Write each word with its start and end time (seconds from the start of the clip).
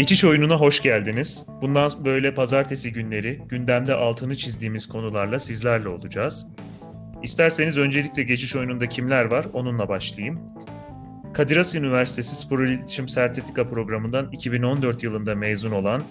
Geçiş 0.00 0.24
oyununa 0.24 0.56
hoş 0.56 0.82
geldiniz. 0.82 1.46
Bundan 1.62 1.90
böyle 2.04 2.34
pazartesi 2.34 2.92
günleri 2.92 3.40
gündemde 3.48 3.94
altını 3.94 4.36
çizdiğimiz 4.36 4.88
konularla 4.88 5.40
sizlerle 5.40 5.88
olacağız. 5.88 6.52
İsterseniz 7.22 7.78
öncelikle 7.78 8.22
geçiş 8.22 8.56
oyununda 8.56 8.88
kimler 8.88 9.24
var 9.24 9.46
onunla 9.52 9.88
başlayayım. 9.88 10.40
Kadir 11.34 11.56
Has 11.56 11.74
Üniversitesi 11.74 12.36
Spor 12.36 12.60
İletişim 12.60 13.08
Sertifika 13.08 13.68
Programı'ndan 13.68 14.30
2014 14.32 15.02
yılında 15.02 15.34
mezun 15.34 15.72
olan 15.72 16.02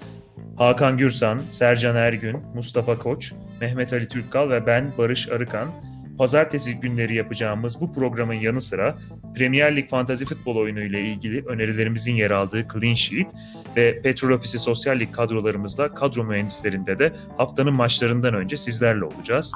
Hakan 0.57 0.97
Gürsan, 0.97 1.41
Sercan 1.49 1.95
Ergün, 1.95 2.37
Mustafa 2.55 2.97
Koç, 2.97 3.33
Mehmet 3.61 3.93
Ali 3.93 4.07
Türkkal 4.07 4.49
ve 4.49 4.65
ben 4.65 4.93
Barış 4.97 5.29
Arıkan 5.29 5.71
pazartesi 6.19 6.79
günleri 6.79 7.15
yapacağımız 7.15 7.81
bu 7.81 7.93
programın 7.93 8.33
yanı 8.33 8.61
sıra 8.61 8.97
Premier 9.35 9.75
Lig 9.75 9.89
Fantasy 9.89 10.23
Futbol 10.23 10.55
oyunu 10.55 10.81
ile 10.81 11.01
ilgili 11.01 11.45
önerilerimizin 11.45 12.13
yer 12.13 12.31
aldığı 12.31 12.67
Clean 12.73 12.93
Sheet 12.93 13.31
ve 13.79 14.01
Petrol 14.01 14.29
Ofisi 14.29 14.59
Sosyal 14.59 14.99
Lig 14.99 15.11
kadrolarımızla 15.11 15.93
kadro 15.93 16.23
mühendislerinde 16.23 16.99
de 16.99 17.13
haftanın 17.37 17.73
maçlarından 17.73 18.33
önce 18.33 18.57
sizlerle 18.57 19.05
olacağız. 19.05 19.53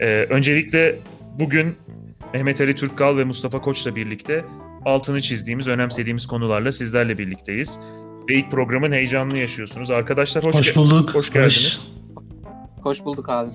Ee, 0.00 0.06
öncelikle 0.06 0.98
bugün 1.38 1.76
Mehmet 2.34 2.60
Ali 2.60 2.74
Türkkal 2.74 3.16
ve 3.16 3.24
Mustafa 3.24 3.60
Koç'la 3.60 3.96
birlikte 3.96 4.44
altını 4.84 5.22
çizdiğimiz, 5.22 5.68
önemsediğimiz 5.68 6.26
konularla 6.26 6.72
sizlerle 6.72 7.18
birlikteyiz. 7.18 7.80
Ve 8.28 8.34
ilk 8.34 8.50
programın 8.50 8.92
heyecanını 8.92 9.38
yaşıyorsunuz. 9.38 9.90
Arkadaşlar 9.90 10.44
hoş, 10.44 10.56
hoş 10.56 10.76
bulduk. 10.76 11.14
Hoş 11.14 11.32
geldiniz. 11.32 11.88
Hoş 12.82 13.04
bulduk 13.04 13.28
abi. 13.28 13.50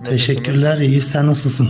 Nasılsınız? 0.00 0.26
Teşekkürler. 0.26 0.78
İyi. 0.78 1.00
Sen 1.00 1.26
nasılsın? 1.26 1.68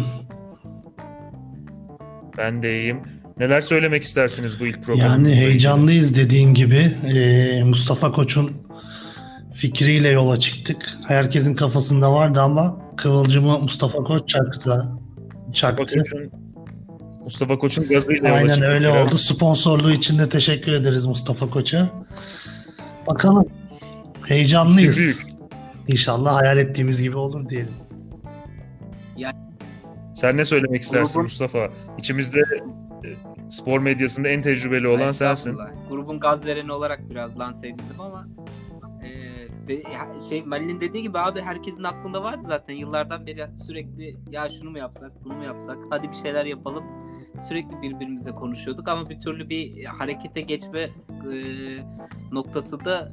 Ben 2.38 2.62
de 2.62 2.80
iyiyim. 2.80 3.00
Neler 3.38 3.60
söylemek 3.60 4.02
istersiniz 4.02 4.60
bu 4.60 4.66
ilk 4.66 4.82
programımızla 4.82 5.12
Yani 5.16 5.28
ilgili? 5.28 5.46
heyecanlıyız 5.46 6.16
dediğin 6.16 6.54
gibi. 6.54 6.76
Ee, 7.06 7.62
Mustafa 7.64 8.12
Koç'un 8.12 8.52
fikriyle 9.54 10.08
yola 10.08 10.40
çıktık. 10.40 10.90
Herkesin 11.08 11.54
kafasında 11.54 12.12
vardı 12.12 12.40
ama 12.40 12.78
kıvılcımı 12.96 13.58
Mustafa 13.58 13.98
Koç 13.98 14.28
çaktı. 14.28 14.70
Mustafa 15.46 15.52
çaktı. 15.52 15.84
Koç'un, 15.98 16.30
Mustafa 17.24 17.58
Koç'un 17.58 17.88
gazıyla 17.88 18.28
yola 18.28 18.38
Aynen 18.38 18.48
çıktık 18.48 18.64
öyle 18.68 18.92
biraz. 18.92 19.08
oldu. 19.12 19.18
Sponsorluğu 19.18 19.92
için 19.92 20.18
de 20.18 20.28
teşekkür 20.28 20.72
ederiz 20.72 21.06
Mustafa 21.06 21.50
Koç'a. 21.50 21.90
Bakalım. 23.06 23.46
Heyecanlıyız. 24.26 24.96
Büyük. 24.98 25.16
İnşallah 25.88 26.36
hayal 26.36 26.58
ettiğimiz 26.58 27.02
gibi 27.02 27.16
olur 27.16 27.48
diyelim. 27.48 27.72
Sen 30.14 30.36
ne 30.36 30.44
söylemek 30.44 30.82
istersin 30.82 31.14
Grubun- 31.18 31.22
Mustafa? 31.22 31.68
İçimizde 31.98 32.40
spor 33.48 33.80
medyasında 33.80 34.28
en 34.28 34.42
tecrübeli 34.42 34.88
olan 34.88 35.12
sensin. 35.12 35.58
Grubun 35.90 36.20
gaz 36.20 36.46
vereni 36.46 36.72
olarak 36.72 37.10
biraz 37.10 37.38
lanse 37.38 37.68
edildim 37.68 38.00
ama 38.00 38.26
e, 39.04 39.08
de, 39.68 39.82
şey 40.28 40.42
Melih'in 40.42 40.80
dediği 40.80 41.02
gibi 41.02 41.18
abi 41.18 41.40
herkesin 41.40 41.84
aklında 41.84 42.24
vardı 42.24 42.42
zaten 42.46 42.74
yıllardan 42.74 43.26
beri 43.26 43.46
sürekli 43.66 44.16
ya 44.30 44.50
şunu 44.50 44.70
mu 44.70 44.78
yapsak 44.78 45.24
bunu 45.24 45.34
mu 45.34 45.44
yapsak 45.44 45.78
hadi 45.90 46.10
bir 46.10 46.16
şeyler 46.16 46.44
yapalım 46.44 46.84
sürekli 47.48 47.82
birbirimizle 47.82 48.30
konuşuyorduk 48.34 48.88
ama 48.88 49.10
bir 49.10 49.20
türlü 49.20 49.48
bir 49.48 49.84
harekete 49.84 50.40
geçme 50.40 50.80
e, 50.80 50.90
noktası 52.32 52.84
da 52.84 53.12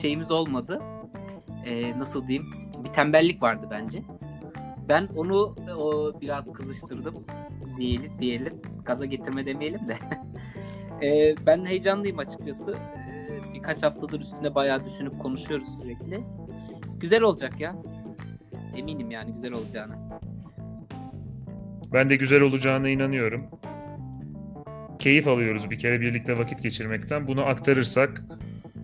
şeyimiz 0.00 0.30
olmadı. 0.30 0.82
E, 1.66 1.98
nasıl 1.98 2.28
diyeyim? 2.28 2.46
Bir 2.84 2.92
tembellik 2.92 3.42
vardı 3.42 3.66
bence. 3.70 4.02
Ben 4.88 5.08
onu 5.16 5.56
o 5.78 6.12
biraz 6.20 6.52
kızıştırdım 6.52 7.24
diyelim 7.78 8.10
diyelim. 8.20 8.60
Gaza 8.84 9.04
getirme 9.04 9.46
demeyelim 9.46 9.80
de. 9.88 9.96
Ee, 11.02 11.34
ben 11.46 11.64
heyecanlıyım 11.64 12.18
açıkçası. 12.18 12.72
Ee, 12.72 13.54
birkaç 13.54 13.82
haftadır 13.82 14.20
üstüne 14.20 14.54
bayağı 14.54 14.86
düşünüp 14.86 15.18
konuşuyoruz 15.18 15.68
sürekli. 15.80 16.20
Güzel 17.00 17.22
olacak 17.22 17.60
ya. 17.60 17.76
Eminim 18.76 19.10
yani 19.10 19.32
güzel 19.32 19.52
olacağına. 19.52 20.20
Ben 21.92 22.10
de 22.10 22.16
güzel 22.16 22.42
olacağına 22.42 22.88
inanıyorum. 22.88 23.46
Keyif 24.98 25.28
alıyoruz 25.28 25.70
bir 25.70 25.78
kere 25.78 26.00
birlikte 26.00 26.38
vakit 26.38 26.62
geçirmekten. 26.62 27.26
Bunu 27.26 27.46
aktarırsak 27.46 28.24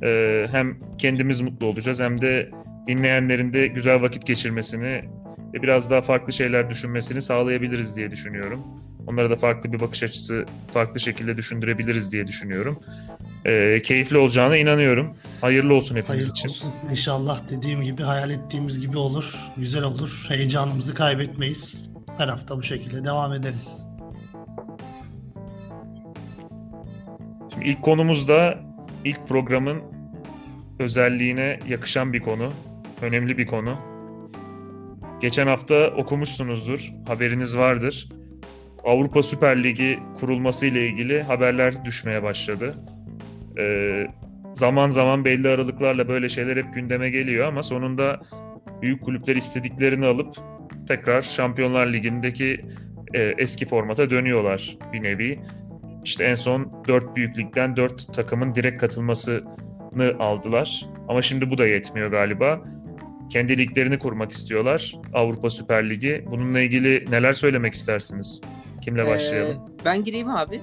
e, 0.02 0.46
hem 0.50 0.78
kendimiz 0.98 1.40
mutlu 1.40 1.66
olacağız 1.66 2.00
hem 2.00 2.20
de 2.20 2.50
dinleyenlerin 2.86 3.52
de 3.52 3.66
güzel 3.66 4.02
vakit 4.02 4.26
geçirmesini 4.26 5.04
ve 5.54 5.62
biraz 5.62 5.90
daha 5.90 6.00
farklı 6.02 6.32
şeyler 6.32 6.70
düşünmesini 6.70 7.22
sağlayabiliriz 7.22 7.96
diye 7.96 8.10
düşünüyorum. 8.10 8.64
Onlara 9.06 9.30
da 9.30 9.36
farklı 9.36 9.72
bir 9.72 9.80
bakış 9.80 10.02
açısı, 10.02 10.44
farklı 10.72 11.00
şekilde 11.00 11.36
düşündürebiliriz 11.36 12.12
diye 12.12 12.26
düşünüyorum. 12.26 12.80
E, 13.44 13.82
keyifli 13.82 14.18
olacağına 14.18 14.56
inanıyorum. 14.56 15.16
Hayırlı 15.40 15.74
olsun 15.74 15.96
hepimiz 15.96 16.08
Hayırlı 16.10 16.30
için. 16.32 16.48
olsun. 16.48 16.72
İnşallah 16.90 17.40
dediğim 17.50 17.82
gibi 17.82 18.02
hayal 18.02 18.30
ettiğimiz 18.30 18.80
gibi 18.80 18.98
olur. 18.98 19.36
Güzel 19.56 19.82
olur. 19.82 20.24
Heyecanımızı 20.28 20.94
kaybetmeyiz. 20.94 21.90
Her 22.18 22.28
hafta 22.28 22.56
bu 22.56 22.62
şekilde 22.62 23.04
devam 23.04 23.32
ederiz. 23.32 23.86
Şimdi 27.52 27.68
ilk 27.68 27.82
konumuz 27.82 28.28
da 28.28 28.58
ilk 29.04 29.28
programın 29.28 29.82
özelliğine 30.78 31.58
yakışan 31.68 32.12
bir 32.12 32.20
konu. 32.20 32.52
Önemli 33.02 33.38
bir 33.38 33.46
konu. 33.46 33.74
Geçen 35.22 35.46
hafta 35.46 35.86
okumuşsunuzdur, 35.96 36.92
haberiniz 37.06 37.58
vardır. 37.58 38.08
Avrupa 38.84 39.22
Süper 39.22 39.62
Ligi 39.64 39.98
kurulması 40.20 40.66
ile 40.66 40.88
ilgili 40.88 41.22
haberler 41.22 41.84
düşmeye 41.84 42.22
başladı. 42.22 42.74
Ee, 43.58 44.06
zaman 44.54 44.90
zaman 44.90 45.24
belli 45.24 45.48
aralıklarla 45.48 46.08
böyle 46.08 46.28
şeyler 46.28 46.56
hep 46.56 46.74
gündeme 46.74 47.10
geliyor 47.10 47.46
ama 47.46 47.62
sonunda 47.62 48.20
büyük 48.82 49.02
kulüpler 49.02 49.36
istediklerini 49.36 50.06
alıp 50.06 50.36
tekrar 50.88 51.22
Şampiyonlar 51.22 51.86
Ligi'ndeki 51.86 52.60
e, 53.14 53.34
eski 53.38 53.66
formata 53.66 54.10
dönüyorlar 54.10 54.76
bir 54.92 55.02
nevi. 55.02 55.40
İşte 56.04 56.24
en 56.24 56.34
son 56.34 56.84
4 56.88 57.16
büyük 57.16 57.38
ligden 57.38 57.76
4 57.76 58.14
takımın 58.14 58.54
direkt 58.54 58.80
katılmasını 58.80 59.42
aldılar. 60.18 60.86
Ama 61.08 61.22
şimdi 61.22 61.50
bu 61.50 61.58
da 61.58 61.66
yetmiyor 61.66 62.10
galiba. 62.10 62.60
Kendi 63.32 63.58
liglerini 63.58 63.98
kurmak 63.98 64.32
istiyorlar. 64.32 64.96
Avrupa 65.14 65.50
Süper 65.50 65.90
Ligi. 65.90 66.24
Bununla 66.30 66.60
ilgili 66.60 67.10
neler 67.10 67.32
söylemek 67.32 67.74
istersiniz? 67.74 68.40
Kimle 68.80 69.06
başlayalım? 69.06 69.56
Ee, 69.56 69.84
ben 69.84 70.04
gireyim 70.04 70.30
abi. 70.30 70.60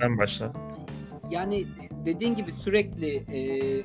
Sen 0.00 0.18
başla. 0.18 0.52
Yani 1.30 1.66
dediğin 2.06 2.34
gibi 2.34 2.52
sürekli 2.52 3.16
e, 3.16 3.40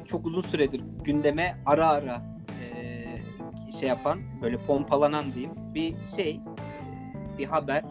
çok 0.05 0.25
uzun 0.25 0.41
süredir 0.41 0.81
gündeme 1.03 1.57
ara 1.65 1.89
ara 1.89 2.21
e, 2.61 3.71
şey 3.79 3.89
yapan 3.89 4.19
böyle 4.41 4.57
pompalanan 4.57 5.33
diyeyim 5.33 5.51
bir 5.75 5.95
şey 6.15 6.29
e, 6.29 7.37
bir 7.37 7.45
haber 7.45 7.83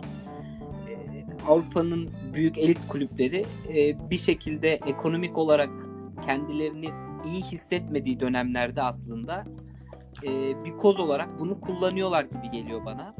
E, 0.89 0.95
Avrupa'nın 1.49 2.11
büyük 2.35 2.59
elit 2.59 2.89
kulüpleri 2.89 3.45
e, 3.77 4.11
bir 4.11 4.19
şekilde 4.19 4.81
ekonomik 4.87 5.39
olarak 5.39 5.71
kendilerini 6.27 6.89
iyi 7.25 7.43
hissetmediği 7.43 8.21
dönemlerde 8.21 8.83
aslında 8.83 9.45
e, 10.25 10.65
bir 10.65 10.77
koz 10.77 11.01
olarak 11.01 11.41
bunu 11.41 11.61
kullanıyorlar 11.61 12.25
gibi 12.25 12.51
geliyor 12.51 12.85
bana. 12.85 13.15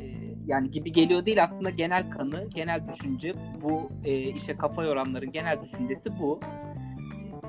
E, 0.00 0.06
yani 0.46 0.70
gibi 0.70 0.92
geliyor 0.92 1.26
değil 1.26 1.42
aslında 1.42 1.70
genel 1.70 2.10
kanı, 2.10 2.48
genel 2.54 2.88
düşünce 2.88 3.34
bu 3.62 3.90
e, 4.04 4.18
işe 4.18 4.56
kafa 4.56 4.84
yoranların 4.84 5.32
genel 5.32 5.62
düşüncesi 5.62 6.18
bu. 6.18 6.40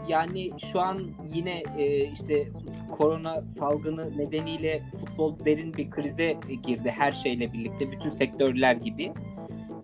Yani 0.08 0.52
şu 0.72 0.80
an 0.80 1.02
yine 1.34 1.64
e, 1.78 2.12
işte 2.12 2.52
korona 2.92 3.48
salgını 3.48 4.18
nedeniyle 4.18 4.84
futbol 5.00 5.46
derin 5.46 5.74
bir 5.74 5.90
krize 5.90 6.38
girdi 6.64 6.94
her 6.98 7.12
şeyle 7.12 7.54
birlikte 7.54 7.92
bütün 7.92 8.10
sektörler 8.10 8.76
gibi. 8.76 9.14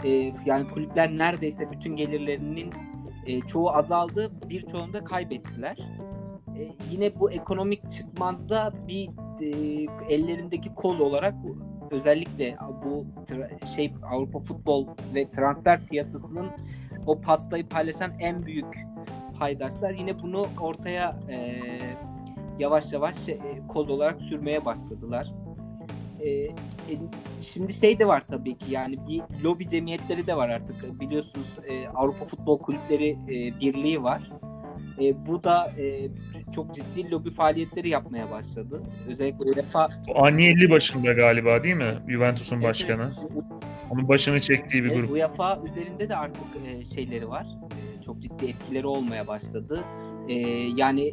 E, 0.03 0.33
yani 0.45 0.67
kulüpler 0.73 1.17
neredeyse 1.17 1.71
bütün 1.71 1.95
gelirlerinin 1.95 2.73
e, 3.25 3.41
çoğu 3.41 3.69
azaldı, 3.69 4.31
birçoğunu 4.49 4.93
da 4.93 5.03
kaybettiler. 5.03 5.77
E, 6.59 6.71
yine 6.91 7.19
bu 7.19 7.31
ekonomik 7.31 7.91
çıkmazda 7.91 8.73
bir 8.87 9.09
e, 9.41 9.47
ellerindeki 10.09 10.75
kol 10.75 10.99
olarak 10.99 11.35
özellikle 11.91 12.57
bu 12.85 13.05
şey 13.75 13.93
Avrupa 14.11 14.39
futbol 14.39 14.87
ve 15.15 15.31
transfer 15.31 15.79
piyasasının 15.85 16.47
o 17.05 17.21
pastayı 17.21 17.69
paylaşan 17.69 18.11
en 18.19 18.45
büyük 18.45 18.85
paydaşlar 19.39 19.91
yine 19.91 20.21
bunu 20.21 20.45
ortaya 20.61 21.19
e, 21.29 21.59
yavaş 22.59 22.93
yavaş 22.93 23.29
e, 23.29 23.39
kol 23.67 23.87
olarak 23.87 24.21
sürmeye 24.21 24.65
başladılar. 24.65 25.31
E, 26.19 26.29
e, 26.29 26.53
şimdi 27.41 27.73
şey 27.73 27.99
de 27.99 28.07
var 28.07 28.23
tabii 28.27 28.57
ki 28.57 28.65
yani 28.71 29.07
bir 29.07 29.43
lobi 29.43 29.69
cemiyetleri 29.69 30.27
de 30.27 30.37
var 30.37 30.49
artık 30.49 30.99
biliyorsunuz 30.99 31.47
e, 31.67 31.87
Avrupa 31.87 32.25
Futbol 32.25 32.59
Kulüpleri 32.59 33.09
e, 33.09 33.59
Birliği 33.59 34.03
var. 34.03 34.31
E, 35.01 35.25
bu 35.25 35.43
da 35.43 35.71
e, 35.77 36.07
çok 36.51 36.75
ciddi 36.75 37.11
lobi 37.11 37.31
faaliyetleri 37.31 37.89
yapmaya 37.89 38.31
başladı. 38.31 38.81
Özellikle 39.11 39.43
UEFA 39.45 39.89
Agnelli 40.15 40.69
başında 40.69 41.13
galiba 41.13 41.63
değil 41.63 41.75
mi? 41.75 41.93
Juventus'un 42.07 42.63
başkanı. 42.63 43.11
Evet, 43.21 43.43
Onun 43.89 44.07
başını 44.07 44.39
çektiği 44.41 44.83
bir 44.83 44.89
Evet, 44.89 44.99
grup. 45.01 45.11
UEFA 45.11 45.59
üzerinde 45.69 46.09
de 46.09 46.15
artık 46.15 46.43
e, 46.67 46.85
şeyleri 46.85 47.29
var. 47.29 47.47
çok 48.05 48.19
ciddi 48.21 48.45
etkileri 48.45 48.87
olmaya 48.87 49.27
başladı. 49.27 49.79
E, 50.29 50.33
yani 50.77 51.11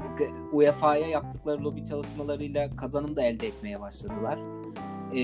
UEFA'ya 0.52 1.06
yaptıkları 1.06 1.64
lobi 1.64 1.84
çalışmalarıyla 1.86 2.76
kazanım 2.76 3.16
da 3.16 3.22
elde 3.22 3.46
etmeye 3.46 3.80
başladılar. 3.80 4.38
E, 5.14 5.20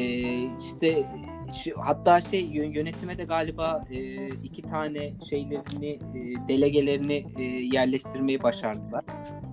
işte 0.60 1.06
şu, 1.54 1.72
hatta 1.80 2.20
şey 2.20 2.44
yönetime 2.52 3.18
de 3.18 3.24
galiba 3.24 3.84
e, 3.90 4.28
iki 4.28 4.62
tane 4.62 5.12
şeylerini 5.30 5.90
e, 5.90 6.48
delegelerini 6.48 7.26
e, 7.38 7.42
yerleştirmeyi 7.42 8.42
başardılar. 8.42 9.04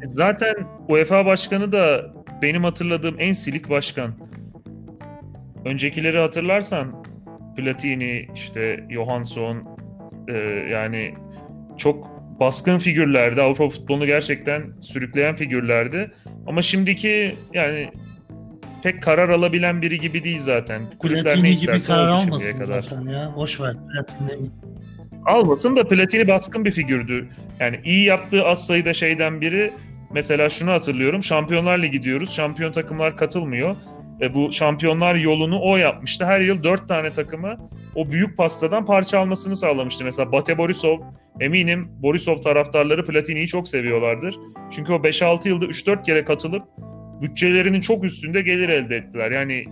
Zaten 0.05 0.55
UEFA 0.89 1.25
başkanı 1.25 1.71
da 1.71 2.13
benim 2.41 2.63
hatırladığım 2.63 3.15
en 3.19 3.33
silik 3.33 3.69
başkan. 3.69 4.13
Öncekileri 5.65 6.19
hatırlarsan 6.19 7.03
Platini, 7.55 8.27
işte 8.35 8.87
Johansson 8.89 9.77
e, 10.27 10.33
yani 10.71 11.13
çok 11.77 12.21
baskın 12.39 12.77
figürlerdi. 12.77 13.41
Avrupa 13.41 13.69
futbolunu 13.69 14.05
gerçekten 14.05 14.63
sürükleyen 14.81 15.35
figürlerdi. 15.35 16.11
Ama 16.47 16.61
şimdiki 16.61 17.35
yani 17.53 17.91
pek 18.83 19.03
karar 19.03 19.29
alabilen 19.29 19.81
biri 19.81 19.99
gibi 19.99 20.23
değil 20.23 20.39
zaten. 20.39 20.81
Kulüpler 20.99 21.23
Platini 21.23 21.43
ne 21.43 21.51
isterse 21.51 21.77
gibi 21.77 21.87
karar 21.87 22.07
almasın 22.07 22.57
kadar. 22.59 22.81
zaten 22.81 23.01
ya. 23.01 23.31
Boş 23.35 23.61
ver. 23.61 23.75
Platini. 23.93 24.49
Almasın 25.25 25.75
da 25.75 25.87
Platini 25.87 26.27
baskın 26.27 26.65
bir 26.65 26.71
figürdü. 26.71 27.29
Yani 27.59 27.79
iyi 27.83 28.03
yaptığı 28.05 28.43
az 28.43 28.65
sayıda 28.65 28.93
şeyden 28.93 29.41
biri 29.41 29.73
mesela 30.13 30.49
şunu 30.49 30.71
hatırlıyorum. 30.71 31.23
Şampiyonlar 31.23 31.77
Ligi 31.77 32.03
diyoruz. 32.03 32.29
Şampiyon 32.29 32.71
takımlar 32.71 33.17
katılmıyor. 33.17 33.75
E, 34.21 34.33
bu 34.33 34.51
şampiyonlar 34.51 35.15
yolunu 35.15 35.61
o 35.61 35.77
yapmıştı. 35.77 36.25
Her 36.25 36.41
yıl 36.41 36.63
dört 36.63 36.87
tane 36.87 37.11
takımı 37.13 37.57
o 37.95 38.11
büyük 38.11 38.37
pastadan 38.37 38.85
parça 38.85 39.19
almasını 39.19 39.55
sağlamıştı. 39.55 40.03
Mesela 40.03 40.31
Bate 40.31 40.57
Borisov, 40.57 40.99
eminim 41.39 41.87
Borisov 42.01 42.37
taraftarları 42.37 43.05
Platini'yi 43.05 43.47
çok 43.47 43.67
seviyorlardır. 43.67 44.35
Çünkü 44.71 44.93
o 44.93 44.95
5-6 44.95 45.47
yılda 45.47 45.65
3-4 45.65 46.03
kere 46.03 46.25
katılıp 46.25 46.63
bütçelerinin 47.21 47.81
çok 47.81 48.03
üstünde 48.03 48.41
gelir 48.41 48.69
elde 48.69 48.95
ettiler. 48.95 49.31
Yani 49.31 49.63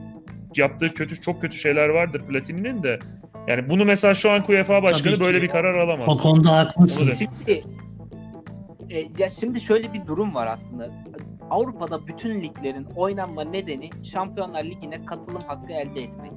yaptığı 0.57 0.93
kötü 0.93 1.21
çok 1.21 1.41
kötü 1.41 1.57
şeyler 1.57 1.89
vardır 1.89 2.21
Platini'nin 2.27 2.83
de. 2.83 2.99
Yani 3.47 3.69
bunu 3.69 3.85
mesela 3.85 4.13
şu 4.13 4.31
an 4.31 4.43
UEFA 4.49 4.83
başkanı 4.83 5.19
böyle 5.19 5.41
bir 5.41 5.47
karar 5.47 5.75
alamaz. 5.75 6.07
O 6.07 6.23
konuda 6.23 6.57
haklısın. 6.57 7.13
Şimdi 7.17 7.63
e, 8.89 9.07
ya 9.17 9.29
şimdi 9.29 9.61
şöyle 9.61 9.93
bir 9.93 10.07
durum 10.07 10.35
var 10.35 10.47
aslında. 10.47 10.89
Avrupa'da 11.49 12.07
bütün 12.07 12.41
liglerin 12.41 12.87
oynanma 12.95 13.43
nedeni 13.43 13.89
Şampiyonlar 14.03 14.63
Ligi'ne 14.63 15.05
katılım 15.05 15.41
hakkı 15.47 15.73
elde 15.73 16.03
etmek. 16.03 16.33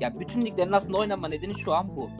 Ya 0.00 0.20
bütün 0.20 0.46
liglerin 0.46 0.72
aslında 0.72 0.98
oynanma 0.98 1.28
nedeni 1.28 1.58
şu 1.58 1.72
an 1.72 1.96
bu. 1.96 2.10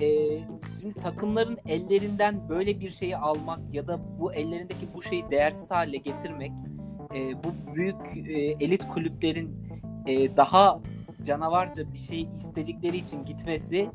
Ee, 0.00 0.40
şimdi 0.80 0.94
takımların 0.94 1.58
ellerinden 1.66 2.48
böyle 2.48 2.80
bir 2.80 2.90
şeyi 2.90 3.16
almak 3.16 3.60
ya 3.72 3.88
da 3.88 4.00
bu 4.18 4.34
ellerindeki 4.34 4.94
bu 4.94 5.02
şeyi 5.02 5.30
değersiz 5.30 5.70
hale 5.70 5.96
getirmek 5.96 6.52
e, 7.14 7.44
bu 7.44 7.74
büyük 7.74 8.16
e, 8.16 8.64
elit 8.64 8.88
kulüplerin 8.88 9.56
e, 10.06 10.36
daha 10.36 10.80
canavarca 11.24 11.92
bir 11.92 11.98
şey 11.98 12.28
istedikleri 12.34 12.96
için 12.96 13.24
gitmesi 13.24 13.90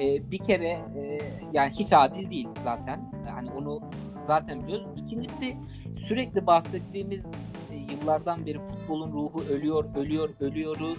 e, 0.00 0.30
bir 0.30 0.38
kere 0.38 0.68
e, 0.68 1.20
yani 1.52 1.72
hiç 1.72 1.92
adil 1.92 2.30
değil 2.30 2.48
zaten. 2.64 3.12
Yani 3.28 3.50
onu 3.50 3.80
zaten 4.26 4.62
biliyoruz. 4.62 4.86
İkincisi 4.96 5.56
sürekli 6.08 6.46
bahsettiğimiz 6.46 7.24
e, 7.72 7.76
yıllardan 7.92 8.46
beri 8.46 8.58
futbolun 8.58 9.12
ruhu 9.12 9.42
ölüyor, 9.42 9.84
ölüyor, 9.96 10.28
ölüyoru 10.40 10.96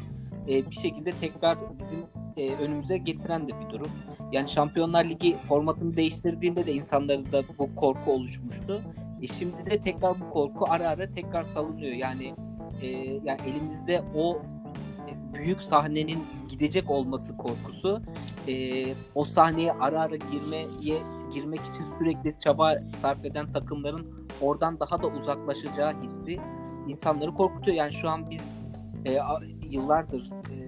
e, 0.50 0.70
bir 0.70 0.76
şekilde 0.76 1.12
tekrar 1.12 1.58
bizim 1.80 2.00
e, 2.38 2.56
önümüze 2.56 2.98
getiren 2.98 3.48
de 3.48 3.52
bir 3.60 3.70
durum. 3.70 3.92
Yani 4.32 4.50
Şampiyonlar 4.50 5.06
Ligi 5.06 5.38
formatını 5.38 5.98
değiştirdiğinde 5.98 6.68
de 6.68 6.74
insanlarda 6.74 7.44
bu 7.60 7.76
korku 7.76 8.12
oluşmuştu. 8.12 8.84
E 9.22 9.28
şimdi 9.28 9.66
de 9.66 9.82
tekrar 9.82 10.20
bu 10.20 10.30
korku 10.30 10.66
ara 10.70 10.90
ara 10.90 11.14
tekrar 11.14 11.44
salınıyor. 11.44 11.94
Yani 11.94 12.36
e, 12.82 12.88
yani 13.24 13.40
elimizde 13.48 14.04
o 14.16 14.42
büyük 15.34 15.62
sahnenin 15.62 16.26
gidecek 16.50 16.90
olması 16.90 17.38
korkusu 17.38 18.02
e, 18.48 18.86
o 19.16 19.26
sahneye 19.26 19.72
ara 19.72 20.02
ara 20.02 20.16
girmeye 20.16 20.68
girmek 21.34 21.62
için 21.62 21.86
sürekli 22.00 22.40
çaba 22.40 22.76
sarf 22.96 23.26
eden 23.26 23.54
takımların 23.54 24.28
oradan 24.42 24.80
daha 24.80 25.04
da 25.04 25.08
uzaklaşacağı 25.08 26.02
hissi 26.02 26.40
insanları 26.88 27.34
korkutuyor. 27.34 27.78
Yani 27.78 27.94
şu 27.94 28.10
an 28.10 28.30
biz 28.30 28.50
e, 29.06 29.20
yıllardır 29.72 30.30
e, 30.32 30.67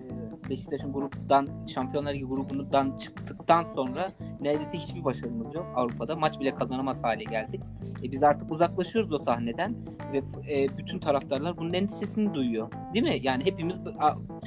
Beşiktaş'ın 0.49 0.93
gruptan 0.93 1.47
Şampiyonlar 1.67 2.13
Ligi 2.13 2.25
grubundan 2.25 2.97
çıktıktan 2.97 3.65
sonra 3.75 4.11
neredeyse 4.41 4.77
hiçbir 4.77 5.03
başarımız 5.03 5.55
yok 5.55 5.67
Avrupa'da. 5.75 6.15
Maç 6.15 6.39
bile 6.39 6.55
kazanamaz 6.55 7.03
hale 7.03 7.23
geldik. 7.23 7.61
E, 8.03 8.11
biz 8.11 8.23
artık 8.23 8.51
uzaklaşıyoruz 8.51 9.11
o 9.13 9.19
sahneden 9.19 9.75
ve 10.13 10.17
e, 10.53 10.77
bütün 10.77 10.99
taraftarlar 10.99 11.57
bunun 11.57 11.73
endişesini 11.73 12.33
duyuyor. 12.33 12.71
Değil 12.93 13.05
mi? 13.05 13.19
Yani 13.21 13.45
hepimiz 13.45 13.79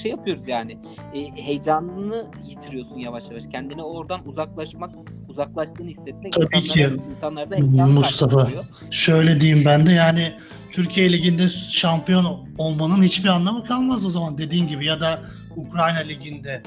şey 0.03 0.11
yapıyoruz 0.11 0.49
yani. 0.49 0.79
E, 1.15 1.43
heyecanını 1.43 2.27
yitiriyorsun 2.47 2.99
yavaş 2.99 3.31
yavaş. 3.31 3.45
Kendini 3.53 3.83
oradan 3.83 4.29
uzaklaşmak 4.29 4.91
uzaklaştığını 5.29 5.89
hissetmek 5.89 6.33
Tabii 6.33 6.57
insanlara, 6.57 6.99
ki. 6.99 7.03
insanlarda 7.11 7.87
Mustafa. 7.87 8.51
Şöyle 8.91 9.41
diyeyim 9.41 9.65
ben 9.67 9.87
de 9.87 9.93
yani 9.93 10.33
Türkiye 10.73 11.13
Ligi'nde 11.13 11.49
şampiyon 11.49 12.49
olmanın 12.59 13.03
hiçbir 13.03 13.29
anlamı 13.29 13.65
kalmaz 13.65 14.05
o 14.05 14.11
zaman 14.11 14.39
dediğin 14.39 14.69
gibi 14.69 14.87
ya 14.87 15.01
da 15.01 15.23
Ukrayna 15.57 15.99
Ligi'nde 15.99 16.63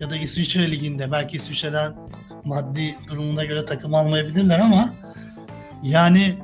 ya 0.00 0.10
da 0.10 0.16
İsviçre 0.16 0.70
Ligi'nde 0.70 1.12
belki 1.12 1.36
İsviçre'den 1.36 1.94
maddi 2.44 2.98
durumuna 3.08 3.44
göre 3.44 3.66
takım 3.66 3.94
almayabilirler 3.94 4.58
ama 4.58 4.90
yani 5.82 6.34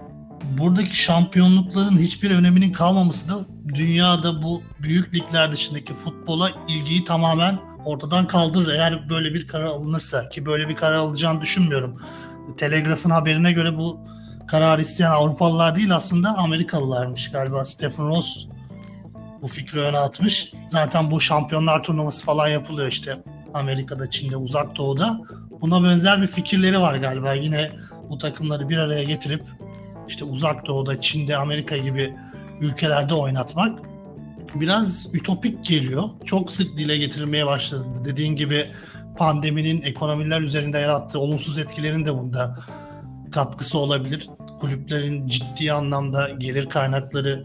buradaki 0.59 0.97
şampiyonlukların 0.97 1.99
hiçbir 1.99 2.31
öneminin 2.31 2.73
kalmaması 2.73 3.29
da 3.29 3.47
dünyada 3.75 4.43
bu 4.43 4.63
büyük 4.83 5.15
ligler 5.15 5.53
dışındaki 5.53 5.95
futbola 5.95 6.51
ilgiyi 6.69 7.05
tamamen 7.05 7.59
ortadan 7.85 8.27
kaldırır. 8.27 8.73
Eğer 8.73 9.09
böyle 9.09 9.35
bir 9.35 9.47
karar 9.47 9.65
alınırsa 9.65 10.29
ki 10.29 10.47
böyle 10.47 10.69
bir 10.69 10.77
karar 10.77 10.97
alacağını 10.97 11.41
düşünmüyorum. 11.41 12.03
Telegraf'ın 12.59 13.11
haberine 13.11 13.53
göre 13.53 13.77
bu 13.77 14.01
karar 14.47 14.79
isteyen 14.79 15.11
Avrupalılar 15.11 15.77
değil 15.77 15.95
aslında 15.95 16.39
Amerikalılarmış 16.39 17.31
galiba. 17.31 17.65
Stephen 17.65 18.09
Ross 18.09 18.49
bu 19.43 19.49
fikri 19.49 19.81
öne 19.81 19.99
atmış. 19.99 20.53
Zaten 20.71 21.11
bu 21.11 21.21
şampiyonlar 21.21 21.83
turnuvası 21.83 22.25
falan 22.25 22.49
yapılıyor 22.49 22.89
işte 22.89 23.23
Amerika'da, 23.55 24.11
Çin'de, 24.11 24.37
Uzak 24.37 24.77
Doğu'da. 24.77 25.21
Buna 25.61 25.85
benzer 25.85 26.23
bir 26.23 26.27
fikirleri 26.27 26.81
var 26.81 26.95
galiba. 26.95 27.35
Yine 27.35 27.71
bu 28.09 28.19
takımları 28.19 28.69
bir 28.69 28.79
araya 28.79 29.05
getirip 29.05 29.45
işte 30.09 30.25
Uzak 30.25 30.67
Doğu'da, 30.67 31.01
Çin'de, 31.01 31.37
Amerika 31.37 31.77
gibi 31.77 32.15
ülkelerde 32.61 33.15
oynatmak 33.15 33.79
biraz 34.55 35.15
ütopik 35.15 35.65
geliyor. 35.65 36.05
Çok 36.25 36.51
sık 36.51 36.77
dile 36.77 36.99
getirilmeye 36.99 37.47
başladı. 37.47 37.85
Dediğin 38.05 38.37
gibi 38.37 38.67
pandeminin 39.17 39.83
ekonomiler 39.83 40.41
üzerinde 40.41 40.79
yarattığı 40.79 41.21
olumsuz 41.21 41.59
etkilerin 41.59 42.05
de 42.05 42.15
bunda 42.15 42.59
katkısı 43.33 43.79
olabilir. 43.79 44.29
Kulüplerin 44.61 45.27
ciddi 45.27 45.73
anlamda 45.73 46.31
gelir 46.31 46.69
kaynakları 46.69 47.45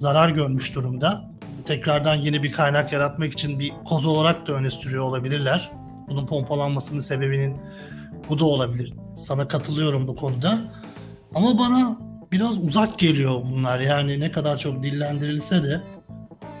zarar 0.00 0.30
görmüş 0.30 0.74
durumda. 0.74 1.30
Tekrardan 1.66 2.14
yeni 2.14 2.42
bir 2.42 2.52
kaynak 2.52 2.92
yaratmak 2.92 3.32
için 3.32 3.58
bir 3.58 3.72
koz 3.84 4.06
olarak 4.06 4.46
da 4.46 4.52
öne 4.52 4.70
sürüyor 4.70 5.04
olabilirler. 5.04 5.70
Bunun 6.08 6.26
pompalanmasının 6.26 7.00
sebebinin 7.00 7.56
bu 8.28 8.38
da 8.38 8.44
olabilir. 8.44 8.94
Sana 9.16 9.48
katılıyorum 9.48 10.08
bu 10.08 10.16
konuda. 10.16 10.58
Ama 11.34 11.58
bana 11.58 11.98
biraz 12.32 12.64
uzak 12.64 12.98
geliyor 12.98 13.42
bunlar. 13.44 13.80
Yani 13.80 14.20
ne 14.20 14.32
kadar 14.32 14.56
çok 14.56 14.82
dillendirilse 14.82 15.62
de 15.62 15.80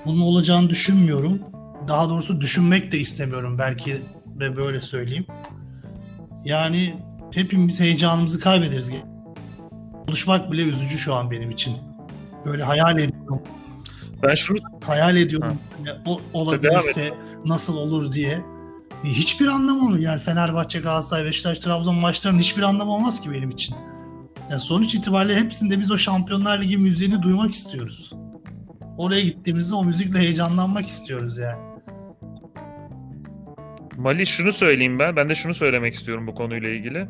bunun 0.06 0.20
olacağını 0.20 0.70
düşünmüyorum. 0.70 1.42
Daha 1.88 2.08
doğrusu 2.08 2.40
düşünmek 2.40 2.92
de 2.92 2.98
istemiyorum 2.98 3.58
belki 3.58 4.02
de 4.40 4.56
böyle 4.56 4.80
söyleyeyim. 4.80 5.26
Yani 6.44 6.96
hepimiz 7.34 7.80
heyecanımızı 7.80 8.40
kaybederiz. 8.40 8.90
Konuşmak 10.06 10.52
bile 10.52 10.62
üzücü 10.62 10.98
şu 10.98 11.14
an 11.14 11.30
benim 11.30 11.50
için. 11.50 11.76
Böyle 12.44 12.62
hayal 12.62 12.98
ediyorum. 12.98 13.19
Ben 14.22 14.34
şunu 14.34 14.58
hayal 14.84 15.16
ediyorum. 15.16 15.58
Yani 15.84 15.98
o 16.06 16.20
olabilirse 16.32 17.14
nasıl 17.44 17.76
olur 17.76 18.12
diye. 18.12 18.40
Hiçbir 19.04 19.46
anlamı 19.46 19.84
olmuyor. 19.84 20.02
Yani 20.02 20.20
Fenerbahçe, 20.20 20.80
Galatasaray, 20.80 21.24
Beşiktaş, 21.24 21.58
Trabzon 21.58 21.94
maçlarının 21.94 22.38
hiçbir 22.38 22.62
anlamı 22.62 22.92
olmaz 22.92 23.20
ki 23.20 23.32
benim 23.32 23.50
için. 23.50 23.76
Yani 24.50 24.60
sonuç 24.60 24.94
itibariyle 24.94 25.40
hepsinde 25.40 25.80
biz 25.80 25.90
o 25.90 25.98
Şampiyonlar 25.98 26.60
Ligi 26.60 26.78
müziğini 26.78 27.22
duymak 27.22 27.54
istiyoruz. 27.54 28.12
Oraya 28.98 29.20
gittiğimizde 29.20 29.74
o 29.74 29.84
müzikle 29.84 30.18
heyecanlanmak 30.18 30.88
istiyoruz 30.88 31.38
yani. 31.38 31.58
Mali 33.96 34.26
şunu 34.26 34.52
söyleyeyim 34.52 34.98
ben. 34.98 35.16
Ben 35.16 35.28
de 35.28 35.34
şunu 35.34 35.54
söylemek 35.54 35.94
istiyorum 35.94 36.26
bu 36.26 36.34
konuyla 36.34 36.68
ilgili. 36.68 37.08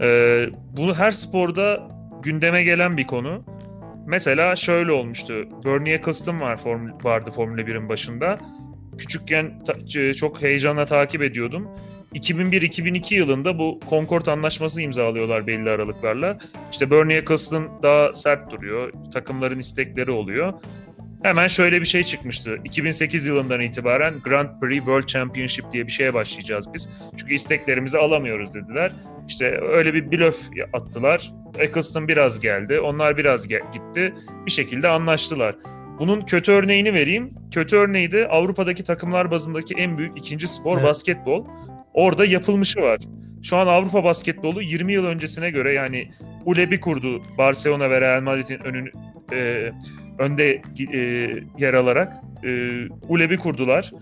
Ee, 0.00 0.46
bunu 0.76 0.94
her 0.94 1.10
sporda 1.10 1.88
gündeme 2.22 2.62
gelen 2.62 2.96
bir 2.96 3.06
konu. 3.06 3.44
Mesela 4.08 4.56
şöyle 4.56 4.92
olmuştu. 4.92 5.48
Bernie 5.64 5.94
Eccleston 5.94 6.40
var, 6.40 6.56
form, 6.56 6.88
vardı 7.04 7.30
Formula 7.30 7.60
1'in 7.60 7.88
başında. 7.88 8.38
küçükken 8.98 9.64
ta- 9.64 10.14
çok 10.14 10.42
heyecanla 10.42 10.86
takip 10.86 11.22
ediyordum. 11.22 11.68
2001-2002 12.14 13.14
yılında 13.14 13.58
bu 13.58 13.80
Concord 13.90 14.26
Anlaşması 14.26 14.82
imzalıyorlar 14.82 15.46
belli 15.46 15.70
aralıklarla. 15.70 16.38
İşte 16.72 16.90
Bernie 16.90 17.16
Eccleston 17.16 17.68
daha 17.82 18.14
sert 18.14 18.50
duruyor. 18.50 18.92
Takımların 19.12 19.58
istekleri 19.58 20.10
oluyor. 20.10 20.52
Hemen 21.22 21.48
şöyle 21.48 21.80
bir 21.80 21.86
şey 21.86 22.04
çıkmıştı. 22.04 22.58
2008 22.64 23.26
yılından 23.26 23.60
itibaren 23.60 24.14
Grand 24.24 24.60
Prix 24.60 24.78
World 24.78 25.06
Championship 25.06 25.72
diye 25.72 25.86
bir 25.86 25.92
şeye 25.92 26.14
başlayacağız 26.14 26.74
biz. 26.74 26.88
Çünkü 27.16 27.34
isteklerimizi 27.34 27.98
alamıyoruz 27.98 28.54
dediler. 28.54 28.92
İşte 29.28 29.60
öyle 29.60 29.94
bir 29.94 30.12
blöf 30.12 30.48
attılar. 30.72 31.32
Eccleston 31.58 32.08
biraz 32.08 32.40
geldi. 32.40 32.80
Onlar 32.80 33.16
biraz 33.16 33.50
ge- 33.50 33.72
gitti. 33.72 34.14
Bir 34.46 34.50
şekilde 34.50 34.88
anlaştılar. 34.88 35.56
Bunun 35.98 36.20
kötü 36.20 36.52
örneğini 36.52 36.94
vereyim. 36.94 37.34
Kötü 37.50 37.76
örneği 37.76 38.12
de 38.12 38.28
Avrupa'daki 38.28 38.84
takımlar 38.84 39.30
bazındaki 39.30 39.74
en 39.74 39.98
büyük 39.98 40.18
ikinci 40.18 40.48
spor 40.48 40.76
evet. 40.78 40.88
basketbol. 40.88 41.46
Orada 41.94 42.24
yapılmışı 42.24 42.82
var. 42.82 42.98
Şu 43.42 43.56
an 43.56 43.66
Avrupa 43.66 44.04
basketbolu 44.04 44.62
20 44.62 44.92
yıl 44.92 45.04
öncesine 45.04 45.50
göre 45.50 45.72
yani 45.72 46.10
ULEB'i 46.44 46.80
kurdu 46.80 47.22
Barcelona 47.38 47.90
ve 47.90 48.00
Real 48.00 48.22
Madrid'in 48.22 48.58
önünü 48.58 48.90
e, 49.32 49.70
önde 50.18 50.62
e, 50.92 50.98
yer 51.58 51.74
alarak 51.74 52.12
e, 52.44 52.48
ULEB'i 53.08 53.36
kurdular. 53.36 53.92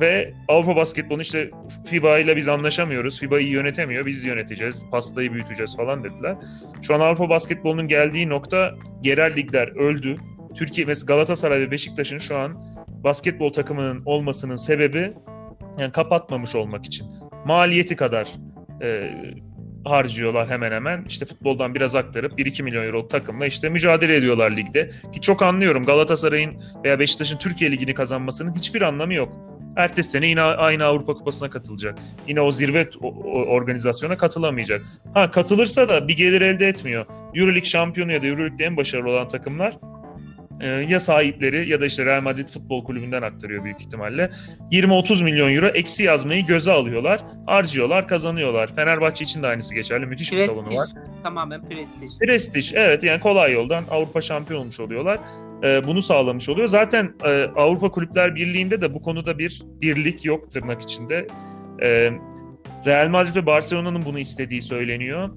Ve 0.00 0.34
Avrupa 0.48 0.76
basketbolu 0.76 1.22
işte 1.22 1.50
FIBA 1.86 2.18
ile 2.18 2.36
biz 2.36 2.48
anlaşamıyoruz. 2.48 3.20
FIBA 3.20 3.40
iyi 3.40 3.50
yönetemiyor. 3.50 4.06
Biz 4.06 4.24
yöneteceğiz. 4.24 4.86
Pastayı 4.90 5.32
büyüteceğiz 5.32 5.76
falan 5.76 6.04
dediler. 6.04 6.36
Şu 6.82 6.94
an 6.94 7.00
Avrupa 7.00 7.28
basketbolunun 7.28 7.88
geldiği 7.88 8.28
nokta 8.28 8.74
yerel 9.02 9.36
ligler 9.36 9.68
öldü. 9.68 10.14
Türkiye 10.54 10.86
mesela 10.86 11.06
Galatasaray 11.06 11.60
ve 11.60 11.70
Beşiktaş'ın 11.70 12.18
şu 12.18 12.38
an 12.38 12.62
basketbol 13.04 13.52
takımının 13.52 14.02
olmasının 14.04 14.54
sebebi 14.54 15.12
yani 15.78 15.92
kapatmamış 15.92 16.54
olmak 16.54 16.86
için. 16.86 17.06
Maliyeti 17.46 17.96
kadar 17.96 18.28
e, 18.82 19.10
harcıyorlar 19.90 20.48
hemen 20.48 20.72
hemen. 20.72 21.04
İşte 21.08 21.26
futboldan 21.26 21.74
biraz 21.74 21.94
aktarıp 21.94 22.38
1-2 22.38 22.62
milyon 22.62 22.84
euro 22.84 23.08
takımla 23.08 23.46
işte 23.46 23.68
mücadele 23.68 24.16
ediyorlar 24.16 24.50
ligde. 24.50 24.90
Ki 25.12 25.20
çok 25.20 25.42
anlıyorum 25.42 25.84
Galatasaray'ın 25.84 26.62
veya 26.84 26.98
Beşiktaş'ın 26.98 27.38
Türkiye 27.38 27.72
Ligi'ni 27.72 27.94
kazanmasının 27.94 28.54
hiçbir 28.54 28.82
anlamı 28.82 29.14
yok. 29.14 29.36
Ertesi 29.76 30.10
sene 30.10 30.26
yine 30.26 30.42
aynı 30.42 30.84
Avrupa 30.84 31.14
Kupası'na 31.14 31.50
katılacak. 31.50 31.98
Yine 32.26 32.40
o 32.40 32.50
zirve 32.50 32.90
organizasyona 33.46 34.16
katılamayacak. 34.18 34.86
Ha 35.14 35.30
katılırsa 35.30 35.88
da 35.88 36.08
bir 36.08 36.16
gelir 36.16 36.40
elde 36.40 36.68
etmiyor. 36.68 37.06
Euroleague 37.34 37.64
şampiyonu 37.64 38.12
ya 38.12 38.22
da 38.22 38.26
Euroleague'de 38.26 38.64
en 38.64 38.76
başarılı 38.76 39.10
olan 39.10 39.28
takımlar 39.28 39.74
ya 40.66 41.00
sahipleri 41.00 41.68
ya 41.68 41.80
da 41.80 41.86
işte 41.86 42.04
Real 42.04 42.22
Madrid 42.22 42.48
Futbol 42.48 42.84
Kulübü'nden 42.84 43.22
aktarıyor 43.22 43.64
büyük 43.64 43.80
ihtimalle. 43.80 44.30
20-30 44.72 45.24
milyon 45.24 45.54
euro 45.54 45.66
eksi 45.66 46.04
yazmayı 46.04 46.46
göze 46.46 46.72
alıyorlar. 46.72 47.20
Harcıyorlar, 47.46 48.08
kazanıyorlar. 48.08 48.74
Fenerbahçe 48.74 49.24
için 49.24 49.42
de 49.42 49.46
aynısı 49.46 49.74
geçerli. 49.74 50.06
Müthiş 50.06 50.30
prestij, 50.30 50.48
bir 50.48 50.54
salonu 50.54 50.76
var. 50.76 50.88
Tamamen 51.22 51.68
prestij. 51.68 52.18
Prestij 52.20 52.72
evet 52.74 53.04
yani 53.04 53.20
kolay 53.20 53.52
yoldan 53.52 53.84
Avrupa 53.90 54.20
şampiyon 54.20 54.60
olmuş 54.60 54.80
oluyorlar. 54.80 55.18
E, 55.64 55.86
bunu 55.86 56.02
sağlamış 56.02 56.48
oluyor. 56.48 56.66
Zaten 56.68 57.14
e, 57.24 57.44
Avrupa 57.44 57.90
Kulüpler 57.90 58.34
Birliği'nde 58.34 58.80
de 58.80 58.94
bu 58.94 59.02
konuda 59.02 59.38
bir 59.38 59.62
birlik 59.80 60.24
yok 60.24 60.50
tırnak 60.50 60.82
içinde. 60.82 61.26
E, 61.82 62.10
Real 62.86 63.08
Madrid 63.08 63.36
ve 63.36 63.46
Barcelona'nın 63.46 64.02
bunu 64.04 64.18
istediği 64.18 64.62
söyleniyor. 64.62 65.30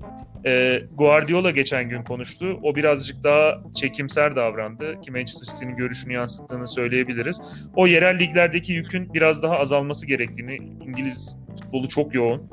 E, 0.46 0.82
Guardiola 0.96 1.52
geçen 1.52 1.90
gün 1.90 2.04
konuştu. 2.04 2.60
O 2.64 2.76
birazcık 2.76 3.24
daha 3.24 3.62
çekimser 3.76 4.36
davrandı 4.36 5.02
ki 5.02 5.12
Manchester 5.12 5.54
City'nin 5.54 5.76
görüşünü 5.76 6.14
yansıttığını 6.14 6.68
söyleyebiliriz. 6.68 7.42
O 7.76 7.88
yerel 7.88 8.20
liglerdeki 8.20 8.74
yükün 8.74 9.14
biraz 9.14 9.44
daha 9.44 9.60
azalması 9.60 10.08
gerektiğini, 10.08 10.56
İngiliz 10.88 11.36
futbolu 11.60 11.90
çok 11.90 12.16
yoğun. 12.16 12.50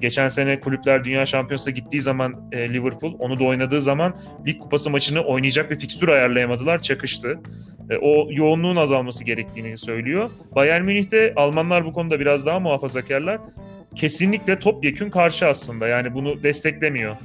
Geçen 0.00 0.28
sene 0.28 0.60
Kulüpler 0.60 1.04
Dünya 1.04 1.26
Şampiyonası'na 1.26 1.74
gittiği 1.74 2.00
zaman 2.00 2.48
e, 2.52 2.68
Liverpool, 2.68 3.14
onu 3.18 3.38
da 3.38 3.44
oynadığı 3.44 3.80
zaman 3.80 4.16
Lig 4.46 4.58
Kupası 4.58 4.90
maçını 4.90 5.20
oynayacak 5.20 5.70
bir 5.70 5.78
fikstür 5.78 6.08
ayarlayamadılar, 6.08 6.82
çakıştı. 6.82 7.40
E, 7.90 7.96
o 7.96 8.28
yoğunluğun 8.30 8.76
azalması 8.76 9.24
gerektiğini 9.24 9.78
söylüyor. 9.78 10.30
Bayern 10.54 10.82
Münih'te 10.82 11.32
Almanlar 11.36 11.84
bu 11.84 11.92
konuda 11.92 12.20
biraz 12.20 12.46
daha 12.46 12.60
muhafazakarlar 12.60 13.40
kesinlikle 13.98 14.58
topyekün 14.58 15.10
karşı 15.10 15.46
aslında. 15.46 15.88
Yani 15.88 16.14
bunu 16.14 16.42
desteklemiyor. 16.42 17.16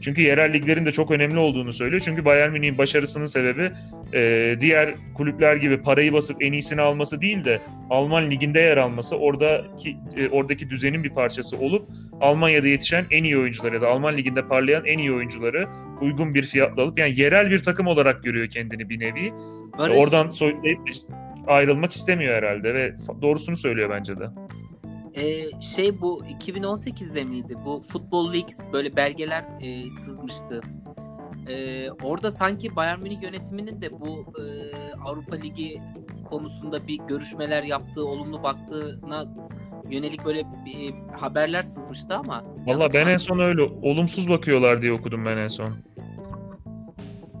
Çünkü 0.00 0.22
yerel 0.22 0.52
liglerin 0.52 0.86
de 0.86 0.92
çok 0.92 1.10
önemli 1.10 1.38
olduğunu 1.38 1.72
söylüyor. 1.72 2.02
Çünkü 2.04 2.24
Bayern 2.24 2.52
Münih'in 2.52 2.78
başarısının 2.78 3.26
sebebi 3.26 3.70
e, 4.14 4.54
diğer 4.60 4.94
kulüpler 5.14 5.56
gibi 5.56 5.82
parayı 5.82 6.12
basıp 6.12 6.42
en 6.42 6.52
iyisini 6.52 6.80
alması 6.80 7.20
değil 7.20 7.44
de 7.44 7.60
Alman 7.90 8.30
liginde 8.30 8.60
yer 8.60 8.76
alması, 8.76 9.16
oradaki 9.16 9.96
e, 10.16 10.28
oradaki 10.28 10.70
düzenin 10.70 11.04
bir 11.04 11.10
parçası 11.10 11.58
olup 11.58 11.88
Almanya'da 12.20 12.68
yetişen 12.68 13.04
en 13.10 13.24
iyi 13.24 13.38
oyuncuları 13.38 13.74
ya 13.74 13.80
da 13.80 13.88
Alman 13.88 14.16
liginde 14.16 14.48
parlayan 14.48 14.84
en 14.84 14.98
iyi 14.98 15.12
oyuncuları 15.12 15.68
uygun 16.00 16.34
bir 16.34 16.42
fiyatla 16.42 16.82
alıp 16.82 16.98
yani 16.98 17.20
yerel 17.20 17.50
bir 17.50 17.58
takım 17.58 17.86
olarak 17.86 18.24
görüyor 18.24 18.48
kendini 18.50 18.88
bir 18.88 19.00
nevi. 19.00 19.32
Barış. 19.78 19.98
Oradan 19.98 20.28
soyutlayıp 20.28 20.80
ayrılmak 21.46 21.92
istemiyor 21.92 22.34
herhalde 22.34 22.74
ve 22.74 22.94
doğrusunu 23.22 23.56
söylüyor 23.56 23.90
bence 23.90 24.18
de. 24.18 24.24
Ee, 25.16 25.60
şey 25.60 26.00
bu 26.00 26.24
2018'de 26.24 27.24
miydi? 27.24 27.56
Bu 27.64 27.82
Football 27.92 28.32
Leaks 28.32 28.58
böyle 28.72 28.96
belgeler 28.96 29.44
e, 29.60 29.92
sızmıştı. 29.92 30.60
Ee, 31.48 31.90
orada 31.90 32.32
sanki 32.32 32.76
Bayern 32.76 33.00
Münih 33.00 33.22
yönetiminin 33.22 33.82
de 33.82 34.00
bu 34.00 34.32
e, 34.40 34.44
Avrupa 35.04 35.36
Ligi 35.36 35.82
konusunda 36.24 36.86
bir 36.86 36.98
görüşmeler 37.08 37.62
yaptığı, 37.62 38.06
olumlu 38.06 38.42
baktığına 38.42 39.24
yönelik 39.90 40.24
böyle 40.24 40.42
bir 40.66 40.94
haberler 41.20 41.62
sızmıştı 41.62 42.14
ama. 42.14 42.44
Valla 42.66 42.94
ben 42.94 43.06
en 43.06 43.16
son 43.16 43.38
öyle 43.38 43.62
olumsuz 43.62 44.28
bakıyorlar 44.28 44.82
diye 44.82 44.92
okudum 44.92 45.26
ben 45.26 45.36
en 45.36 45.48
son. 45.48 45.74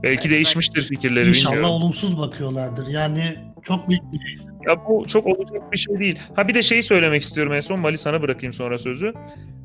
Belki 0.02 0.28
yani 0.28 0.34
değişmiştir 0.34 0.82
ben... 0.82 0.88
fikirleri 0.88 1.28
İnşallah 1.28 1.54
bilmiyorum. 1.54 1.74
olumsuz 1.76 2.18
bakıyorlardır. 2.18 2.86
Yani 2.86 3.36
çok 3.62 3.88
büyük 3.88 4.12
bir 4.12 4.46
ya 4.66 4.86
bu 4.88 5.06
çok 5.06 5.26
olacak 5.26 5.72
bir 5.72 5.76
şey 5.76 5.98
değil. 5.98 6.18
Ha 6.36 6.48
bir 6.48 6.54
de 6.54 6.62
şeyi 6.62 6.82
söylemek 6.82 7.22
istiyorum 7.22 7.52
en 7.52 7.60
son. 7.60 7.80
Mali 7.80 7.98
sana 7.98 8.22
bırakayım 8.22 8.52
sonra 8.52 8.78
sözü. 8.78 9.12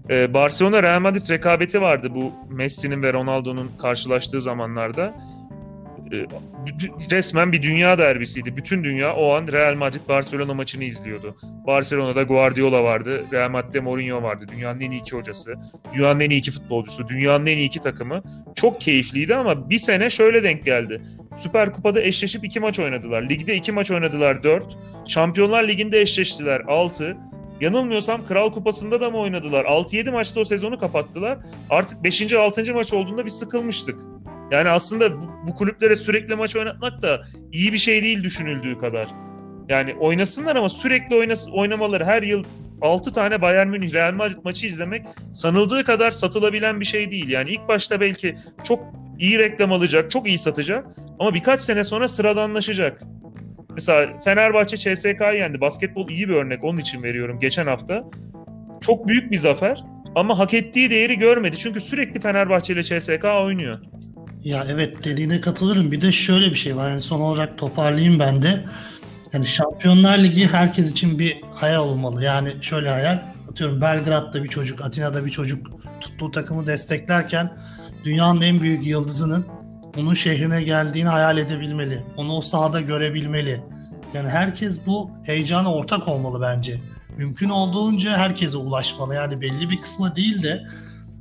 Ee, 0.10 0.34
Barcelona 0.34 0.84
Real 0.84 1.00
Madrid 1.00 1.29
rekabeti 1.29 1.81
vardı 1.81 2.12
bu 2.15 2.31
Messi'nin 2.50 3.03
ve 3.03 3.13
Ronaldo'nun 3.13 3.72
karşılaştığı 3.81 4.41
zamanlarda. 4.41 5.13
Ee, 6.13 6.25
resmen 7.11 7.51
bir 7.51 7.61
dünya 7.61 7.97
derbisiydi. 7.97 8.57
Bütün 8.57 8.83
dünya 8.83 9.15
o 9.15 9.33
an 9.33 9.47
Real 9.47 9.75
Madrid 9.75 10.01
Barcelona 10.09 10.53
maçını 10.53 10.83
izliyordu. 10.83 11.35
Barcelona'da 11.67 12.23
Guardiola 12.23 12.83
vardı, 12.83 13.25
Real 13.31 13.49
Madrid'de 13.49 13.79
Mourinho 13.79 14.23
vardı. 14.23 14.45
Dünyanın 14.51 14.79
en 14.79 14.91
iyi 14.91 15.01
iki 15.01 15.15
hocası, 15.15 15.55
dünyanın 15.93 16.19
en 16.19 16.29
iyi 16.29 16.39
iki 16.39 16.51
futbolcusu, 16.51 17.09
dünyanın 17.09 17.45
en 17.45 17.57
iyi 17.57 17.67
iki 17.67 17.79
takımı. 17.79 18.23
Çok 18.55 18.81
keyifliydi 18.81 19.35
ama 19.35 19.69
bir 19.69 19.79
sene 19.79 20.09
şöyle 20.09 20.43
denk 20.43 20.65
geldi. 20.65 21.01
Süper 21.35 21.73
Kupa'da 21.73 22.01
eşleşip 22.01 22.45
iki 22.45 22.59
maç 22.59 22.79
oynadılar. 22.79 23.29
Ligde 23.29 23.55
iki 23.55 23.71
maç 23.71 23.91
oynadılar 23.91 24.43
dört. 24.43 24.77
Şampiyonlar 25.07 25.67
Ligi'nde 25.67 26.01
eşleştiler 26.01 26.59
altı. 26.59 27.17
Yanılmıyorsam 27.61 28.25
Kral 28.25 28.51
Kupası'nda 28.53 29.01
da 29.01 29.09
mı 29.09 29.17
oynadılar? 29.17 29.65
6-7 29.65 30.11
maçta 30.11 30.39
o 30.39 30.43
sezonu 30.43 30.79
kapattılar. 30.79 31.37
Artık 31.69 32.03
5. 32.03 32.33
6. 32.33 32.73
maç 32.73 32.93
olduğunda 32.93 33.25
bir 33.25 33.29
sıkılmıştık. 33.29 33.99
Yani 34.51 34.70
aslında 34.70 35.22
bu, 35.22 35.25
bu 35.48 35.55
kulüplere 35.55 35.96
sürekli 35.96 36.36
maç 36.36 36.55
oynatmak 36.55 37.01
da 37.01 37.22
iyi 37.51 37.74
bir 37.74 37.77
şey 37.77 38.03
değil 38.03 38.24
düşünüldüğü 38.24 38.77
kadar. 38.77 39.08
Yani 39.70 39.96
oynasınlar 40.00 40.55
ama 40.55 40.70
sürekli 40.70 41.15
oynas 41.15 41.48
oynamaları 41.53 42.05
her 42.05 42.24
yıl 42.24 42.43
6 42.81 43.13
tane 43.13 43.41
Bayern 43.41 43.67
Münih 43.67 43.93
Real 43.93 44.13
Madrid 44.13 44.38
maçı 44.43 44.67
izlemek 44.67 45.05
sanıldığı 45.34 45.84
kadar 45.84 46.12
satılabilen 46.12 46.79
bir 46.79 46.86
şey 46.86 47.12
değil. 47.12 47.29
Yani 47.29 47.50
ilk 47.50 47.67
başta 47.67 48.01
belki 48.01 48.36
çok 48.63 48.79
iyi 49.20 49.39
reklam 49.39 49.74
alacak, 49.74 50.12
çok 50.12 50.27
iyi 50.27 50.38
satacak 50.38 50.86
ama 51.20 51.34
birkaç 51.34 51.62
sene 51.62 51.84
sonra 51.84 52.08
sıradanlaşacak. 52.08 53.01
Mesela 53.74 54.20
Fenerbahçe 54.24 54.77
CSK'yı 54.77 55.39
yendi. 55.39 55.62
Basketbol 55.62 56.10
iyi 56.10 56.29
bir 56.29 56.34
örnek. 56.34 56.63
Onun 56.63 56.77
için 56.77 57.03
veriyorum 57.03 57.39
geçen 57.39 57.67
hafta. 57.67 58.03
Çok 58.81 59.08
büyük 59.08 59.31
bir 59.31 59.38
zafer 59.38 59.84
ama 60.15 60.39
hak 60.39 60.53
ettiği 60.53 60.89
değeri 60.89 61.17
görmedi. 61.17 61.58
Çünkü 61.58 61.81
sürekli 61.81 62.20
Fenerbahçe 62.20 62.74
ile 62.74 62.84
CSK 62.84 63.25
oynuyor. 63.25 63.79
Ya 64.43 64.65
evet 64.69 65.03
dediğine 65.03 65.41
katılırım. 65.41 65.91
Bir 65.91 66.01
de 66.01 66.12
şöyle 66.12 66.50
bir 66.50 66.55
şey 66.55 66.75
var. 66.75 66.89
Yani 66.89 67.01
son 67.01 67.21
olarak 67.21 67.57
toparlayayım 67.57 68.19
ben 68.19 68.41
de. 68.41 68.65
Yani 69.33 69.48
Şampiyonlar 69.48 70.17
Ligi 70.17 70.48
herkes 70.48 70.91
için 70.91 71.19
bir 71.19 71.41
hayal 71.55 71.83
olmalı. 71.88 72.24
Yani 72.24 72.53
şöyle 72.62 72.89
hayal. 72.89 73.21
Atıyorum 73.51 73.81
Belgrad'da 73.81 74.43
bir 74.43 74.50
çocuk, 74.50 74.81
Atina'da 74.81 75.25
bir 75.25 75.31
çocuk 75.31 75.67
tuttuğu 76.01 76.31
takımı 76.31 76.67
desteklerken 76.67 77.57
dünyanın 78.03 78.41
en 78.41 78.62
büyük 78.62 78.86
yıldızının 78.86 79.45
onun 79.98 80.13
şehrine 80.13 80.63
geldiğini 80.63 81.10
hayal 81.10 81.38
edebilmeli. 81.38 82.03
Onu 82.17 82.33
o 82.33 82.41
sahada 82.41 82.81
görebilmeli. 82.81 83.62
Yani 84.13 84.29
herkes 84.29 84.79
bu 84.86 85.12
heyecana 85.24 85.74
ortak 85.74 86.07
olmalı 86.07 86.41
bence. 86.41 86.79
Mümkün 87.17 87.50
olduğunca 87.50 88.17
herkese 88.17 88.57
ulaşmalı. 88.57 89.15
Yani 89.15 89.41
belli 89.41 89.69
bir 89.69 89.77
kısmı 89.77 90.15
değil 90.15 90.43
de 90.43 90.63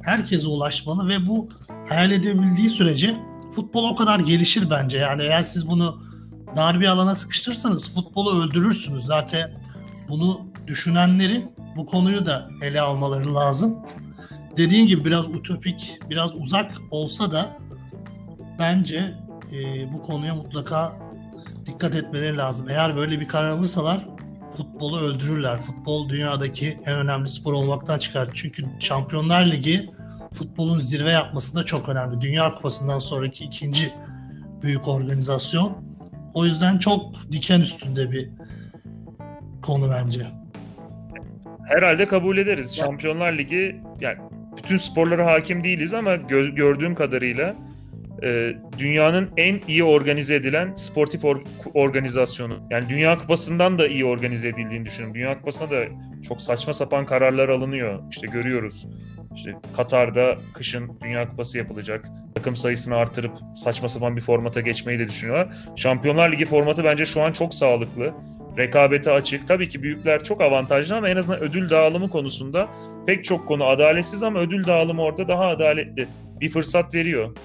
herkese 0.02 0.46
ulaşmalı 0.46 1.08
ve 1.08 1.26
bu 1.26 1.48
hayal 1.90 2.10
edebildiği 2.10 2.70
sürece 2.70 3.16
futbol 3.54 3.84
o 3.84 3.96
kadar 3.96 4.20
gelişir 4.20 4.70
bence. 4.70 4.98
Yani 4.98 5.22
eğer 5.22 5.42
siz 5.42 5.68
bunu 5.68 6.02
dar 6.56 6.80
bir 6.80 6.86
alana 6.86 7.14
sıkıştırırsanız 7.14 7.94
futbolu 7.94 8.42
öldürürsünüz. 8.42 9.04
Zaten 9.04 9.50
bunu 10.08 10.40
düşünenlerin 10.66 11.52
bu 11.76 11.86
konuyu 11.86 12.26
da 12.26 12.48
ele 12.62 12.80
almaları 12.80 13.34
lazım. 13.34 13.78
Dediğim 14.56 14.86
gibi 14.86 15.04
biraz 15.04 15.28
utopik, 15.28 15.98
biraz 16.10 16.34
uzak 16.34 16.72
olsa 16.90 17.32
da 17.32 17.56
bence 18.58 19.14
e, 19.52 19.92
bu 19.92 20.02
konuya 20.02 20.34
mutlaka 20.34 20.92
dikkat 21.66 21.94
etmeleri 21.94 22.36
lazım. 22.36 22.68
Eğer 22.68 22.96
böyle 22.96 23.20
bir 23.20 23.28
karar 23.28 23.48
alırsalar 23.48 24.06
futbolu 24.56 25.00
öldürürler. 25.00 25.62
Futbol 25.62 26.08
dünyadaki 26.08 26.78
en 26.86 26.94
önemli 26.94 27.28
spor 27.28 27.52
olmaktan 27.52 27.98
çıkar. 27.98 28.28
Çünkü 28.34 28.64
Şampiyonlar 28.80 29.46
Ligi 29.46 29.90
futbolun 30.34 30.78
zirve 30.78 31.10
yapmasında 31.10 31.64
çok 31.64 31.88
önemli. 31.88 32.20
Dünya 32.20 32.54
Kupası'ndan 32.54 32.98
sonraki 32.98 33.44
ikinci 33.44 33.92
büyük 34.62 34.88
organizasyon. 34.88 35.84
O 36.34 36.44
yüzden 36.46 36.78
çok 36.78 37.14
diken 37.32 37.60
üstünde 37.60 38.10
bir 38.10 38.30
konu 39.62 39.90
bence. 39.90 40.26
Herhalde 41.68 42.06
kabul 42.06 42.38
ederiz. 42.38 42.76
Şampiyonlar 42.76 43.32
Ligi 43.32 43.80
yani 44.00 44.18
bütün 44.58 44.76
sporlara 44.76 45.26
hakim 45.26 45.64
değiliz 45.64 45.94
ama 45.94 46.14
gö- 46.14 46.54
gördüğüm 46.54 46.94
kadarıyla 46.94 47.56
e, 48.22 48.52
dünyanın 48.78 49.28
en 49.36 49.60
iyi 49.68 49.84
organize 49.84 50.34
edilen 50.34 50.74
sportif 50.76 51.24
or- 51.24 51.44
organizasyonu. 51.74 52.58
Yani 52.70 52.88
Dünya 52.88 53.18
Kupası'ndan 53.18 53.78
da 53.78 53.88
iyi 53.88 54.04
organize 54.04 54.48
edildiğini 54.48 54.84
düşünüyorum. 54.86 55.14
Dünya 55.14 55.38
Kupası'na 55.38 55.70
da 55.70 55.84
çok 56.28 56.40
saçma 56.40 56.72
sapan 56.72 57.06
kararlar 57.06 57.48
alınıyor. 57.48 58.02
İşte 58.10 58.26
görüyoruz. 58.26 58.86
İşte 59.40 59.54
Katar'da 59.76 60.34
kışın 60.54 60.98
Dünya 61.02 61.28
Kupası 61.28 61.58
yapılacak. 61.58 62.04
Takım 62.34 62.56
sayısını 62.56 62.96
artırıp 62.96 63.32
saçma 63.54 63.88
sapan 63.88 64.16
bir 64.16 64.20
formata 64.20 64.60
geçmeyi 64.60 64.98
de 64.98 65.08
düşünüyorlar. 65.08 65.48
Şampiyonlar 65.76 66.32
Ligi 66.32 66.44
formatı 66.44 66.84
bence 66.84 67.06
şu 67.06 67.22
an 67.22 67.32
çok 67.32 67.54
sağlıklı. 67.54 68.14
Rekabete 68.58 69.12
açık. 69.12 69.48
Tabii 69.48 69.68
ki 69.68 69.82
büyükler 69.82 70.24
çok 70.24 70.40
avantajlı 70.40 70.96
ama 70.96 71.08
en 71.08 71.16
azından 71.16 71.40
ödül 71.40 71.70
dağılımı 71.70 72.10
konusunda 72.10 72.68
pek 73.06 73.24
çok 73.24 73.48
konu 73.48 73.64
adaletsiz 73.64 74.22
ama 74.22 74.38
ödül 74.38 74.66
dağılımı 74.66 75.02
orada 75.02 75.28
daha 75.28 75.46
adaletli. 75.46 76.08
Bir 76.40 76.48
fırsat 76.48 76.94
veriyor. 76.94 77.36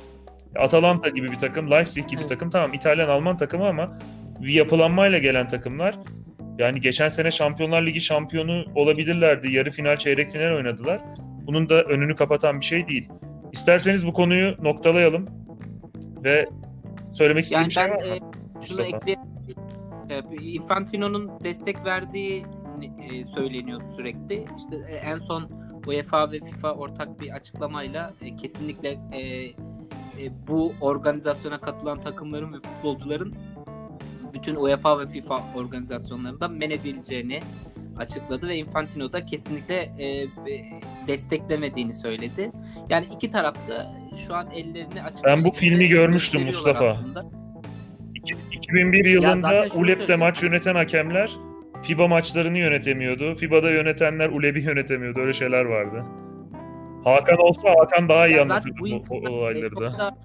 Atalanta 0.56 1.10
gibi 1.10 1.32
bir 1.32 1.38
takım, 1.38 1.72
Leipzig 1.72 2.08
gibi 2.08 2.22
bir 2.22 2.28
takım 2.28 2.50
tamam 2.50 2.74
İtalyan 2.74 3.10
Alman 3.10 3.38
takımı 3.38 3.68
ama 3.68 4.00
bir 4.40 4.54
yapılanmayla 4.54 5.18
gelen 5.18 5.48
takımlar 5.48 5.96
yani 6.58 6.82
geçen 6.82 7.08
sene 7.08 7.32
Şampiyonlar 7.32 7.82
Ligi 7.82 8.02
şampiyonu 8.02 8.66
olabilirlerdi. 8.76 9.52
Yarı 9.52 9.72
final, 9.72 9.98
çeyrek 9.98 10.32
final 10.32 10.56
oynadılar. 10.56 11.02
Bunun 11.48 11.70
da 11.70 11.84
önünü 11.84 12.16
kapatan 12.16 12.60
bir 12.60 12.66
şey 12.66 12.88
değil. 12.88 13.10
İsterseniz 13.52 14.08
bu 14.08 14.14
konuyu 14.14 14.64
noktalayalım 14.64 15.26
ve 16.24 16.50
söylemek 17.14 17.44
istediğim 17.44 17.62
yani 17.62 17.72
şey 17.72 17.84
ben, 17.84 17.92
var 17.92 17.96
mı? 17.96 18.06
E, 18.62 18.66
şunu 18.66 18.82
ekleyeyim. 18.82 19.22
Infantino'nun 20.42 21.32
destek 21.44 21.86
verdiği 21.86 22.46
e, 22.82 23.26
söyleniyordu 23.26 23.86
sürekli. 23.96 24.46
İşte 24.58 24.76
e, 24.90 24.96
en 24.96 25.20
son 25.20 25.50
UEFA 25.88 26.32
ve 26.32 26.40
FIFA 26.40 26.74
ortak 26.74 27.22
bir 27.22 27.32
açıklamayla 27.32 28.14
e, 28.22 28.36
kesinlikle 28.36 28.90
e, 29.12 29.20
e, 29.20 30.48
bu 30.48 30.74
organizasyona 30.82 31.62
katılan 31.62 32.02
takımların 32.02 32.54
ve 32.54 32.58
futbolcuların 32.60 33.36
bütün 34.34 34.56
UEFA 34.56 35.00
ve 35.00 35.08
FIFA 35.08 35.44
organizasyonlarında 35.56 36.48
men 36.48 36.70
edileceğini 36.70 37.42
açıkladı 37.98 38.48
ve 38.48 38.56
Infantino 38.56 39.14
da 39.14 39.26
kesinlikle 39.26 39.76
e, 39.76 40.28
desteklemediğini 41.08 41.94
söyledi. 41.94 42.52
Yani 42.90 43.06
iki 43.16 43.32
tarafta 43.32 43.94
şu 44.28 44.36
an 44.36 44.52
ellerini 44.52 45.04
açık 45.04 45.26
Ben 45.26 45.44
bu 45.44 45.52
filmi 45.52 45.88
görmüştüm 45.88 46.46
Mustafa. 46.46 46.90
Aslında. 46.90 47.26
2001 48.52 49.06
yılında 49.06 49.66
ULEP'te 49.76 50.16
maç 50.16 50.44
yöneten 50.44 50.76
hakemler 50.76 51.32
FIBA 51.84 52.08
maçlarını 52.08 52.58
yönetemiyordu. 52.58 53.36
FIBA'da 53.36 53.72
yönetenler 53.72 54.30
ULEP'i 54.30 54.62
yönetemiyordu. 54.62 55.20
Öyle 55.20 55.34
şeyler 55.34 55.66
vardı. 55.66 56.06
Hakan 57.04 57.38
olsa 57.38 57.70
Hakan 57.70 58.10
daha 58.10 58.28
iyi 58.28 58.42
anlatırdı 58.42 58.76
bu, 58.80 59.10
bu 59.10 59.16
olayları 59.16 59.76
da. 59.76 60.18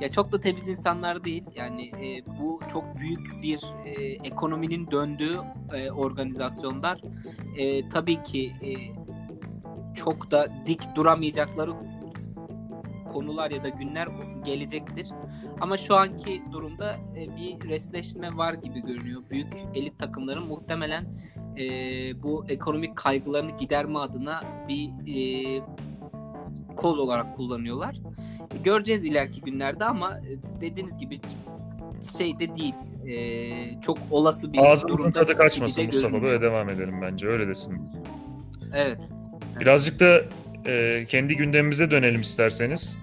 Ya 0.00 0.10
çok 0.10 0.32
da 0.32 0.40
temiz 0.40 0.68
insanlar 0.68 1.24
değil. 1.24 1.44
Yani 1.54 1.86
e, 1.86 2.26
bu 2.40 2.60
çok 2.72 2.96
büyük 2.96 3.42
bir 3.42 3.60
e, 3.84 3.90
ekonominin 4.12 4.90
döndüğü 4.90 5.40
e, 5.74 5.90
organizasyonlar. 5.90 7.00
E, 7.56 7.88
tabii 7.88 8.22
ki 8.22 8.52
e, 8.62 8.72
çok 9.94 10.30
da 10.30 10.48
dik 10.66 10.94
duramayacakları 10.94 11.72
konular 13.08 13.50
ya 13.50 13.64
da 13.64 13.68
günler 13.68 14.08
gelecektir. 14.44 15.08
Ama 15.60 15.76
şu 15.76 15.96
anki 15.96 16.42
durumda 16.52 16.96
e, 17.16 17.36
bir 17.36 17.68
resleşme 17.68 18.36
var 18.36 18.54
gibi 18.54 18.80
görünüyor. 18.80 19.22
Büyük 19.30 19.54
elit 19.74 19.98
takımların 19.98 20.46
muhtemelen 20.46 21.06
e, 21.58 21.62
bu 22.22 22.44
ekonomik 22.48 22.96
kaygılarını 22.96 23.56
giderme 23.56 23.98
adına 23.98 24.42
bir 24.68 24.90
e, 25.06 25.60
kol 26.76 26.98
olarak 26.98 27.36
kullanıyorlar. 27.36 28.00
Göreceğiz 28.64 29.04
ileriki 29.04 29.40
günlerde 29.40 29.84
ama 29.84 30.18
e, 30.18 30.60
dediğiniz 30.60 30.98
gibi 30.98 31.20
şey 32.18 32.40
de 32.40 32.56
değil. 32.56 32.74
E, 33.06 33.80
çok 33.80 33.98
olası 34.10 34.52
bir 34.52 34.58
Ağzımızın 34.58 35.12
tadı 35.12 35.36
kaçmasın 35.36 35.86
Mustafa. 35.86 36.22
Böyle 36.22 36.42
devam 36.42 36.68
edelim 36.68 37.02
bence. 37.02 37.28
Öyle 37.28 37.48
desin. 37.48 37.82
Evet. 38.74 38.98
Birazcık 39.60 40.00
da 40.00 40.22
e, 40.66 41.04
kendi 41.08 41.36
gündemimize 41.36 41.90
dönelim 41.90 42.20
isterseniz. 42.20 42.98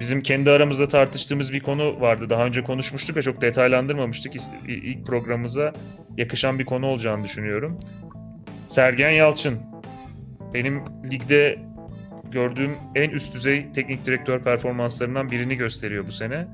Bizim 0.00 0.22
kendi 0.22 0.50
aramızda 0.50 0.88
tartıştığımız 0.88 1.52
bir 1.52 1.60
konu 1.60 2.00
vardı. 2.00 2.30
Daha 2.30 2.46
önce 2.46 2.62
konuşmuştuk 2.62 3.16
ve 3.16 3.22
çok 3.22 3.40
detaylandırmamıştık. 3.40 4.32
İlk 4.68 5.06
programımıza 5.06 5.72
yakışan 6.16 6.58
bir 6.58 6.64
konu 6.64 6.86
olacağını 6.86 7.24
düşünüyorum. 7.24 7.78
Sergen 8.68 9.10
Yalçın. 9.10 9.58
Benim 10.54 10.84
ligde 11.10 11.58
gördüğüm 12.32 12.76
en 12.94 13.10
üst 13.10 13.34
düzey 13.34 13.72
teknik 13.72 14.06
direktör 14.06 14.40
performanslarından 14.40 15.30
birini 15.30 15.56
gösteriyor 15.56 16.06
bu 16.06 16.12
sene. 16.12 16.46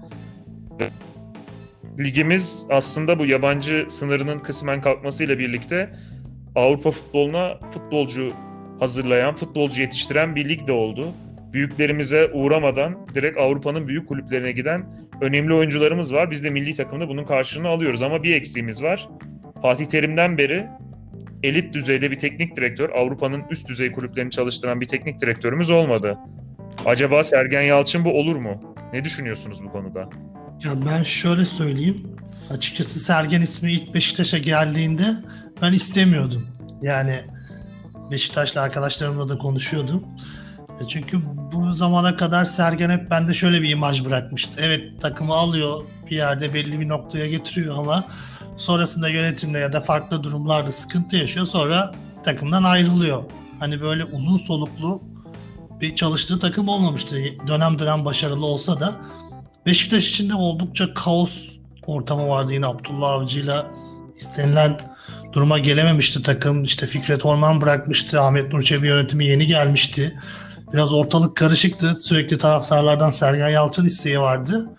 Ligimiz 1.98 2.66
aslında 2.70 3.18
bu 3.18 3.26
yabancı 3.26 3.86
sınırının 3.88 4.38
kısmen 4.38 4.80
kalkmasıyla 4.80 5.38
birlikte 5.38 5.90
Avrupa 6.54 6.90
futboluna 6.90 7.58
futbolcu 7.70 8.32
hazırlayan, 8.78 9.36
futbolcu 9.36 9.80
yetiştiren 9.80 10.36
bir 10.36 10.48
lig 10.48 10.66
de 10.66 10.72
oldu. 10.72 11.12
Büyüklerimize 11.52 12.30
uğramadan 12.32 13.06
direkt 13.14 13.38
Avrupa'nın 13.38 13.88
büyük 13.88 14.08
kulüplerine 14.08 14.52
giden 14.52 14.90
önemli 15.20 15.54
oyuncularımız 15.54 16.14
var. 16.14 16.30
Biz 16.30 16.44
de 16.44 16.50
milli 16.50 16.74
takımda 16.74 17.08
bunun 17.08 17.24
karşılığını 17.24 17.68
alıyoruz 17.68 18.02
ama 18.02 18.22
bir 18.22 18.34
eksiğimiz 18.34 18.82
var. 18.82 19.08
Fatih 19.62 19.86
Terim'den 19.86 20.38
beri 20.38 20.66
elit 21.42 21.74
düzeyde 21.74 22.10
bir 22.10 22.18
teknik 22.18 22.56
direktör, 22.56 22.90
Avrupa'nın 22.90 23.42
üst 23.50 23.68
düzey 23.68 23.92
kulüplerini 23.92 24.30
çalıştıran 24.30 24.80
bir 24.80 24.88
teknik 24.88 25.20
direktörümüz 25.20 25.70
olmadı. 25.70 26.18
Acaba 26.86 27.24
Sergen 27.24 27.62
Yalçın 27.62 28.04
bu 28.04 28.18
olur 28.18 28.36
mu? 28.36 28.74
Ne 28.92 29.04
düşünüyorsunuz 29.04 29.64
bu 29.64 29.72
konuda? 29.72 30.08
Ya 30.64 30.86
ben 30.86 31.02
şöyle 31.02 31.44
söyleyeyim. 31.44 32.16
Açıkçası 32.50 33.00
Sergen 33.00 33.40
ismi 33.40 33.72
ilk 33.72 33.94
Beşiktaş'a 33.94 34.38
geldiğinde 34.38 35.16
ben 35.62 35.72
istemiyordum. 35.72 36.46
Yani 36.82 37.20
Beşiktaşlı 38.10 38.60
arkadaşlarımla 38.60 39.28
da 39.28 39.38
konuşuyordum. 39.38 40.04
E 40.80 40.88
çünkü 40.88 41.20
bu 41.52 41.74
zamana 41.74 42.16
kadar 42.16 42.44
Sergen 42.44 42.90
hep 42.90 43.10
bende 43.10 43.34
şöyle 43.34 43.62
bir 43.62 43.68
imaj 43.68 44.04
bırakmıştı. 44.04 44.50
Evet 44.58 45.00
takımı 45.00 45.34
alıyor 45.34 45.82
bir 46.10 46.16
yerde 46.16 46.54
belli 46.54 46.80
bir 46.80 46.88
noktaya 46.88 47.26
getiriyor 47.28 47.78
ama 47.78 48.04
sonrasında 48.56 49.08
yönetimle 49.08 49.58
ya 49.58 49.72
da 49.72 49.80
farklı 49.80 50.22
durumlarda 50.22 50.72
sıkıntı 50.72 51.16
yaşıyor 51.16 51.46
sonra 51.46 51.94
takımdan 52.24 52.64
ayrılıyor. 52.64 53.24
Hani 53.58 53.80
böyle 53.80 54.04
uzun 54.04 54.36
soluklu 54.36 55.02
bir 55.80 55.96
çalıştığı 55.96 56.38
takım 56.38 56.68
olmamıştı. 56.68 57.16
Dönem 57.46 57.78
dönem 57.78 58.04
başarılı 58.04 58.46
olsa 58.46 58.80
da 58.80 58.96
Beşiktaş 59.66 60.10
içinde 60.10 60.34
oldukça 60.34 60.94
kaos 60.94 61.56
ortamı 61.86 62.28
vardı 62.28 62.52
yine 62.52 62.66
Abdullah 62.66 63.10
Avcı'yla 63.10 63.66
istenilen 64.16 64.80
duruma 65.32 65.58
gelememişti 65.58 66.22
takım. 66.22 66.64
İşte 66.64 66.86
Fikret 66.86 67.26
Orman 67.26 67.60
bırakmıştı. 67.60 68.20
Ahmet 68.20 68.52
Nur 68.52 68.62
Çebi 68.62 68.86
yönetimi 68.86 69.26
yeni 69.26 69.46
gelmişti. 69.46 70.18
Biraz 70.72 70.92
ortalık 70.92 71.36
karışıktı. 71.36 71.94
Sürekli 71.94 72.38
taraftarlardan 72.38 73.10
Sergen 73.10 73.48
Yalçın 73.48 73.84
isteği 73.84 74.20
vardı. 74.20 74.70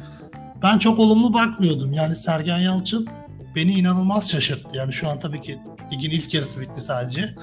Ben 0.63 0.77
çok 0.77 0.99
olumlu 0.99 1.33
bakmıyordum. 1.33 1.93
Yani 1.93 2.15
Sergen 2.15 2.57
Yalçın 2.57 3.07
beni 3.55 3.71
inanılmaz 3.71 4.31
şaşırttı. 4.31 4.69
Yani 4.73 4.93
şu 4.93 5.09
an 5.09 5.19
tabii 5.19 5.41
ki 5.41 5.59
ligin 5.91 6.11
ilk 6.11 6.33
yarısı 6.33 6.61
bitti 6.61 6.81
sadece. 6.81 7.35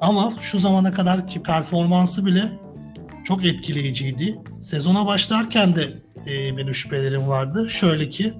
Ama 0.00 0.32
şu 0.40 0.58
zamana 0.58 0.92
kadar 0.92 1.26
ki 1.26 1.42
performansı 1.42 2.26
bile 2.26 2.52
çok 3.24 3.44
etkileyiciydi. 3.44 4.38
Sezona 4.60 5.06
başlarken 5.06 5.76
de 5.76 6.02
e, 6.26 6.56
benim 6.56 6.74
şüphelerim 6.74 7.28
vardı. 7.28 7.70
Şöyle 7.70 8.10
ki 8.10 8.34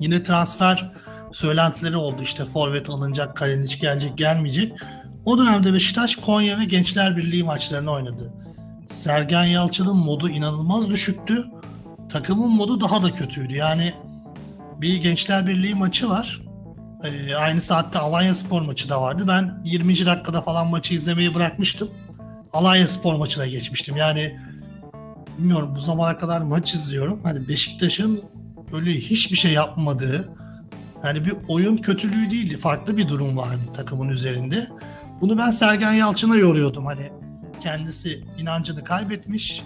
yine 0.00 0.22
transfer 0.22 0.92
söylentileri 1.32 1.96
oldu. 1.96 2.22
İşte 2.22 2.44
forvet 2.44 2.90
alınacak, 2.90 3.36
Kalinic 3.36 3.78
gelecek, 3.78 4.18
gelmeyecek. 4.18 4.72
O 5.24 5.38
dönemde 5.38 5.72
Beşiktaş 5.72 6.16
Konya 6.16 6.58
ve 6.58 6.64
Gençler 6.64 7.16
Birliği 7.16 7.44
maçlarını 7.44 7.90
oynadı. 7.90 8.32
Sergen 8.86 9.44
Yalçın'ın 9.44 9.96
modu 9.96 10.28
inanılmaz 10.28 10.90
düşüktü. 10.90 11.44
Takımın 12.08 12.50
modu 12.50 12.80
daha 12.80 13.02
da 13.02 13.14
kötüydü. 13.14 13.56
Yani 13.56 13.94
bir 14.80 15.02
Gençler 15.02 15.46
Birliği 15.46 15.74
maçı 15.74 16.08
var. 16.08 16.42
Ee, 17.04 17.34
aynı 17.34 17.60
saatte 17.60 17.98
Alanya 17.98 18.34
Spor 18.34 18.62
maçı 18.62 18.88
da 18.88 19.02
vardı. 19.02 19.24
Ben 19.28 19.62
20. 19.64 20.06
dakikada 20.06 20.42
falan 20.42 20.66
maçı 20.66 20.94
izlemeyi 20.94 21.34
bırakmıştım. 21.34 21.90
Alanya 22.52 22.88
Spor 22.88 23.14
maçına 23.14 23.46
geçmiştim. 23.46 23.96
Yani 23.96 24.40
bilmiyorum 25.38 25.72
bu 25.76 25.80
zamana 25.80 26.18
kadar 26.18 26.40
maç 26.40 26.74
izliyorum. 26.74 27.20
Hani 27.22 27.48
Beşiktaş'ın 27.48 28.20
böyle 28.72 29.00
hiçbir 29.00 29.36
şey 29.36 29.52
yapmadığı 29.52 30.28
yani 31.04 31.24
bir 31.24 31.34
oyun 31.48 31.76
kötülüğü 31.76 32.30
değildi. 32.30 32.58
Farklı 32.58 32.96
bir 32.96 33.08
durum 33.08 33.36
vardı 33.36 33.62
takımın 33.76 34.08
üzerinde. 34.08 34.68
Bunu 35.20 35.38
ben 35.38 35.50
Sergen 35.50 35.92
Yalçın'a 35.92 36.36
yoruyordum. 36.36 36.86
Hani 36.86 37.10
kendisi 37.64 38.24
inancını 38.38 38.84
kaybetmiş. 38.84 39.62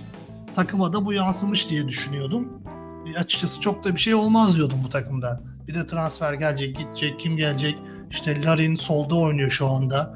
Takıma 0.54 0.92
da 0.92 1.06
bu 1.06 1.12
yansımış 1.12 1.70
diye 1.70 1.88
düşünüyordum. 1.88 2.62
E, 3.06 3.18
açıkçası 3.18 3.60
çok 3.60 3.84
da 3.84 3.94
bir 3.94 4.00
şey 4.00 4.14
olmaz 4.14 4.56
diyordum 4.56 4.80
bu 4.84 4.88
takımda. 4.88 5.40
Bir 5.68 5.74
de 5.74 5.86
transfer 5.86 6.32
gelecek, 6.32 6.78
gidecek, 6.78 7.20
kim 7.20 7.36
gelecek? 7.36 7.78
İşte 8.10 8.44
Larin 8.44 8.74
solda 8.74 9.16
oynuyor 9.16 9.50
şu 9.50 9.66
anda. 9.66 10.14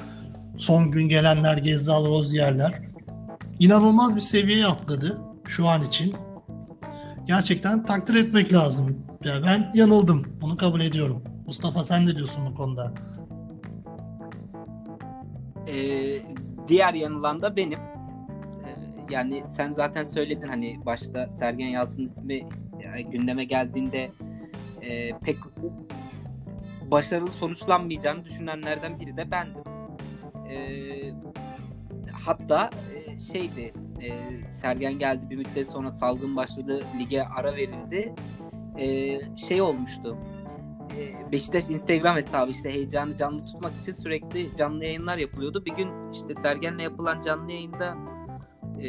Son 0.59 0.91
gün 0.91 1.09
gelenler 1.09 1.57
Gezzal 1.57 2.07
Rozier'ler. 2.07 2.83
İnanılmaz 3.59 4.17
bir 4.17 4.21
seviyeye 4.21 4.67
atladı 4.67 5.19
şu 5.49 5.69
an 5.69 5.89
için. 5.89 6.15
Gerçekten 7.27 7.85
takdir 7.85 8.15
etmek 8.15 8.53
lazım. 8.53 9.07
Yani 9.25 9.47
ben 9.47 9.71
yanıldım. 9.75 10.27
Bunu 10.41 10.57
kabul 10.57 10.81
ediyorum. 10.81 11.23
Mustafa 11.47 11.85
sen 11.85 12.07
ne 12.07 12.17
diyorsun 12.17 12.47
bu 12.47 12.55
konuda? 12.55 12.93
Ee, 15.69 16.23
diğer 16.69 16.95
yanılan 16.95 17.43
da 17.43 17.57
benim. 17.57 17.79
Ee, 17.81 18.77
yani 19.11 19.45
sen 19.57 19.75
zaten 19.75 20.05
söyledin 20.05 20.49
hani 20.49 20.81
başta 20.87 21.33
Sergen 21.33 21.69
Yalçın 21.69 22.07
ismi 22.07 22.43
gündeme 23.11 23.45
geldiğinde 23.45 24.11
e, 24.83 25.19
pek 25.19 25.37
başarılı 26.91 27.31
sonuçlanmayacağını 27.31 28.25
düşünenlerden 28.25 29.01
biri 29.01 29.17
de 29.17 29.31
bendim. 29.31 29.63
E, 30.51 30.57
hatta 32.13 32.71
e, 32.95 33.21
şeydi 33.21 33.73
e, 34.01 34.11
Sergen 34.53 34.99
geldi 34.99 35.31
bir 35.31 35.37
müddet 35.37 35.69
sonra 35.69 35.91
salgın 35.91 36.37
başladı 36.37 36.85
lige 36.99 37.23
ara 37.23 37.57
verildi. 37.57 38.15
E, 38.79 39.19
şey 39.37 39.63
olmuştu. 39.63 40.19
E, 40.99 41.33
Beşiktaş 41.33 41.71
Instagram 41.71 42.17
hesabı 42.17 42.51
işte 42.51 42.71
heyecanı 42.71 43.17
canlı 43.17 43.45
tutmak 43.45 43.77
için 43.77 43.93
sürekli 43.93 44.57
canlı 44.57 44.85
yayınlar 44.85 45.19
yapılıyordu. 45.19 45.65
Bir 45.65 45.73
gün 45.73 46.11
işte 46.13 46.35
Sergen'le 46.35 46.79
yapılan 46.79 47.23
canlı 47.23 47.53
yayında 47.53 47.97
e, 48.83 48.89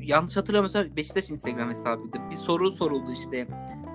yanlış 0.00 0.36
hatırlamıyorsam 0.36 0.96
Beşiktaş 0.96 1.30
Instagram 1.30 1.70
hesabıydı. 1.70 2.18
Bir 2.30 2.36
soru 2.36 2.72
soruldu 2.72 3.12
işte. 3.12 3.46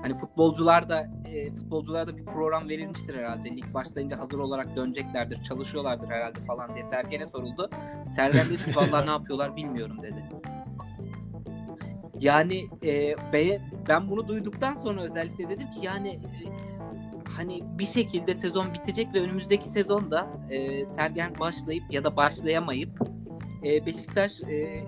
Hani 0.01 0.15
futbolcular 0.15 0.89
da 0.89 1.07
e, 1.25 1.55
futbolculara 1.55 2.07
da 2.07 2.17
bir 2.17 2.25
program 2.25 2.69
verilmiştir 2.69 3.15
herhalde. 3.15 3.49
Lig 3.49 3.73
başlayınca 3.73 4.19
hazır 4.19 4.39
olarak 4.39 4.75
döneceklerdir, 4.75 5.43
çalışıyorlardır 5.43 6.09
herhalde 6.09 6.39
falan 6.47 6.75
diye 6.75 6.85
Sergen'e 6.85 7.25
soruldu. 7.25 7.69
Sergen 8.15 8.45
dedi 8.45 8.75
vallahi 8.75 9.05
ne 9.05 9.11
yapıyorlar 9.11 9.55
bilmiyorum 9.55 9.97
dedi. 10.03 10.23
Yani 12.19 12.69
e, 12.83 13.15
ben 13.89 14.09
bunu 14.09 14.27
duyduktan 14.27 14.75
sonra 14.75 15.01
özellikle 15.01 15.49
dedim 15.49 15.69
ki 15.71 15.79
yani 15.81 16.09
e, 16.09 16.76
hani 17.37 17.63
bir 17.79 17.85
şekilde 17.85 18.33
sezon 18.33 18.73
bitecek 18.73 19.13
ve 19.13 19.21
önümüzdeki 19.21 19.69
sezonda 19.69 20.27
e, 20.49 20.85
Sergen 20.85 21.39
başlayıp 21.39 21.83
ya 21.93 22.03
da 22.03 22.17
başlayamayıp 22.17 22.99
e, 23.63 23.85
Beşiktaş 23.85 24.41
e, 24.41 24.83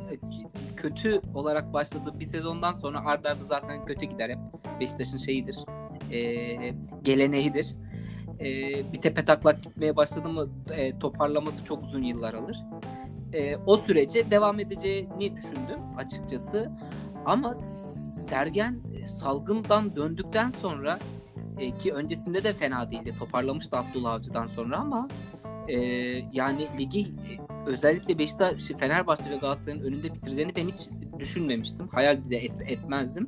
kötü 0.78 1.22
olarak 1.36 1.74
başladığı 1.74 2.20
bir 2.20 2.26
sezondan 2.26 2.74
sonra 2.74 3.00
ardarda 3.00 3.30
arda 3.30 3.46
zaten 3.48 3.86
kötü 3.86 4.06
gider 4.06 4.30
hep. 4.30 4.40
Beşiktaş'ın 4.80 5.18
şeyidir. 5.18 5.58
E, 6.12 6.20
geleneğidir. 7.02 7.76
E, 8.40 8.46
bir 8.94 9.02
tepe 9.02 9.26
taklak 9.26 9.64
gitmeye 9.64 9.96
başladı 9.96 10.30
mı 10.30 10.50
e, 10.72 11.00
toparlaması 11.00 11.64
çok 11.64 11.84
uzun 11.84 12.04
yıllar 12.04 12.34
alır. 12.34 12.58
E, 13.34 13.56
o 13.56 13.78
sürece 13.78 14.32
devam 14.32 14.60
edeceğini 14.60 15.38
düşündüm 15.38 15.80
açıkçası. 15.98 16.72
Ama 17.26 17.56
Sergen 18.30 18.80
salgından 19.08 19.96
döndükten 19.96 20.50
sonra 20.50 21.00
e, 21.60 21.78
ki 21.78 21.93
öncesinde 21.93 22.43
de 22.43 22.54
fena 22.54 22.91
değildi. 22.91 23.15
Toparlamıştı 23.19 23.78
Abdullah 23.78 24.13
Avcı'dan 24.13 24.48
sonra 24.48 24.78
ama 24.78 25.08
e, 25.67 25.78
yani 26.34 26.67
ligi 26.80 27.08
özellikle 27.67 28.17
Beşiktaş, 28.17 28.63
Fenerbahçe 28.80 29.30
ve 29.30 29.36
Galatasaray'ın 29.36 29.84
önünde 29.84 30.13
bitireceğini 30.13 30.56
ben 30.56 30.67
hiç 30.67 30.89
düşünmemiştim. 31.19 31.88
Hayal 31.88 32.26
bile 32.26 32.38
et, 32.38 32.52
etmezdim. 32.67 33.26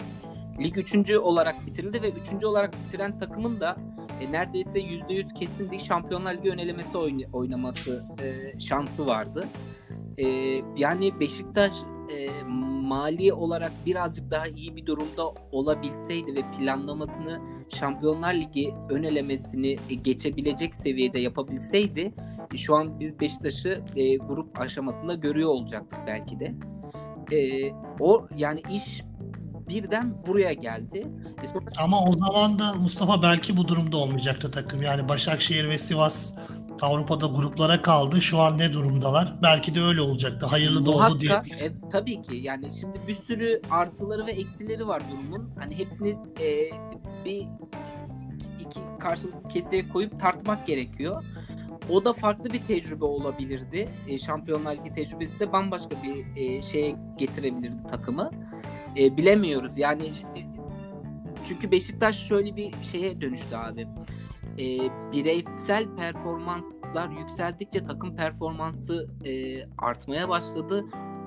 Lig 0.63 0.77
üçüncü 0.77 1.17
olarak 1.17 1.67
bitirildi 1.67 2.01
ve 2.01 2.09
üçüncü 2.11 2.45
olarak 2.45 2.73
bitiren 2.85 3.19
takımın 3.19 3.59
da 3.59 3.77
e, 4.21 4.31
neredeyse 4.31 4.79
yüzde 4.79 5.13
yüz 5.13 5.33
kesin 5.33 5.71
değil 5.71 5.83
Şampiyonlar 5.83 6.37
Ligi 6.37 6.49
önelemesi 6.51 6.97
oyn- 6.97 7.31
oynaması 7.33 8.05
e, 8.21 8.59
şansı 8.59 9.07
vardı. 9.07 9.47
E, 10.17 10.27
yani 10.77 11.19
Beşiktaş 11.19 11.73
e, 12.11 12.43
mali 12.81 13.33
olarak 13.33 13.71
birazcık 13.85 14.31
daha 14.31 14.47
iyi 14.47 14.75
bir 14.75 14.85
durumda 14.85 15.27
olabilseydi 15.51 16.35
ve 16.35 16.41
planlamasını 16.51 17.41
Şampiyonlar 17.69 18.33
Ligi 18.33 18.73
önelemesini 18.89 19.77
e, 19.89 19.95
geçebilecek 19.95 20.75
seviyede 20.75 21.19
yapabilseydi 21.19 22.13
e, 22.53 22.57
şu 22.57 22.75
an 22.75 22.99
biz 22.99 23.19
Beşiktaş'ı 23.19 23.83
e, 23.95 24.17
grup 24.17 24.59
aşamasında 24.61 25.13
görüyor 25.13 25.49
olacaktık 25.49 25.99
belki 26.07 26.39
de. 26.39 26.55
E, 27.31 27.71
o 27.99 28.27
yani 28.35 28.61
iş 28.69 29.03
birden 29.69 30.25
buraya 30.27 30.53
geldi. 30.53 31.07
E 31.43 31.47
sonra... 31.47 31.65
Ama 31.77 32.03
o 32.03 32.13
zaman 32.13 32.59
da 32.59 32.73
Mustafa 32.73 33.21
belki 33.21 33.57
bu 33.57 33.67
durumda 33.67 33.97
olmayacaktı 33.97 34.51
takım. 34.51 34.81
Yani 34.81 35.09
Başakşehir 35.09 35.69
ve 35.69 35.77
Sivas 35.77 36.33
Avrupa'da 36.81 37.27
gruplara 37.27 37.81
kaldı. 37.81 38.21
Şu 38.21 38.39
an 38.39 38.57
ne 38.57 38.73
durumdalar? 38.73 39.35
Belki 39.41 39.75
de 39.75 39.81
öyle 39.81 40.01
olacaktı. 40.01 40.45
Hayırlı 40.45 40.85
da 40.85 40.91
oldu 40.91 41.19
diye. 41.19 41.31
E, 41.33 41.89
tabii 41.91 42.21
ki. 42.21 42.35
Yani 42.35 42.69
şimdi 42.79 42.99
bir 43.07 43.15
sürü 43.15 43.61
artıları 43.71 44.25
ve 44.25 44.31
eksileri 44.31 44.87
var 44.87 45.01
durumun. 45.11 45.49
Hani 45.59 45.77
hepsini 45.77 46.09
e, 46.39 46.49
bir 47.25 47.47
iki 48.59 48.79
karşılıklı 48.99 49.49
keseye 49.49 49.89
koyup 49.89 50.19
tartmak 50.19 50.67
gerekiyor. 50.67 51.23
O 51.89 52.05
da 52.05 52.13
farklı 52.13 52.53
bir 52.53 52.65
tecrübe 52.65 53.05
olabilirdi. 53.05 53.89
E, 54.07 54.19
Şampiyonlar 54.19 54.75
Ligi 54.75 54.91
tecrübesi 54.91 55.39
de 55.39 55.51
bambaşka 55.53 55.95
bir 56.03 56.25
e, 56.35 56.61
şeye 56.61 56.95
getirebilirdi 57.19 57.87
takımı. 57.89 58.31
E, 58.97 59.17
bilemiyoruz. 59.17 59.77
Yani 59.77 60.07
e, 60.07 60.39
çünkü 61.47 61.71
Beşiktaş 61.71 62.27
şöyle 62.27 62.55
bir 62.55 62.73
şeye 62.83 63.21
dönüştü 63.21 63.55
abi 63.55 63.87
e, 64.59 64.65
bireysel 65.13 65.95
performanslar 65.97 67.09
yükseldikçe 67.09 67.85
takım 67.85 68.15
performansı 68.15 69.09
e, 69.25 69.31
artmaya 69.77 70.29
başladı. 70.29 70.85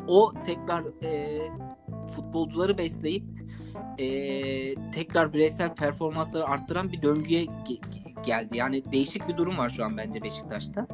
O 0.09 0.33
tekrar 0.47 0.85
e, 1.05 1.41
futbolcuları 2.17 2.79
besleyip 2.79 3.25
e, 3.99 4.07
tekrar 4.91 5.33
bireysel 5.33 5.75
performansları 5.75 6.45
arttıran 6.45 6.93
bir 6.93 7.03
döngüye 7.03 7.45
ge- 7.45 8.23
geldi. 8.23 8.57
Yani 8.57 8.93
değişik 8.93 9.29
bir 9.29 9.37
durum 9.37 9.59
var 9.59 9.69
şu 9.69 9.85
an 9.85 9.97
bence 9.97 10.23
Beşiktaş'ta. 10.23 10.87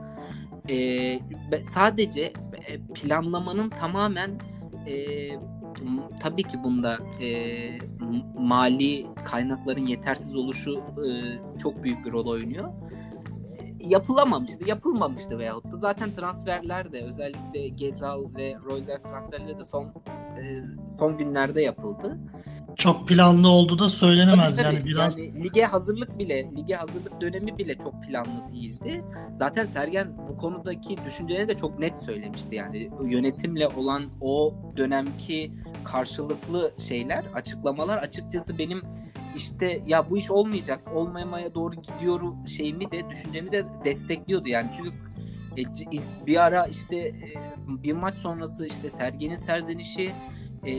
E, 0.70 1.18
sadece 1.64 2.32
planlamanın 2.94 3.70
tamamen 3.70 4.30
e, 4.86 5.28
tabii 6.20 6.42
ki 6.42 6.62
bunda 6.64 6.98
e, 7.22 7.28
mali 8.38 9.06
kaynakların 9.24 9.86
yetersiz 9.86 10.36
oluşu 10.36 10.78
e, 10.78 11.08
çok 11.58 11.82
büyük 11.82 12.06
bir 12.06 12.12
rol 12.12 12.26
oynuyor. 12.26 12.72
Yapılamamıştı, 13.80 14.68
yapılmamıştı 14.68 15.38
veyahut 15.38 15.72
da 15.72 15.76
zaten 15.76 16.14
transferler 16.14 16.92
de 16.92 17.02
özellikle 17.02 17.68
Gezal 17.68 18.24
ve 18.36 18.56
Royzer 18.64 19.02
transferleri 19.02 19.58
de 19.58 19.64
son 19.64 19.84
e, 19.84 20.56
son 20.98 21.16
günlerde 21.16 21.62
yapıldı 21.62 22.18
çok 22.80 23.08
planlı 23.08 23.48
olduğu 23.48 23.78
da 23.78 23.88
söylenemez 23.88 24.56
tabii, 24.56 24.64
tabii. 24.64 24.74
yani 24.74 24.84
biraz. 24.84 25.18
Yani 25.18 25.44
lige 25.44 25.64
hazırlık 25.64 26.18
bile, 26.18 26.50
lige 26.56 26.74
hazırlık 26.74 27.20
dönemi 27.20 27.58
bile 27.58 27.78
çok 27.78 28.04
planlı 28.04 28.48
değildi. 28.52 29.04
Zaten 29.38 29.66
Sergen 29.66 30.16
bu 30.28 30.36
konudaki 30.36 30.96
düşüncelerini 31.04 31.48
de 31.48 31.56
çok 31.56 31.78
net 31.78 31.98
söylemişti. 31.98 32.54
Yani 32.54 32.90
yönetimle 33.04 33.68
olan 33.68 34.04
o 34.20 34.54
dönemki 34.76 35.52
karşılıklı 35.84 36.72
şeyler, 36.88 37.24
açıklamalar 37.34 37.96
açıkçası 37.96 38.58
benim 38.58 38.82
işte 39.36 39.80
ya 39.86 40.10
bu 40.10 40.18
iş 40.18 40.30
olmayacak, 40.30 40.80
olmamaya 40.94 41.54
doğru 41.54 41.74
gidiyorum 41.74 42.46
şeyimi 42.46 42.92
de 42.92 43.10
düşüncemi 43.10 43.52
de 43.52 43.64
destekliyordu 43.84 44.48
yani. 44.48 44.70
Çünkü 44.76 44.90
e, 45.58 46.26
bir 46.26 46.44
ara 46.44 46.66
işte 46.66 46.96
e, 46.96 47.14
bir 47.68 47.92
maç 47.92 48.14
sonrası 48.14 48.66
işte 48.66 48.90
Sergen'in 48.90 49.36
serzenişi 49.36 50.12
e, 50.66 50.72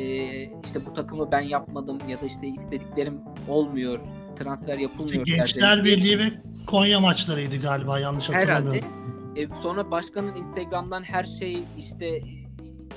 işte 0.63 0.85
bu 0.85 0.93
takımı 0.93 1.31
ben 1.31 1.41
yapmadım 1.41 1.97
ya 2.07 2.21
da 2.21 2.25
işte 2.25 2.47
istediklerim 2.47 3.19
olmuyor, 3.47 3.99
transfer 4.35 4.77
yapılmıyor. 4.77 5.25
Gençler 5.25 5.83
Birliği 5.83 6.19
ve 6.19 6.23
Konya 6.67 6.99
maçlarıydı 6.99 7.61
galiba 7.61 7.99
yanlış 7.99 8.29
hatırlamıyorum. 8.29 8.73
Herhalde. 8.73 9.41
E, 9.41 9.47
sonra 9.61 9.91
başkanın 9.91 10.35
Instagram'dan 10.35 11.03
her 11.03 11.23
şey 11.23 11.63
işte 11.77 12.21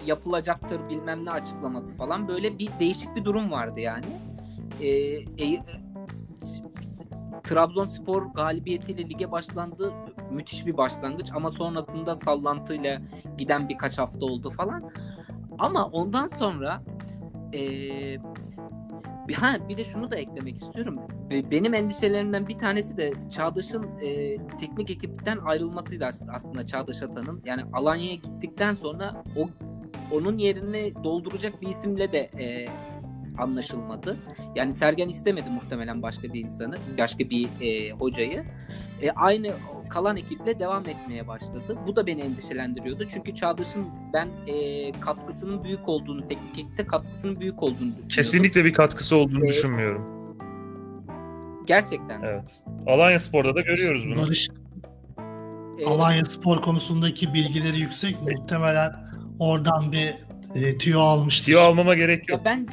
yapılacaktır 0.06 0.88
bilmem 0.88 1.24
ne 1.24 1.30
açıklaması 1.30 1.96
falan 1.96 2.28
böyle 2.28 2.58
bir 2.58 2.68
değişik 2.80 3.16
bir 3.16 3.24
durum 3.24 3.50
vardı 3.50 3.80
yani. 3.80 4.06
E, 4.80 4.88
e, 4.88 5.62
Trabzonspor 7.44 8.22
galibiyetiyle 8.34 9.08
lige 9.08 9.32
başlandı. 9.32 9.92
Müthiş 10.30 10.66
bir 10.66 10.76
başlangıç 10.76 11.30
ama 11.34 11.50
sonrasında 11.50 12.14
sallantıyla 12.14 13.00
giden 13.38 13.68
birkaç 13.68 13.98
hafta 13.98 14.26
oldu 14.26 14.50
falan. 14.50 14.90
Ama 15.58 15.86
ondan 15.86 16.28
sonra 16.28 16.82
ee, 17.54 18.16
bir, 19.28 19.34
ha, 19.34 19.68
bir 19.68 19.76
de 19.76 19.84
şunu 19.84 20.10
da 20.10 20.16
eklemek 20.16 20.56
istiyorum. 20.56 21.00
Benim 21.50 21.74
endişelerimden 21.74 22.48
bir 22.48 22.58
tanesi 22.58 22.96
de 22.96 23.12
Çağdaş'ın 23.30 23.82
e, 24.02 24.36
teknik 24.60 24.90
ekipten 24.90 25.38
ayrılmasıydı 25.38 26.04
aslında 26.32 26.66
Çağdaş 26.66 27.02
Atan'ın. 27.02 27.42
Yani 27.44 27.62
Alanya'ya 27.72 28.14
gittikten 28.14 28.74
sonra 28.74 29.24
o 29.36 29.48
onun 30.12 30.38
yerini 30.38 30.92
dolduracak 31.04 31.62
bir 31.62 31.68
isimle 31.68 32.12
de 32.12 32.18
e, 32.18 32.68
anlaşılmadı. 33.38 34.16
Yani 34.54 34.72
Sergen 34.72 35.08
istemedi 35.08 35.50
muhtemelen 35.50 36.02
başka 36.02 36.22
bir 36.22 36.44
insanı, 36.44 36.76
başka 36.98 37.30
bir 37.30 37.48
e, 37.60 37.90
hocayı. 37.90 38.44
E, 39.02 39.10
aynı 39.10 39.50
kalan 39.94 40.16
ekiple 40.16 40.58
devam 40.58 40.88
etmeye 40.88 41.28
başladı. 41.28 41.78
Bu 41.86 41.96
da 41.96 42.06
beni 42.06 42.20
endişelendiriyordu. 42.20 43.08
Çünkü 43.08 43.34
Çağdaş'ın 43.34 43.88
ben 44.12 44.28
e, 44.46 44.92
katkısının 45.00 45.64
büyük 45.64 45.88
olduğunu, 45.88 46.28
teknik 46.28 46.58
ekipte 46.58 46.86
katkısının 46.86 47.40
büyük 47.40 47.62
olduğunu 47.62 47.78
düşünüyorum. 47.78 48.08
Kesinlikle 48.08 48.64
bir 48.64 48.72
katkısı 48.72 49.16
olduğunu 49.16 49.44
ee, 49.44 49.48
düşünmüyorum. 49.48 50.04
Gerçekten. 51.66 52.22
Evet. 52.22 52.62
Alanya 52.86 53.18
Spor'da 53.18 53.54
da 53.54 53.60
görüyoruz 53.60 54.06
bunu. 54.06 54.22
Barış 54.22 54.48
ee, 55.78 55.86
Alanya 55.86 56.24
Spor 56.24 56.62
konusundaki 56.62 57.34
bilgileri 57.34 57.78
yüksek. 57.78 58.22
Muhtemelen 58.22 58.92
oradan 59.38 59.92
bir 59.92 60.14
e, 60.54 60.78
tüyo 60.78 61.00
almıştır. 61.00 61.46
Tüyo 61.46 61.60
almama 61.60 61.94
gerek 61.94 62.28
yok. 62.28 62.38
Ya 62.38 62.44
ben 62.44 62.66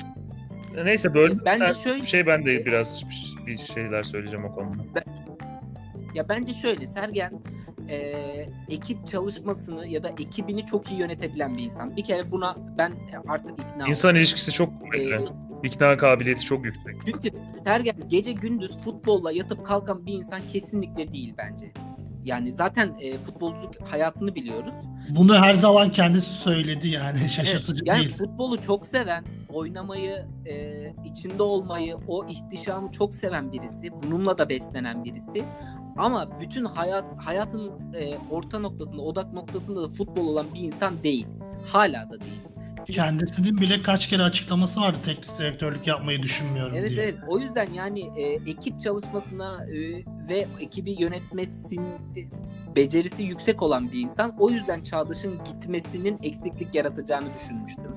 Neyse 0.83 1.13
böyle 1.13 1.45
bence 1.45 1.73
şöyle 1.83 2.05
şey 2.05 2.27
ben 2.27 2.45
de 2.45 2.65
biraz 2.65 3.03
bir 3.47 3.57
şeyler 3.57 4.03
söyleyeceğim 4.03 4.45
o 4.45 4.55
konuda. 4.55 4.83
Ben, 4.95 5.03
ya 6.15 6.29
bence 6.29 6.53
şöyle 6.53 6.87
Sergen 6.87 7.33
e, 7.89 7.97
ekip 8.69 9.07
çalışmasını 9.07 9.87
ya 9.87 10.03
da 10.03 10.09
ekibini 10.09 10.65
çok 10.65 10.91
iyi 10.91 10.99
yönetebilen 10.99 11.57
bir 11.57 11.63
insan. 11.63 11.95
Bir 11.95 12.03
kere 12.03 12.31
buna 12.31 12.55
ben 12.77 12.93
artık 13.27 13.59
ikna 13.59 13.87
İnsan 13.87 14.09
oldum. 14.11 14.19
ilişkisi 14.19 14.51
çok 14.51 14.81
kuvvetli. 14.81 15.15
Ee, 15.15 15.51
İkna 15.63 15.97
kabiliyeti 15.97 16.41
çok 16.45 16.65
yüksek. 16.65 16.95
Çünkü 17.05 17.29
Sergen 17.65 17.95
gece 18.07 18.31
gündüz 18.31 18.77
futbolla 18.77 19.31
yatıp 19.31 19.65
kalkan 19.65 20.05
bir 20.05 20.13
insan 20.13 20.41
kesinlikle 20.53 21.13
değil 21.13 21.33
bence. 21.37 21.71
Yani 22.23 22.53
zaten 22.53 22.95
e, 22.99 23.17
futbolculuk 23.17 23.75
hayatını 23.91 24.35
biliyoruz. 24.35 24.73
Bunu 25.09 25.35
her 25.35 25.53
zaman 25.53 25.91
kendisi 25.91 26.29
söyledi 26.29 26.89
yani 26.89 27.29
şaşırtıcı 27.29 27.83
evet, 27.85 27.87
yani 27.87 27.99
değil. 27.99 28.17
futbolu 28.17 28.61
çok 28.61 28.85
seven, 28.85 29.25
oynamayı, 29.53 30.25
e, 30.45 30.85
içinde 31.05 31.43
olmayı, 31.43 31.97
o 32.07 32.27
ihtişamı 32.27 32.91
çok 32.91 33.13
seven 33.13 33.51
birisi. 33.51 33.91
Bununla 34.03 34.37
da 34.37 34.49
beslenen 34.49 35.03
birisi. 35.03 35.45
Ama 35.97 36.39
bütün 36.39 36.65
hayat 36.65 37.05
hayatın 37.25 37.71
e, 37.93 38.17
orta 38.29 38.59
noktasında, 38.59 39.01
odak 39.01 39.33
noktasında 39.33 39.81
da 39.81 39.89
futbol 39.89 40.27
olan 40.27 40.45
bir 40.53 40.59
insan 40.59 41.03
değil. 41.03 41.27
Hala 41.65 42.09
da 42.09 42.21
değil. 42.21 42.41
Kendisinin 42.85 43.57
bile 43.57 43.81
kaç 43.81 44.07
kere 44.07 44.23
açıklaması 44.23 44.81
vardı 44.81 44.97
teknik 45.05 45.39
direktörlük 45.39 45.87
yapmayı 45.87 46.23
düşünmüyorum 46.23 46.75
evet, 46.75 46.89
diye. 46.89 47.01
Evet 47.01 47.15
o 47.27 47.39
yüzden 47.39 47.73
yani 47.73 48.01
e, 48.17 48.23
ekip 48.23 48.81
çalışmasına 48.81 49.65
e, 49.65 50.05
ve 50.29 50.47
ekibi 50.59 51.01
yönetmesin 51.01 51.83
e, 52.15 52.21
becerisi 52.75 53.23
yüksek 53.23 53.61
olan 53.61 53.91
bir 53.91 53.99
insan. 53.99 54.35
O 54.39 54.49
yüzden 54.49 54.83
Çağdaş'ın 54.83 55.43
gitmesinin 55.43 56.19
eksiklik 56.23 56.75
yaratacağını 56.75 57.33
düşünmüştüm. 57.33 57.95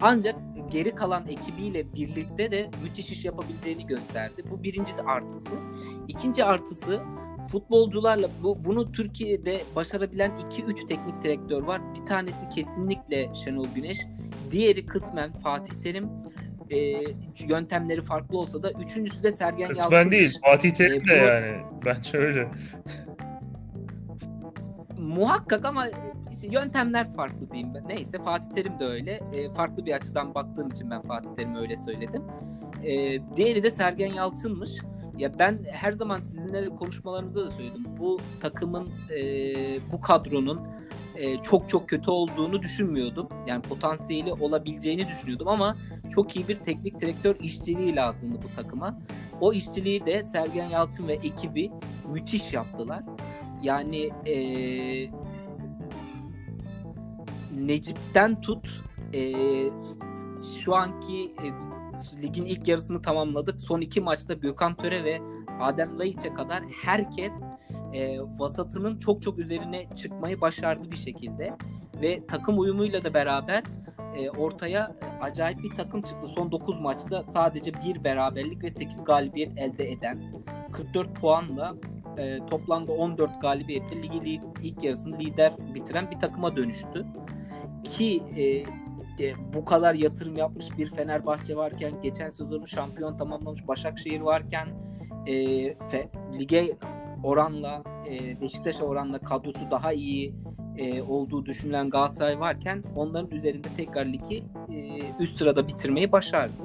Ancak 0.00 0.36
geri 0.70 0.94
kalan 0.94 1.28
ekibiyle 1.28 1.94
birlikte 1.94 2.50
de 2.50 2.70
müthiş 2.82 3.10
iş 3.10 3.24
yapabileceğini 3.24 3.86
gösterdi. 3.86 4.44
Bu 4.50 4.62
birincisi 4.62 5.02
artısı. 5.02 5.54
İkinci 6.08 6.44
artısı 6.44 7.02
futbolcularla 7.48 8.28
bu, 8.42 8.64
bunu 8.64 8.92
Türkiye'de 8.92 9.60
başarabilen 9.76 10.30
2-3 10.30 10.88
teknik 10.88 11.22
direktör 11.22 11.62
var. 11.62 11.80
Bir 11.94 12.06
tanesi 12.06 12.48
kesinlikle 12.48 13.34
Şenol 13.34 13.68
Güneş. 13.74 14.06
Diğeri 14.50 14.86
kısmen 14.86 15.32
Fatih 15.32 15.74
Terim. 15.74 16.08
E, 16.70 16.76
yöntemleri 17.48 18.02
farklı 18.02 18.38
olsa 18.38 18.62
da 18.62 18.70
üçüncüsü 18.70 19.22
de 19.22 19.32
Sergen 19.32 19.66
Yalçın. 19.66 19.90
Ben 19.90 20.10
değil. 20.10 20.38
Fatih 20.44 20.70
Terim 20.70 21.08
de 21.08 21.14
e, 21.14 21.16
yani. 21.16 21.62
Bence 21.84 22.18
öyle. 22.18 22.48
Muhakkak 24.98 25.64
ama 25.64 25.86
yöntemler 26.42 27.16
farklı 27.16 27.50
diyeyim 27.50 27.74
ben. 27.74 27.88
Neyse 27.88 28.18
Fatih 28.24 28.54
Terim 28.54 28.78
de 28.78 28.84
öyle. 28.84 29.20
E, 29.32 29.54
farklı 29.54 29.86
bir 29.86 29.92
açıdan 29.92 30.34
baktığım 30.34 30.68
için 30.68 30.90
ben 30.90 31.02
Fatih 31.02 31.34
Terim'i 31.36 31.58
öyle 31.58 31.76
söyledim. 31.76 32.22
E, 32.84 33.18
diğeri 33.36 33.62
de 33.62 33.70
Sergen 33.70 34.12
Yalçın'mış. 34.12 34.70
Ya 35.18 35.38
ben 35.38 35.64
her 35.70 35.92
zaman 35.92 36.20
sizinle 36.20 36.68
konuşmalarımızda 36.68 37.46
da 37.46 37.50
söyledim. 37.50 37.84
Bu 37.98 38.20
takımın, 38.40 38.90
e, 39.18 39.22
bu 39.92 40.00
kadronun 40.00 40.60
e, 41.16 41.42
çok 41.42 41.68
çok 41.68 41.88
kötü 41.88 42.10
olduğunu 42.10 42.62
düşünmüyordum. 42.62 43.28
Yani 43.46 43.62
potansiyeli 43.62 44.32
olabileceğini 44.32 45.08
düşünüyordum 45.08 45.48
ama 45.48 45.76
çok 46.14 46.36
iyi 46.36 46.48
bir 46.48 46.56
teknik 46.56 47.00
direktör 47.00 47.36
işçiliği 47.40 47.96
lazımdı 47.96 48.38
bu 48.42 48.56
takıma. 48.56 48.98
O 49.40 49.52
işçiliği 49.52 50.06
de 50.06 50.24
Sergen 50.24 50.68
Yalçın 50.68 51.08
ve 51.08 51.14
ekibi 51.14 51.72
müthiş 52.12 52.52
yaptılar. 52.52 53.02
Yani 53.62 54.10
e, 54.26 54.36
Necip'ten 57.56 58.40
tut 58.40 58.82
e, 59.14 59.32
şu 60.60 60.74
anki 60.74 61.34
e, 61.42 61.73
ligin 62.22 62.44
ilk 62.44 62.68
yarısını 62.68 63.02
tamamladık. 63.02 63.60
Son 63.60 63.80
iki 63.80 64.00
maçta 64.00 64.34
Gökhan 64.34 64.76
Töre 64.76 65.04
ve 65.04 65.20
Adem 65.60 65.98
Laiç'e 65.98 66.34
kadar 66.34 66.62
herkes 66.82 67.32
e, 67.92 68.18
vasatının 68.38 68.98
çok 68.98 69.22
çok 69.22 69.38
üzerine 69.38 69.86
çıkmayı 69.96 70.40
başardı 70.40 70.92
bir 70.92 70.96
şekilde. 70.96 71.56
Ve 72.02 72.26
takım 72.26 72.58
uyumuyla 72.58 73.04
da 73.04 73.14
beraber 73.14 73.62
e, 74.16 74.30
ortaya 74.30 74.96
acayip 75.20 75.62
bir 75.62 75.70
takım 75.70 76.02
çıktı. 76.02 76.26
Son 76.34 76.52
9 76.52 76.80
maçta 76.80 77.24
sadece 77.24 77.72
bir 77.74 78.04
beraberlik 78.04 78.64
ve 78.64 78.70
8 78.70 79.04
galibiyet 79.04 79.58
elde 79.58 79.90
eden 79.90 80.22
44 80.72 81.14
puanla 81.14 81.74
e, 82.18 82.46
toplamda 82.46 82.92
14 82.92 83.42
galibiyetle 83.42 84.02
ligi 84.02 84.40
ilk 84.62 84.84
yarısını 84.84 85.18
lider 85.18 85.52
bitiren 85.74 86.10
bir 86.10 86.18
takıma 86.18 86.56
dönüştü. 86.56 87.06
Ki 87.84 88.22
e, 88.36 88.64
e, 89.20 89.54
bu 89.54 89.64
kadar 89.64 89.94
yatırım 89.94 90.36
yapmış 90.36 90.78
bir 90.78 90.90
Fenerbahçe 90.90 91.56
varken, 91.56 92.02
geçen 92.02 92.30
sezonu 92.30 92.66
şampiyon 92.66 93.16
tamamlamış 93.16 93.68
Başakşehir 93.68 94.20
varken, 94.20 94.68
e, 95.26 95.34
fe, 95.74 96.08
lige 96.38 96.78
oranla, 97.22 97.82
e, 98.10 98.40
Beşiktaş'a 98.40 98.84
oranla 98.84 99.18
kadrosu 99.18 99.70
daha 99.70 99.92
iyi 99.92 100.34
e, 100.78 101.02
olduğu 101.02 101.46
düşünülen 101.46 101.90
Galatasaray 101.90 102.40
varken 102.40 102.82
onların 102.96 103.30
üzerinde 103.30 103.68
tekrar 103.76 104.06
ligi 104.06 104.44
e, 104.68 105.00
üst 105.18 105.38
sırada 105.38 105.68
bitirmeyi 105.68 106.12
başardı. 106.12 106.62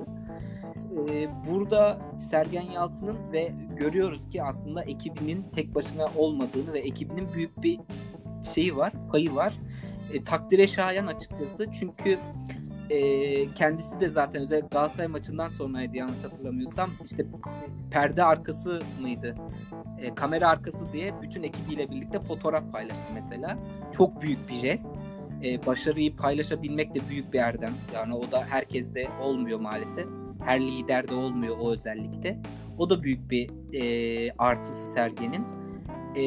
E, 1.10 1.28
burada 1.50 2.02
Sergen 2.18 2.72
Yalçın'ın 2.72 3.32
ve 3.32 3.52
görüyoruz 3.76 4.30
ki 4.30 4.44
aslında 4.44 4.84
ekibinin 4.84 5.46
tek 5.56 5.76
başına 5.76 6.06
olmadığını 6.18 6.74
ve 6.74 6.80
ekibinin 6.80 7.34
büyük 7.34 7.64
bir 7.64 7.80
şeyi 8.54 8.76
var, 8.76 8.94
payı 9.12 9.36
var 9.36 9.54
e, 10.14 10.24
takdire 10.24 10.68
şayan 10.68 11.08
açıkçası. 11.08 11.66
Çünkü 11.80 12.20
e, 12.90 13.54
kendisi 13.54 14.00
de 14.00 14.10
zaten 14.10 14.42
özel 14.42 14.62
Galatasaray 14.62 15.08
maçından 15.08 15.50
sonraydı 15.50 15.98
yanlış 15.98 16.24
hatırlamıyorsam. 16.24 16.90
İşte 17.06 17.26
perde 17.92 18.24
arkası 18.24 18.82
mıydı? 19.02 19.36
E, 20.02 20.16
kamera 20.16 20.50
arkası 20.50 20.94
diye 20.94 21.14
bütün 21.22 21.44
ekibiyle 21.44 21.90
birlikte 21.90 22.20
fotoğraf 22.20 22.72
paylaştı 22.72 23.06
mesela. 23.14 23.58
Çok 23.98 24.22
büyük 24.22 24.50
bir 24.50 24.54
jest. 24.54 24.90
E, 25.44 25.66
başarıyı 25.66 26.16
paylaşabilmek 26.16 26.96
de 26.96 27.00
büyük 27.10 27.34
bir 27.34 27.40
erdem. 27.40 27.74
Yani 27.94 28.16
o 28.16 28.32
da 28.32 28.46
herkeste 28.50 29.08
olmuyor 29.24 29.60
maalesef. 29.60 30.06
Her 30.46 30.62
liderde 30.62 31.14
olmuyor 31.14 31.56
o 31.60 31.72
özellikte. 31.72 32.40
O 32.78 32.90
da 32.90 33.04
büyük 33.04 33.32
bir 33.32 33.50
e, 33.74 34.32
artısı 34.38 34.92
Sergen'in. 34.94 35.46
E, 36.16 36.24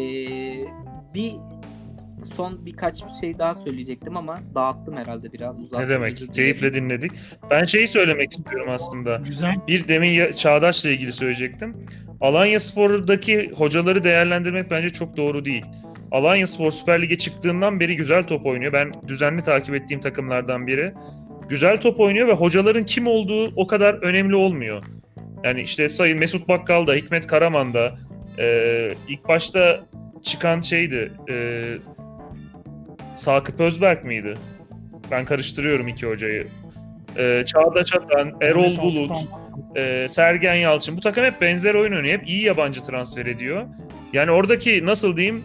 bir 1.15 1.37
son 2.23 2.67
birkaç 2.67 3.03
bir 3.07 3.21
şey 3.21 3.39
daha 3.39 3.55
söyleyecektim 3.55 4.17
ama 4.17 4.39
dağıttım 4.55 4.97
herhalde 4.97 5.33
biraz 5.33 5.59
uzattım. 5.59 5.81
Ne 5.81 5.89
demek? 5.89 6.35
Keyifle 6.35 6.75
dinledik. 6.75 7.13
Ben 7.51 7.65
şeyi 7.65 7.89
söylemek 7.89 8.33
istiyorum 8.33 8.69
aslında. 8.71 9.17
Güzel. 9.17 9.55
Bir 9.69 9.89
demin 9.89 10.33
Çağdaş'la 10.33 10.91
ilgili 10.91 11.13
söyleyecektim. 11.13 11.77
Alanya 12.21 12.61
Spor'daki 12.61 13.51
hocaları 13.57 14.05
değerlendirmek 14.05 14.71
bence 14.71 14.91
çok 14.91 15.17
doğru 15.17 15.45
değil. 15.45 15.65
Alanya 16.13 16.47
Spor 16.47 16.71
Süper 16.71 17.03
Lig'e 17.03 17.19
çıktığından 17.19 17.81
beri 17.81 17.97
güzel 17.97 18.23
top 18.23 18.47
oynuyor. 18.47 18.73
Ben 18.73 18.93
düzenli 19.09 19.43
takip 19.43 19.75
ettiğim 19.75 20.01
takımlardan 20.01 20.67
biri. 20.67 20.93
Güzel 21.49 21.77
top 21.77 22.01
oynuyor 22.01 22.29
ve 22.29 22.33
hocaların 22.33 22.87
kim 22.87 23.07
olduğu 23.07 23.53
o 23.57 23.67
kadar 23.67 23.95
önemli 23.95 24.37
olmuyor. 24.37 24.85
Yani 25.45 25.63
işte 25.63 25.89
sayın 25.89 26.19
Mesut 26.19 26.49
Bakkal 26.49 26.87
da, 26.87 26.95
Hikmet 26.95 27.27
Karaman 27.27 27.75
da 27.75 27.95
e, 28.39 28.89
ilk 29.09 29.29
başta 29.29 29.81
çıkan 30.23 30.61
şeydi 30.61 31.13
e, 31.31 31.65
Sakıp 33.17 33.61
Özberk 33.61 34.05
miydi? 34.05 34.35
Ben 35.11 35.25
karıştırıyorum 35.25 35.89
iki 35.89 36.07
hocayı. 36.07 36.47
Ee, 37.17 37.43
Çağdaş 37.47 37.97
Atan, 37.97 38.33
Erol 38.41 38.77
Bulut. 38.77 39.13
e, 39.77 40.07
Sergen 40.09 40.55
Yalçın 40.55 40.97
bu 40.97 41.01
takım 41.01 41.25
hep 41.25 41.41
benzer 41.41 41.75
oyun 41.75 41.93
oynuyor. 41.93 42.19
Hep 42.19 42.29
iyi 42.29 42.43
yabancı 42.43 42.83
transfer 42.83 43.27
ediyor. 43.27 43.67
Yani 44.13 44.31
oradaki 44.31 44.87
nasıl 44.87 45.17
diyeyim 45.17 45.43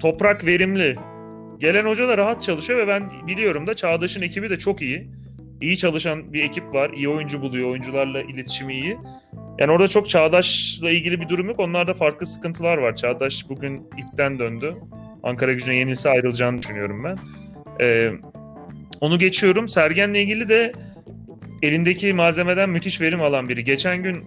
toprak 0.00 0.44
verimli. 0.46 0.96
Gelen 1.58 1.84
hoca 1.86 2.08
da 2.08 2.18
rahat 2.18 2.42
çalışıyor 2.42 2.78
ve 2.78 2.88
ben 2.88 3.10
biliyorum 3.26 3.66
da 3.66 3.74
Çağdaş'ın 3.74 4.22
ekibi 4.22 4.50
de 4.50 4.56
çok 4.58 4.82
iyi. 4.82 5.10
İyi 5.60 5.76
çalışan 5.76 6.32
bir 6.32 6.42
ekip 6.42 6.74
var. 6.74 6.90
İyi 6.90 7.08
oyuncu 7.08 7.42
buluyor. 7.42 7.70
Oyuncularla 7.70 8.22
iletişimi 8.22 8.74
iyi. 8.74 8.96
Yani 9.58 9.72
orada 9.72 9.88
çok 9.88 10.08
Çağdaş'la 10.08 10.90
ilgili 10.90 11.20
bir 11.20 11.28
durum 11.28 11.48
yok. 11.48 11.60
Onlarda 11.60 11.94
farklı 11.94 12.26
sıkıntılar 12.26 12.78
var. 12.78 12.96
Çağdaş 12.96 13.48
bugün 13.48 13.82
ipten 13.98 14.38
döndü. 14.38 14.74
Ankara 15.22 15.52
gücüne 15.52 15.76
yenilse 15.76 16.10
ayrılacağını 16.10 16.62
düşünüyorum 16.62 17.04
ben. 17.04 17.18
Ee, 17.80 18.12
onu 19.00 19.18
geçiyorum. 19.18 19.68
Sergen'le 19.68 20.14
ilgili 20.14 20.48
de 20.48 20.72
elindeki 21.62 22.12
malzemeden 22.12 22.70
müthiş 22.70 23.00
verim 23.00 23.22
alan 23.22 23.48
biri. 23.48 23.64
Geçen 23.64 24.02
gün 24.02 24.24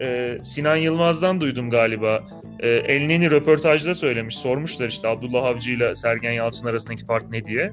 e, 0.00 0.38
Sinan 0.42 0.76
Yılmaz'dan 0.76 1.40
duydum 1.40 1.70
galiba. 1.70 2.22
E, 2.60 2.68
Elneni 2.68 3.30
röportajda 3.30 3.94
söylemiş. 3.94 4.36
Sormuşlar 4.38 4.88
işte 4.88 5.08
Abdullah 5.08 5.44
Avcı 5.44 5.72
ile 5.72 5.94
Sergen 5.96 6.32
Yalçın 6.32 6.66
arasındaki 6.66 7.06
fark 7.06 7.30
ne 7.30 7.44
diye. 7.44 7.72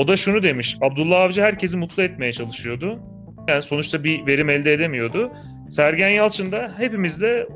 O 0.00 0.08
da 0.08 0.16
şunu 0.16 0.42
demiş. 0.42 0.76
Abdullah 0.80 1.20
Avcı 1.20 1.42
herkesi 1.42 1.76
mutlu 1.76 2.02
etmeye 2.02 2.32
çalışıyordu. 2.32 3.00
Yani 3.48 3.62
sonuçta 3.62 4.04
bir 4.04 4.26
verim 4.26 4.50
elde 4.50 4.72
edemiyordu. 4.72 5.32
Sergen 5.70 6.08
Yalçın 6.08 6.52
da 6.52 6.74
hepimizle 6.76 7.46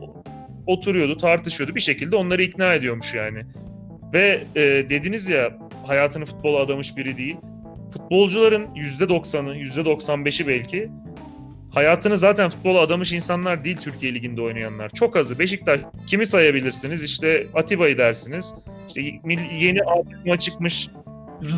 oturuyordu, 0.66 1.16
tartışıyordu. 1.16 1.74
Bir 1.74 1.80
şekilde 1.80 2.16
onları 2.16 2.42
ikna 2.42 2.74
ediyormuş 2.74 3.14
yani. 3.14 3.42
Ve 4.12 4.44
e, 4.56 4.60
dediniz 4.62 5.28
ya 5.28 5.58
hayatını 5.86 6.24
futbola 6.24 6.58
adamış 6.58 6.96
biri 6.96 7.18
değil. 7.18 7.36
Futbolcuların 7.92 8.66
%90'ı, 8.66 9.56
%95'i 9.56 10.48
belki 10.48 10.90
hayatını 11.70 12.18
zaten 12.18 12.48
futbola 12.50 12.80
adamış 12.80 13.12
insanlar 13.12 13.64
değil 13.64 13.76
Türkiye 13.76 14.14
Ligi'nde 14.14 14.42
oynayanlar. 14.42 14.90
Çok 14.94 15.16
azı. 15.16 15.38
Beşiktaş 15.38 15.80
kimi 16.06 16.26
sayabilirsiniz? 16.26 17.02
İşte 17.02 17.46
Atiba'yı 17.54 17.98
dersiniz. 17.98 18.54
İşte 18.88 19.00
yeni 19.60 19.82
altıma 19.82 20.38
çıkmış 20.38 20.88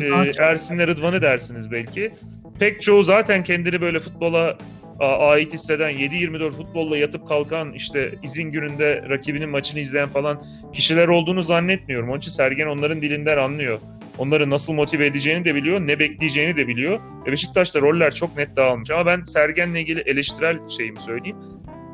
e, 0.01 0.43
Ersin'le 0.43 0.87
Rıdvan'ı 0.87 1.21
dersiniz 1.21 1.71
belki. 1.71 2.11
Pek 2.59 2.81
çoğu 2.81 3.03
zaten 3.03 3.43
kendini 3.43 3.81
böyle 3.81 3.99
futbola 3.99 4.57
ait 4.99 5.53
hisseden, 5.53 5.91
7-24 5.91 6.51
futbolla 6.51 6.97
yatıp 6.97 7.27
kalkan, 7.27 7.73
işte 7.73 8.13
izin 8.23 8.51
gününde 8.51 9.05
rakibinin 9.09 9.49
maçını 9.49 9.79
izleyen 9.79 10.09
falan 10.09 10.41
kişiler 10.73 11.07
olduğunu 11.07 11.43
zannetmiyorum. 11.43 12.09
Onun 12.09 12.17
için 12.17 12.31
Sergen 12.31 12.67
onların 12.67 13.01
dilinden 13.01 13.37
anlıyor. 13.37 13.79
Onları 14.17 14.49
nasıl 14.49 14.73
motive 14.73 15.05
edeceğini 15.05 15.45
de 15.45 15.55
biliyor, 15.55 15.79
ne 15.79 15.99
bekleyeceğini 15.99 16.55
de 16.55 16.67
biliyor. 16.67 16.99
Ve 17.25 17.31
Beşiktaş'ta 17.31 17.81
roller 17.81 18.15
çok 18.15 18.37
net 18.37 18.55
dağılmış. 18.55 18.91
Ama 18.91 19.05
ben 19.05 19.23
Sergen'le 19.23 19.75
ilgili 19.75 19.99
eleştirel 19.99 20.59
şeyimi 20.77 20.99
söyleyeyim. 20.99 21.37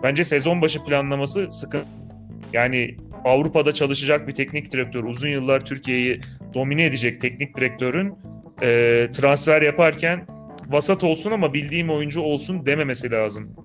Bence 0.03 0.23
sezon 0.23 0.61
başı 0.61 0.83
planlaması 0.85 1.51
sıkıntı. 1.51 1.85
Yani 2.53 2.95
Avrupa'da 3.25 3.73
çalışacak 3.73 4.27
bir 4.27 4.33
teknik 4.33 4.71
direktör, 4.71 5.03
uzun 5.03 5.29
yıllar 5.29 5.65
Türkiye'yi 5.65 6.21
domine 6.53 6.85
edecek 6.85 7.19
teknik 7.19 7.57
direktörün 7.57 8.13
e, 8.61 9.07
transfer 9.13 9.61
yaparken 9.61 10.27
vasat 10.69 11.03
olsun 11.03 11.31
ama 11.31 11.53
bildiğim 11.53 11.89
oyuncu 11.89 12.21
olsun 12.21 12.65
dememesi 12.65 13.11
lazım. 13.11 13.55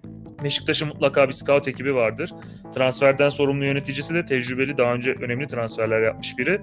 Beşiktaş'ın 0.45 0.89
mutlaka 0.89 1.29
bir 1.29 1.33
scout 1.33 1.69
ekibi 1.69 1.95
vardır. 1.95 2.31
Transferden 2.75 3.29
sorumlu 3.29 3.65
yöneticisi 3.65 4.15
de 4.15 4.27
tecrübeli, 4.27 4.77
daha 4.77 4.95
önce 4.95 5.13
önemli 5.13 5.47
transferler 5.47 6.03
yapmış 6.03 6.39
biri. 6.39 6.61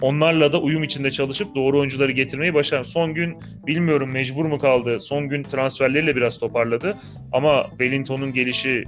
Onlarla 0.00 0.52
da 0.52 0.60
uyum 0.60 0.82
içinde 0.82 1.10
çalışıp 1.10 1.54
doğru 1.54 1.78
oyuncuları 1.78 2.12
getirmeyi 2.12 2.54
başar. 2.54 2.84
Son 2.84 3.14
gün 3.14 3.38
bilmiyorum 3.66 4.12
mecbur 4.12 4.44
mu 4.44 4.58
kaldı. 4.58 5.00
Son 5.00 5.28
gün 5.28 5.42
transferleriyle 5.42 6.16
biraz 6.16 6.38
toparladı. 6.38 6.96
Ama 7.32 7.66
Wellington'un 7.70 8.32
gelişi 8.32 8.84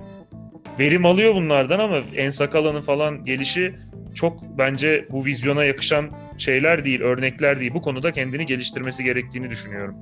verim 0.80 1.06
alıyor 1.06 1.34
bunlardan 1.34 1.78
ama 1.78 1.96
En 2.16 2.30
Sakala'nın 2.30 2.80
falan 2.80 3.24
gelişi 3.24 3.74
çok 4.14 4.42
bence 4.58 5.08
bu 5.10 5.24
vizyona 5.24 5.64
yakışan 5.64 6.10
şeyler 6.38 6.84
değil, 6.84 7.00
örnekler 7.00 7.60
değil. 7.60 7.74
Bu 7.74 7.82
konuda 7.82 8.12
kendini 8.12 8.46
geliştirmesi 8.46 9.04
gerektiğini 9.04 9.50
düşünüyorum. 9.50 9.94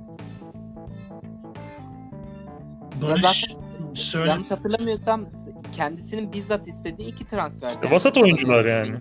Barış 3.01 3.45
söyle. 3.93 4.29
Yanlış 4.29 4.51
hatırlamıyorsam 4.51 5.25
kendisinin 5.71 6.33
bizzat 6.33 6.67
istediği 6.67 7.09
iki 7.09 7.27
transfer. 7.27 7.69
İşte 7.69 7.91
vasat 7.91 8.17
oyuncular 8.17 8.65
yani. 8.65 8.97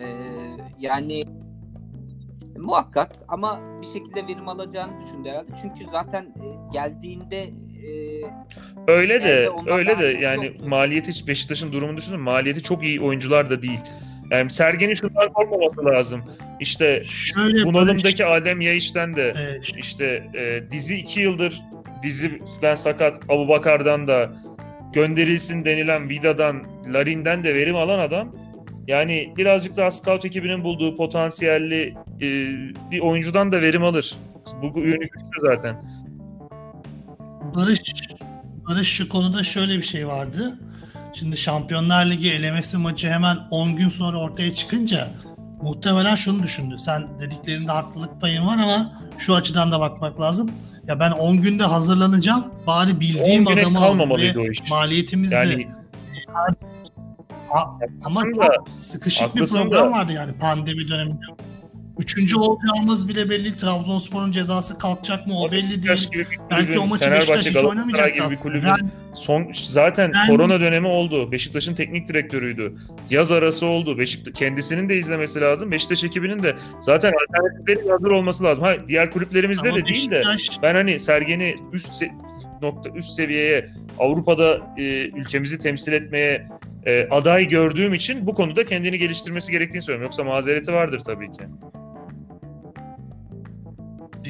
Ee, 0.00 0.06
yani 0.78 1.24
muhakkak 2.58 3.12
ama 3.28 3.60
bir 3.82 3.86
şekilde 3.86 4.26
verim 4.26 4.48
alacağını 4.48 5.00
düşündü 5.00 5.28
herhalde. 5.28 5.52
Çünkü 5.62 5.90
zaten 5.92 6.22
e, 6.22 6.72
geldiğinde 6.72 7.50
e, 7.86 7.92
öyle 8.92 9.22
de 9.22 9.48
öyle 9.66 9.98
de 9.98 10.06
yani 10.06 10.46
yoktu. 10.46 10.64
maliyeti 10.68 11.26
Beşiktaş'ın 11.26 11.72
durumunu 11.72 11.96
düşünün. 11.96 12.20
Maliyeti 12.20 12.62
çok 12.62 12.84
iyi 12.84 13.00
oyuncular 13.00 13.50
da 13.50 13.62
değil. 13.62 13.80
Yani 14.30 14.50
Sergen'in 14.50 14.94
şundan 14.94 15.32
korkmaması 15.32 15.84
lazım. 15.84 16.22
İşte 16.60 17.02
Şöyle 17.04 17.64
bunalımdaki 17.64 18.26
Adem 18.26 18.60
Yayış'ten 18.60 19.16
de 19.16 19.34
evet. 19.38 19.72
işte 19.76 20.30
e, 20.34 20.70
dizi 20.70 20.96
iki 20.96 21.20
yıldır 21.20 21.62
diziden 22.02 22.74
sakat 22.74 23.22
Abu 23.28 23.48
Bakar'dan 23.48 24.08
da 24.08 24.32
gönderilsin 24.92 25.64
denilen 25.64 26.08
Vida'dan, 26.08 26.64
Larin'den 26.92 27.44
de 27.44 27.54
verim 27.54 27.76
alan 27.76 27.98
adam 27.98 28.34
yani 28.86 29.32
birazcık 29.36 29.76
daha 29.76 29.90
scout 29.90 30.24
ekibinin 30.24 30.64
bulduğu 30.64 30.96
potansiyelli 30.96 31.94
e, 32.20 32.26
bir 32.90 33.00
oyuncudan 33.00 33.52
da 33.52 33.62
verim 33.62 33.84
alır. 33.84 34.16
Bu 34.62 34.80
yönü 34.80 35.00
güçlü 35.00 35.40
zaten. 35.50 35.76
Barış, 37.54 37.80
Barış 38.68 38.88
şu 38.88 39.08
konuda 39.08 39.44
şöyle 39.44 39.76
bir 39.76 39.82
şey 39.82 40.06
vardı. 40.06 40.58
Şimdi 41.14 41.36
Şampiyonlar 41.36 42.06
Ligi 42.06 42.32
elemesi 42.32 42.76
maçı 42.76 43.10
hemen 43.10 43.36
10 43.50 43.76
gün 43.76 43.88
sonra 43.88 44.18
ortaya 44.18 44.54
çıkınca 44.54 45.08
muhtemelen 45.62 46.14
şunu 46.14 46.42
düşündü. 46.42 46.78
Sen 46.78 47.20
dediklerinde 47.20 47.72
haklılık 47.72 48.20
payın 48.20 48.46
var 48.46 48.58
ama 48.58 48.92
şu 49.18 49.34
açıdan 49.34 49.72
da 49.72 49.80
bakmak 49.80 50.20
lazım. 50.20 50.50
Ya 50.86 51.00
ben 51.00 51.10
10 51.10 51.36
günde 51.36 51.64
hazırlanacağım. 51.64 52.44
Bari 52.66 53.00
bildiğim 53.00 53.48
adamı 53.48 53.78
kalmamalıydı 53.78 54.40
o 54.40 54.46
iş. 54.46 54.70
Maliyetimiz 54.70 55.32
yani, 55.32 55.58
de 55.58 55.68
ama 58.04 58.20
sıkışık 58.78 59.36
bir 59.36 59.46
program 59.46 59.70
da. 59.70 59.90
vardı 59.90 60.12
yani 60.12 60.32
pandemi 60.32 60.88
döneminde. 60.88 61.24
Üçüncü 61.98 62.36
olacağımız 62.36 63.08
bile 63.08 63.30
belli. 63.30 63.56
Trabzonspor'un 63.56 64.32
cezası 64.32 64.78
kalkacak 64.78 65.26
mı 65.26 65.40
o 65.40 65.52
belli 65.52 65.82
değil. 65.82 66.10
Gibi 66.10 66.26
bir 66.30 66.38
Belki 66.50 66.78
o 66.78 66.86
maçı 66.86 67.10
Beşiktaş 67.10 67.46
hiç 67.46 67.56
oynamayacak. 67.56 68.14
Gibi 68.14 68.30
bir 68.30 68.36
kulübün 68.36 68.62
ben, 68.64 68.90
son 69.14 69.46
zaten 69.54 70.12
ben, 70.14 70.26
korona 70.28 70.60
dönemi 70.60 70.86
oldu. 70.86 71.32
Beşiktaş'ın 71.32 71.74
teknik 71.74 72.08
direktörüydü. 72.08 72.74
Yaz 73.10 73.32
arası 73.32 73.66
oldu. 73.66 73.98
Beşiktaş 73.98 74.34
kendisinin 74.34 74.88
de 74.88 74.98
izlemesi 74.98 75.40
lazım. 75.40 75.70
Beşiktaş 75.70 76.04
ekibinin 76.04 76.42
de 76.42 76.56
zaten 76.80 77.12
alternatifleri 77.12 77.90
hazır 77.90 78.10
olması 78.10 78.44
lazım. 78.44 78.64
Ha 78.64 78.74
diğer 78.88 79.10
kulüplerimizde 79.10 79.74
de 79.74 79.86
değil 79.86 80.10
de 80.10 80.22
ben 80.62 80.74
hani 80.74 80.98
Sergen'i 80.98 81.56
üst 81.72 82.02
nokta 82.62 82.90
üst 82.90 83.10
seviyeye 83.10 83.68
Avrupa'da 83.98 84.60
e, 84.76 84.82
ülkemizi 85.08 85.58
temsil 85.58 85.92
etmeye 85.92 86.46
e, 86.86 87.08
aday 87.10 87.48
gördüğüm 87.48 87.94
için 87.94 88.26
bu 88.26 88.34
konuda 88.34 88.64
kendini 88.64 88.98
geliştirmesi 88.98 89.52
gerektiğini 89.52 89.82
söylüyorum. 89.82 90.04
Yoksa 90.04 90.24
mazereti 90.24 90.72
vardır 90.72 91.00
tabii 91.06 91.32
ki. 91.32 91.44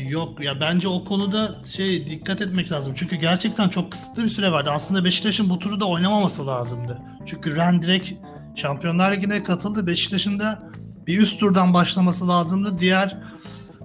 Yok 0.09 0.44
ya 0.44 0.61
bence 0.61 0.88
o 0.88 1.05
konuda 1.05 1.55
şey 1.77 2.07
dikkat 2.07 2.40
etmek 2.40 2.73
lazım. 2.73 2.94
Çünkü 2.97 3.16
gerçekten 3.16 3.68
çok 3.68 3.92
kısıtlı 3.92 4.25
bir 4.25 4.29
süre 4.29 4.53
vardı. 4.53 4.71
Aslında 4.73 5.05
Beşiktaş'ın 5.05 5.51
bu 5.51 5.59
turu 5.59 5.81
da 5.81 5.88
oynamaması 5.88 6.47
lazımdı. 6.47 6.99
Çünkü 7.27 7.57
Ren 7.57 7.83
direkt 7.83 8.12
Şampiyonlar 8.57 9.12
Ligi'ne 9.12 9.42
katıldı. 9.42 9.87
Beşiktaş'ın 9.87 10.38
da 10.38 10.62
bir 11.07 11.18
üst 11.18 11.40
turdan 11.40 11.75
başlaması 11.75 12.29
lazımdı. 12.29 12.79
Diğer 12.79 13.16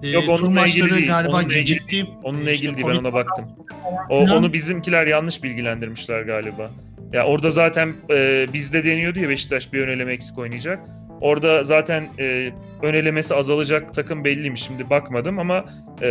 e, 0.02 0.08
Yok, 0.08 0.38
tur 0.38 0.48
maçları 0.48 1.06
galiba 1.06 1.36
onunla 1.36 1.52
gecikti. 1.52 1.96
Ilgili, 1.96 2.10
onunla 2.22 2.50
ilgili 2.50 2.70
işte, 2.70 2.74
değil 2.74 2.88
ben 2.88 2.96
ona 2.96 3.12
baktım. 3.12 3.48
O, 4.10 4.18
onu 4.18 4.52
bizimkiler 4.52 5.06
yanlış 5.06 5.42
bilgilendirmişler 5.42 6.22
galiba. 6.22 6.70
Ya 7.12 7.24
orada 7.26 7.50
zaten 7.50 7.94
e, 8.10 8.46
bizde 8.52 8.84
deniyordu 8.84 9.20
ya 9.20 9.28
Beşiktaş 9.28 9.72
bir 9.72 9.88
ön 9.88 10.08
eksik 10.08 10.38
oynayacak. 10.38 10.80
Orada 11.24 11.62
zaten 11.62 12.08
e, 12.18 12.52
ön 12.82 13.16
azalacak 13.30 13.94
takım 13.94 14.24
belliymiş. 14.24 14.62
Şimdi 14.62 14.90
bakmadım 14.90 15.38
ama 15.38 15.64
e, 16.02 16.06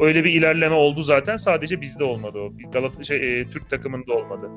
öyle 0.00 0.24
bir 0.24 0.32
ilerleme 0.32 0.74
oldu 0.74 1.02
zaten. 1.02 1.36
Sadece 1.36 1.80
bizde 1.80 2.04
olmadı 2.04 2.38
o. 2.38 2.70
Galata 2.72 3.02
şey, 3.02 3.40
e, 3.40 3.50
Türk 3.50 3.70
takımında 3.70 4.12
olmadı. 4.12 4.50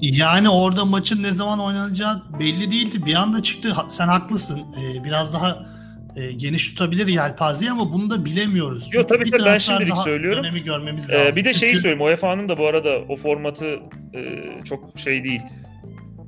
Yani 0.00 0.50
orada 0.50 0.84
maçın 0.84 1.22
ne 1.22 1.30
zaman 1.30 1.60
oynanacağı 1.60 2.22
belli 2.40 2.70
değildi. 2.70 3.06
Bir 3.06 3.14
anda 3.14 3.42
çıktı. 3.42 3.76
Sen 3.88 4.08
haklısın. 4.08 4.60
Ee, 4.60 5.04
biraz 5.04 5.32
daha 5.32 5.66
e, 6.16 6.32
geniş 6.32 6.68
tutabilir 6.68 7.06
yelpazeyi 7.06 7.70
ama 7.70 7.92
bunu 7.92 8.10
da 8.10 8.24
bilemiyoruz. 8.24 8.94
Yok 8.94 9.08
tabii 9.08 9.30
ki 9.30 9.38
ben 9.44 9.56
şimdilik 9.56 9.96
söylüyorum. 9.96 10.44
Dönemi 10.44 10.64
görmemiz 10.64 11.10
lazım. 11.10 11.26
Ee, 11.26 11.36
bir 11.36 11.44
de 11.44 11.52
Çünkü... 11.52 11.58
şeyi 11.58 11.76
söyleyeyim. 11.76 12.00
UEFA'nın 12.00 12.48
da 12.48 12.58
bu 12.58 12.66
arada 12.66 12.98
o 13.08 13.16
formatı 13.16 13.66
e, 14.14 14.42
çok 14.64 14.98
şey 14.98 15.24
değil. 15.24 15.42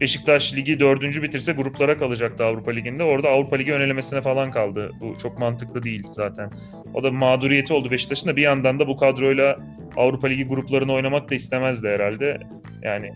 Beşiktaş 0.01 0.55
ligi 0.55 0.80
dördüncü 0.80 1.22
bitirse 1.22 1.53
gruplara 1.53 1.99
kalacaktı 1.99 2.44
Avrupa 2.44 2.70
Ligi'nde. 2.70 3.05
Orada 3.05 3.28
Avrupa 3.28 3.57
Ligi 3.57 3.72
önelemesine 3.72 4.22
falan 4.22 4.51
kaldı. 4.51 4.90
Bu 5.01 5.18
çok 5.18 5.38
mantıklı 5.38 5.82
değil 5.82 6.03
zaten. 6.12 6.51
O 6.94 7.03
da 7.03 7.11
mağduriyeti 7.11 7.72
oldu 7.72 7.90
Beşiktaş'ın 7.90 8.28
da 8.28 8.36
bir 8.36 8.42
yandan 8.42 8.78
da 8.78 8.88
bu 8.88 8.96
kadroyla 8.96 9.59
Avrupa 9.96 10.28
Ligi 10.28 10.44
gruplarını 10.44 10.92
oynamak 10.92 11.30
da 11.30 11.34
istemezdi 11.34 11.88
herhalde. 11.88 12.38
Yani 12.82 13.12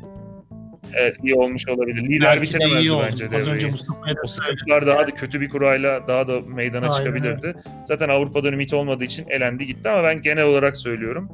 evet, 0.95 1.17
iyi 1.25 1.35
olmuş 1.35 1.69
olabilir. 1.69 2.03
Lider 2.03 2.21
Belki 2.21 2.41
de 2.41 2.43
bitiremezdi 2.43 2.81
iyi 2.81 2.93
oldu. 2.93 3.07
bence 3.11 3.27
Az 3.27 3.33
önce 3.33 3.51
devreyi. 3.51 3.71
Mustafa'ya 3.71 4.17
da 4.17 4.21
O 4.25 4.27
sıkıntılar 4.27 4.87
daha 4.87 5.07
da 5.07 5.15
kötü 5.15 5.41
bir 5.41 5.49
kurayla 5.49 6.09
daha 6.09 6.29
da 6.29 6.41
meydana 6.41 6.91
Aynen 6.91 6.97
çıkabilirdi. 6.97 7.55
Zaten 7.85 8.09
Avrupa'dan 8.09 8.53
ümit 8.53 8.75
olmadığı 8.75 9.05
için 9.05 9.27
elendi 9.29 9.67
gitti 9.67 9.89
ama 9.89 10.05
ben 10.05 10.23
genel 10.23 10.45
olarak 10.45 10.77
söylüyorum. 10.77 11.29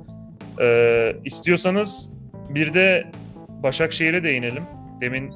Ee, 0.60 1.16
istiyorsanız 1.24 2.12
bir 2.50 2.74
de 2.74 3.04
Başakşehir'e 3.48 4.24
değinelim. 4.24 4.62
Demin 5.00 5.34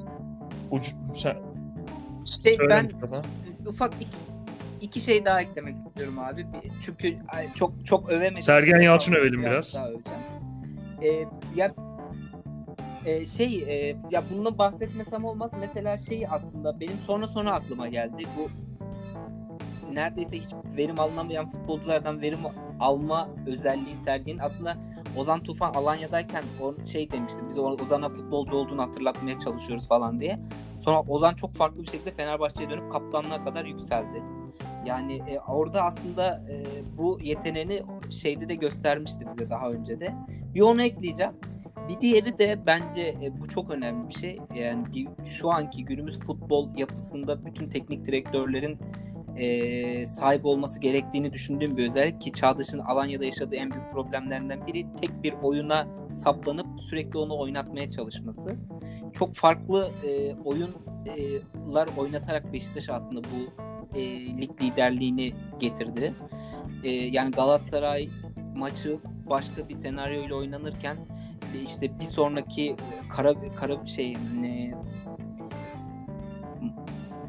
ucu, 0.71 0.91
sen, 1.15 1.37
Şey, 2.43 2.53
söyle 2.53 2.69
ben 2.69 2.85
Mustafa. 2.85 3.21
ufak 3.67 3.93
iki, 3.93 4.17
iki 4.81 4.99
şey 4.99 5.25
daha 5.25 5.41
eklemek 5.41 5.75
istiyorum 5.87 6.19
abi. 6.19 6.47
Çünkü 6.81 7.17
çok 7.55 7.85
çok 7.85 8.09
övemedim. 8.09 8.41
Sergen 8.41 8.79
Yalçın 8.79 9.11
Biraz 9.11 9.23
övelim 9.23 9.41
biraz. 9.41 9.75
Öveceğim. 9.75 10.23
Ee, 11.01 11.25
ya 11.55 11.73
e, 13.05 13.25
şey 13.25 13.63
e, 13.67 13.95
ya 14.11 14.23
bununla 14.31 14.57
bahsetmesem 14.57 15.25
olmaz. 15.25 15.51
Mesela 15.59 15.97
şey 15.97 16.27
aslında 16.29 16.79
benim 16.79 16.97
sonra 17.07 17.27
sonra 17.27 17.51
aklıma 17.51 17.87
geldi. 17.87 18.23
Bu 18.37 18.49
neredeyse 19.93 20.37
hiç 20.37 20.47
verim 20.77 20.99
alınamayan 20.99 21.49
futbolculardan 21.49 22.21
verim 22.21 22.39
alma 22.79 23.29
özelliği 23.47 23.95
Sergen'in 23.95 24.39
aslında 24.39 24.77
Ozan 25.17 25.43
Tufan 25.43 25.73
Alanya'dayken 25.73 26.43
o 26.61 26.85
şey 26.85 27.11
demişti. 27.11 27.39
Biz 27.49 27.57
Ozan'a 27.57 28.09
futbolcu 28.09 28.55
olduğunu 28.55 28.81
hatırlatmaya 28.81 29.39
çalışıyoruz 29.39 29.87
falan 29.87 30.19
diye. 30.19 30.39
Sonra 30.81 31.01
Ozan 31.01 31.33
çok 31.33 31.53
farklı 31.53 31.81
bir 31.81 31.87
şekilde 31.87 32.11
Fenerbahçe'ye 32.11 32.69
dönüp 32.69 32.91
kaptanlığa 32.91 33.43
kadar 33.43 33.65
yükseldi. 33.65 34.23
Yani 34.85 35.15
e, 35.15 35.39
orada 35.39 35.81
aslında 35.81 36.43
e, 36.49 36.65
bu 36.97 37.19
yeteneğini 37.21 37.81
şeyde 38.09 38.49
de 38.49 38.55
göstermişti 38.55 39.25
bize 39.33 39.49
daha 39.49 39.69
önce 39.69 39.99
de. 39.99 40.15
Bir 40.55 40.61
onu 40.61 40.81
ekleyeceğim. 40.81 41.33
Bir 41.89 42.01
diğeri 42.01 42.37
de 42.37 42.59
bence 42.65 43.15
e, 43.23 43.41
bu 43.41 43.49
çok 43.49 43.71
önemli 43.71 44.09
bir 44.09 44.13
şey. 44.13 44.39
Yani 44.55 45.07
şu 45.25 45.51
anki 45.51 45.85
günümüz 45.85 46.19
futbol 46.19 46.77
yapısında 46.77 47.45
bütün 47.45 47.69
teknik 47.69 48.05
direktörlerin 48.05 48.79
e, 49.37 50.05
sahip 50.05 50.45
olması 50.45 50.79
gerektiğini 50.79 51.33
düşündüğüm 51.33 51.77
bir 51.77 51.87
özellik 51.87 52.21
ki 52.21 52.31
Çağdaş'ın 52.31 52.79
Alanya'da 52.79 53.25
yaşadığı 53.25 53.55
en 53.55 53.71
büyük 53.71 53.91
problemlerinden 53.91 54.67
biri 54.67 54.85
tek 55.01 55.23
bir 55.23 55.33
oyuna 55.33 55.87
saplanıp 56.11 56.81
sürekli 56.81 57.19
onu 57.19 57.39
oynatmaya 57.39 57.91
çalışması. 57.91 58.55
Çok 59.13 59.35
farklı 59.35 59.89
e, 60.07 60.35
oyunlar 60.35 61.89
oynatarak 61.97 62.53
Beşiktaş 62.53 62.89
aslında 62.89 63.21
bu 63.23 63.63
e, 63.97 64.01
lig 64.37 64.61
liderliğini 64.61 65.33
getirdi. 65.59 66.13
E, 66.83 66.89
yani 66.89 67.31
Galatasaray 67.31 68.09
maçı 68.55 68.99
başka 69.29 69.69
bir 69.69 69.75
senaryo 69.75 70.23
ile 70.23 70.35
oynanırken 70.35 70.97
işte 71.63 71.99
bir 71.99 72.05
sonraki 72.05 72.75
kara 73.09 73.33
kara 73.55 73.85
şey 73.85 74.11
e, 74.11 74.73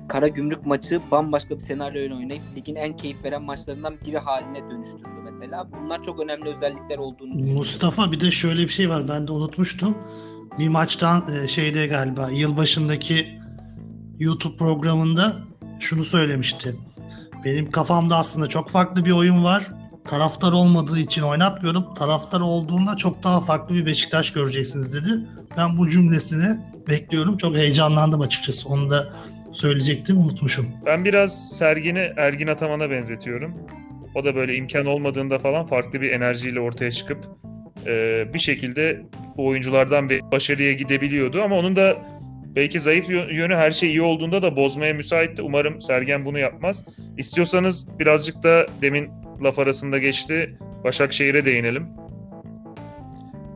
Kara 0.09 0.29
Gümrük 0.29 0.67
maçı 0.67 1.01
bambaşka 1.11 1.55
bir 1.55 1.61
senaryo 1.61 2.03
ile 2.03 2.15
oynayıp 2.15 2.43
ligin 2.57 2.75
en 2.75 2.97
keyif 2.97 3.25
veren 3.25 3.43
maçlarından 3.43 3.95
biri 4.07 4.19
haline 4.19 4.71
dönüştürdü 4.71 5.09
mesela. 5.25 5.67
Bunlar 5.73 6.03
çok 6.03 6.21
önemli 6.21 6.55
özellikler 6.55 6.99
olduğunu 6.99 7.31
düşünüyorum. 7.31 7.57
Mustafa 7.59 8.13
bir 8.13 8.21
de 8.21 8.31
şöyle 8.31 8.63
bir 8.63 8.69
şey 8.69 8.91
var 8.91 9.09
ben 9.09 9.29
de 9.29 9.33
unutmuştum. 9.33 9.99
Bir 10.59 10.69
maçtan 10.69 11.25
e, 11.35 11.49
şeyde 11.49 11.87
galiba 11.87 12.31
yılbaşındaki 12.31 13.41
YouTube 14.19 14.57
programında 14.57 15.37
şunu 15.81 16.05
söylemişti. 16.05 16.77
Benim 17.45 17.71
kafamda 17.71 18.17
aslında 18.17 18.47
çok 18.47 18.71
farklı 18.71 19.05
bir 19.05 19.11
oyun 19.11 19.45
var. 19.45 19.71
Taraftar 20.05 20.53
olmadığı 20.53 20.99
için 20.99 21.23
oynatmıyorum. 21.23 21.95
Taraftar 21.95 22.41
olduğunda 22.41 22.97
çok 22.97 23.23
daha 23.23 23.41
farklı 23.41 23.75
bir 23.75 23.87
Beşiktaş 23.87 24.33
göreceksiniz 24.33 24.95
dedi. 24.95 25.27
Ben 25.57 25.79
bu 25.79 25.89
cümlesini 25.89 26.61
bekliyorum. 26.89 27.37
Çok 27.37 27.57
heyecanlandım 27.57 28.21
açıkçası. 28.21 28.69
Onu 28.69 28.91
da 28.91 29.13
söyleyecektim 29.55 30.19
unutmuşum. 30.19 30.67
Ben 30.87 31.05
biraz 31.05 31.57
Sergen'i 31.59 32.13
Ergin 32.17 32.47
Ataman'a 32.47 32.91
benzetiyorum. 32.91 33.55
O 34.15 34.25
da 34.25 34.35
böyle 34.35 34.55
imkan 34.57 34.87
olmadığında 34.87 35.39
falan 35.39 35.67
farklı 35.67 36.01
bir 36.01 36.11
enerjiyle 36.11 36.61
ortaya 36.61 36.91
çıkıp 36.91 37.19
e, 37.87 38.25
bir 38.35 38.39
şekilde 38.39 39.03
bu 39.37 39.47
oyunculardan 39.47 40.11
bir 40.11 40.21
başarıya 40.33 40.73
gidebiliyordu. 40.73 41.43
Ama 41.43 41.57
onun 41.57 41.77
da 41.77 41.97
belki 42.57 42.81
zayıf 42.81 43.09
yö- 43.09 43.35
yönü 43.35 43.55
her 43.55 43.71
şey 43.71 43.89
iyi 43.89 44.03
olduğunda 44.03 44.43
da 44.43 44.57
bozmaya 44.57 44.95
müsaitti. 44.95 45.43
Umarım 45.43 45.81
Sergen 45.81 46.25
bunu 46.25 46.39
yapmaz. 46.39 46.85
İstiyorsanız 47.19 47.99
birazcık 47.99 48.43
da 48.43 48.67
demin 48.83 49.11
laf 49.45 49.59
arasında 49.59 49.99
geçti. 49.99 50.57
Başakşehir'e 50.85 51.45
değinelim. 51.45 51.87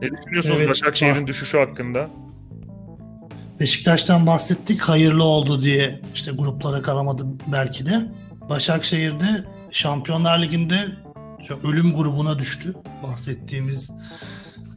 Ne 0.01 0.09
düşünüyorsunuz 0.11 0.57
Evet, 0.57 0.69
Başakşehir'in 0.69 1.27
düşüşü 1.27 1.57
hakkında? 1.57 2.09
Beşiktaş'tan 3.59 4.27
bahsettik. 4.27 4.81
Hayırlı 4.81 5.23
oldu 5.23 5.61
diye 5.61 5.99
işte 6.13 6.31
gruplara 6.31 6.81
kalamadı 6.81 7.25
belki 7.47 7.85
de. 7.85 8.11
Başakşehir'de 8.49 9.43
Şampiyonlar 9.71 10.41
Ligi'nde 10.41 10.85
ölüm 11.63 11.93
grubuna 11.93 12.39
düştü. 12.39 12.73
Bahsettiğimiz 13.03 13.91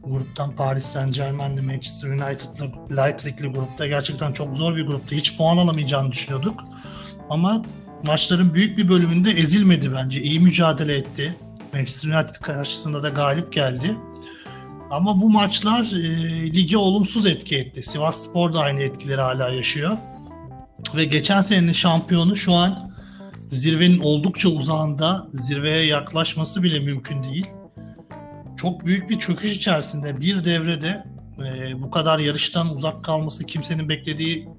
gruptan 0.03 0.55
Paris 0.55 0.85
Saint 0.85 1.15
Germain'li 1.15 1.61
Manchester 1.61 2.09
United'lı 2.09 2.97
Leipzig'li 2.97 3.47
grupta 3.47 3.87
gerçekten 3.87 4.33
çok 4.33 4.57
zor 4.57 4.75
bir 4.75 4.85
gruptu. 4.87 5.15
Hiç 5.15 5.37
puan 5.37 5.57
alamayacağını 5.57 6.11
düşünüyorduk. 6.11 6.63
Ama 7.29 7.65
maçların 8.03 8.53
büyük 8.53 8.77
bir 8.77 8.89
bölümünde 8.89 9.31
ezilmedi 9.31 9.93
bence. 9.93 10.21
İyi 10.21 10.39
mücadele 10.39 10.95
etti. 10.95 11.35
Manchester 11.73 12.09
United 12.09 12.35
karşısında 12.35 13.03
da 13.03 13.09
galip 13.09 13.53
geldi. 13.53 13.97
Ama 14.93 15.21
bu 15.21 15.29
maçlar 15.29 15.83
e, 15.83 16.53
lige 16.53 16.77
olumsuz 16.77 17.25
etki 17.25 17.57
etti. 17.57 17.83
Sivas 17.83 18.23
Spor 18.23 18.53
da 18.53 18.59
aynı 18.59 18.81
etkileri 18.81 19.21
hala 19.21 19.49
yaşıyor. 19.49 19.97
Ve 20.95 21.05
geçen 21.05 21.41
senenin 21.41 21.71
şampiyonu 21.71 22.35
şu 22.35 22.53
an 22.53 22.93
zirvenin 23.49 23.99
oldukça 23.99 24.49
uzağında. 24.49 25.27
Zirveye 25.33 25.85
yaklaşması 25.85 26.63
bile 26.63 26.79
mümkün 26.79 27.23
değil. 27.23 27.47
Çok 28.57 28.85
büyük 28.85 29.09
bir 29.09 29.19
çöküş 29.19 29.51
içerisinde 29.55 30.21
bir 30.21 30.43
devrede 30.43 31.03
e, 31.39 31.81
bu 31.81 31.91
kadar 31.91 32.19
yarıştan 32.19 32.75
uzak 32.75 33.03
kalması 33.03 33.45
kimsenin 33.45 33.89
beklediği 33.89 34.49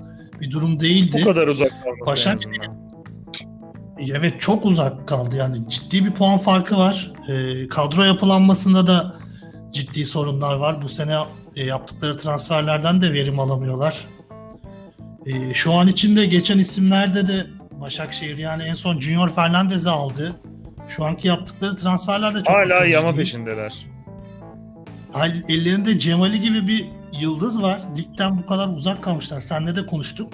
bir 0.40 0.50
durum 0.50 0.80
değildi. 0.80 1.20
Bu 1.20 1.24
kadar 1.24 1.46
uzak 1.46 1.70
kalmadı. 1.70 1.98
en 2.00 2.06
Başakşehir- 2.06 2.60
azından. 2.60 2.84
Evet 3.98 4.40
çok 4.40 4.64
uzak 4.64 5.08
kaldı 5.08 5.36
yani 5.36 5.68
ciddi 5.68 6.04
bir 6.04 6.10
puan 6.10 6.38
farkı 6.38 6.76
var. 6.76 7.12
Ee, 7.28 7.68
kadro 7.68 8.02
yapılanmasında 8.02 8.86
da 8.86 9.13
ciddi 9.74 10.06
sorunlar 10.06 10.54
var. 10.54 10.82
Bu 10.82 10.88
sene 10.88 11.18
e, 11.56 11.64
yaptıkları 11.64 12.16
transferlerden 12.16 13.02
de 13.02 13.12
verim 13.12 13.38
alamıyorlar. 13.38 14.06
Ee, 15.26 15.54
şu 15.54 15.72
an 15.72 15.88
içinde 15.88 16.26
geçen 16.26 16.58
isimlerde 16.58 17.28
de 17.28 17.46
Başakşehir 17.80 18.38
yani 18.38 18.62
en 18.62 18.74
son 18.74 19.00
Junior 19.00 19.28
Fernandez'i 19.28 19.90
aldı. 19.90 20.32
Şu 20.88 21.04
anki 21.04 21.28
yaptıkları 21.28 21.76
transferler 21.76 22.34
de 22.34 22.38
çok 22.38 22.56
Hala 22.56 22.84
yama 22.84 23.08
değil. 23.08 23.16
peşindeler. 23.16 23.86
Ellerinde 25.48 25.98
Cemali 25.98 26.40
gibi 26.40 26.68
bir 26.68 26.86
yıldız 27.20 27.62
var. 27.62 27.80
Ligden 27.96 28.38
bu 28.38 28.46
kadar 28.46 28.68
uzak 28.68 29.02
kalmışlar. 29.02 29.40
Seninle 29.40 29.76
de 29.76 29.86
konuştuk. 29.86 30.32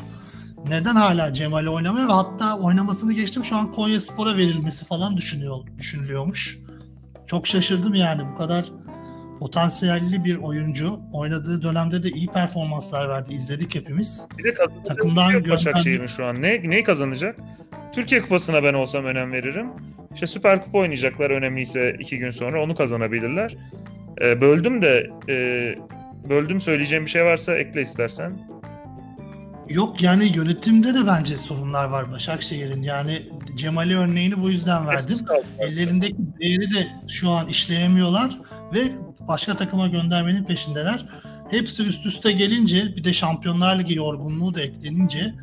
Neden 0.68 0.96
hala 0.96 1.32
Cemali 1.32 1.68
oynamıyor 1.68 2.08
ve 2.08 2.12
hatta 2.12 2.58
oynamasını 2.58 3.12
geçtim 3.12 3.44
şu 3.44 3.56
an 3.56 3.72
Konya 3.72 4.00
Spor'a 4.00 4.36
verilmesi 4.36 4.84
falan 4.84 5.16
düşünüyor, 5.16 5.58
düşünülüyormuş. 5.78 6.58
Çok 7.26 7.46
şaşırdım 7.46 7.94
yani 7.94 8.22
bu 8.32 8.36
kadar 8.36 8.64
potansiyelli 9.40 10.24
bir 10.24 10.36
oyuncu. 10.36 11.00
Oynadığı 11.12 11.62
dönemde 11.62 12.02
de 12.02 12.08
iyi 12.08 12.26
performanslar 12.26 13.08
verdi. 13.08 13.34
İzledik 13.34 13.74
hepimiz. 13.74 14.26
Bir 14.38 14.44
de 14.44 14.54
kazanacak 14.54 14.86
Takımdan 14.86 15.30
şey 15.30 15.40
yok. 15.40 15.48
Başakşehir'in 15.48 16.06
şu 16.06 16.26
an. 16.26 16.42
Ne, 16.42 16.70
neyi 16.70 16.84
kazanacak? 16.84 17.36
Türkiye 17.92 18.22
Kupası'na 18.22 18.62
ben 18.62 18.74
olsam 18.74 19.04
önem 19.04 19.32
veririm. 19.32 19.66
İşte 20.14 20.26
Süper 20.26 20.64
Kupa 20.64 20.78
oynayacaklar 20.78 21.30
önemliyse 21.30 21.96
iki 22.00 22.18
gün 22.18 22.30
sonra 22.30 22.62
onu 22.62 22.74
kazanabilirler. 22.74 23.56
Ee, 24.20 24.40
böldüm 24.40 24.82
de 24.82 25.10
e, 25.28 25.34
böldüm 26.28 26.60
söyleyeceğim 26.60 27.04
bir 27.04 27.10
şey 27.10 27.24
varsa 27.24 27.58
ekle 27.58 27.82
istersen. 27.82 28.32
Yok 29.68 30.02
yani 30.02 30.36
yönetimde 30.36 30.94
de 30.94 31.06
bence 31.06 31.38
sorunlar 31.38 31.84
var 31.84 32.12
Başakşehir'in. 32.12 32.82
Yani 32.82 33.22
Cemali 33.56 33.98
örneğini 33.98 34.42
bu 34.42 34.50
yüzden 34.50 34.86
verdim. 34.86 35.16
Ellerindeki 35.58 36.16
değeri 36.40 36.70
de 36.74 36.86
şu 37.08 37.30
an 37.30 37.48
işleyemiyorlar 37.48 38.38
ve 38.72 38.82
başka 39.28 39.56
takıma 39.56 39.88
göndermenin 39.88 40.44
peşindeler. 40.44 41.06
Hepsi 41.50 41.82
üst 41.82 42.06
üste 42.06 42.32
gelince 42.32 42.96
bir 42.96 43.04
de 43.04 43.12
Şampiyonlar 43.12 43.78
Ligi 43.78 43.94
yorgunluğu 43.94 44.54
da 44.54 44.60
eklenince 44.60 45.34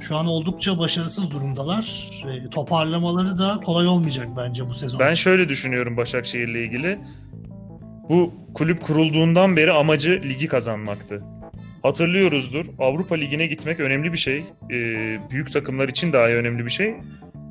şu 0.00 0.16
an 0.16 0.26
oldukça 0.26 0.78
başarısız 0.78 1.30
durumdalar. 1.30 2.10
E, 2.30 2.50
toparlamaları 2.50 3.38
da 3.38 3.60
kolay 3.64 3.86
olmayacak 3.86 4.28
bence 4.36 4.68
bu 4.68 4.74
sezon. 4.74 5.00
Ben 5.00 5.14
şöyle 5.14 5.48
düşünüyorum 5.48 5.96
Başakşehir'le 5.96 6.54
ilgili. 6.54 6.98
Bu 8.08 8.34
kulüp 8.54 8.82
kurulduğundan 8.82 9.56
beri 9.56 9.72
amacı 9.72 10.20
ligi 10.24 10.48
kazanmaktı. 10.48 11.22
Hatırlıyoruzdur. 11.82 12.66
Avrupa 12.78 13.14
Ligi'ne 13.14 13.46
gitmek 13.46 13.80
önemli 13.80 14.12
bir 14.12 14.18
şey. 14.18 14.44
Ee, 14.70 15.18
büyük 15.30 15.52
takımlar 15.52 15.88
için 15.88 16.12
daha 16.12 16.26
önemli 16.26 16.66
bir 16.66 16.70
şey. 16.70 16.94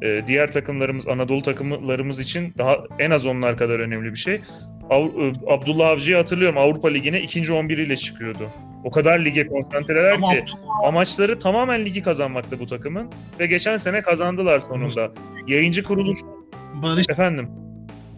Ee, 0.01 0.21
diğer 0.27 0.51
takımlarımız, 0.51 1.07
Anadolu 1.07 1.41
takımlarımız 1.41 2.19
için 2.19 2.53
daha 2.57 2.77
en 2.99 3.11
az 3.11 3.25
onlar 3.25 3.57
kadar 3.57 3.79
önemli 3.79 4.11
bir 4.11 4.17
şey. 4.17 4.41
Av- 4.89 5.21
e, 5.21 5.33
Abdullah 5.47 5.87
Avcı'yı 5.89 6.17
hatırlıyorum 6.17 6.57
Avrupa 6.57 6.87
Ligi'ne 6.89 7.21
ikinci 7.21 7.53
11 7.53 7.77
ile 7.77 7.95
çıkıyordu. 7.97 8.49
O 8.83 8.91
kadar 8.91 9.19
lige 9.19 9.47
konsantreler 9.47 10.13
ki 10.15 10.43
amaçları 10.85 11.39
tamamen 11.39 11.85
ligi 11.85 12.01
kazanmakta 12.01 12.59
bu 12.59 12.67
takımın 12.67 13.07
ve 13.39 13.45
geçen 13.47 13.77
sene 13.77 14.01
kazandılar 14.01 14.59
sonunda. 14.59 15.11
Yayıncı 15.47 15.83
kuruluş 15.83 16.19
Barış 16.83 17.05
efendim 17.09 17.49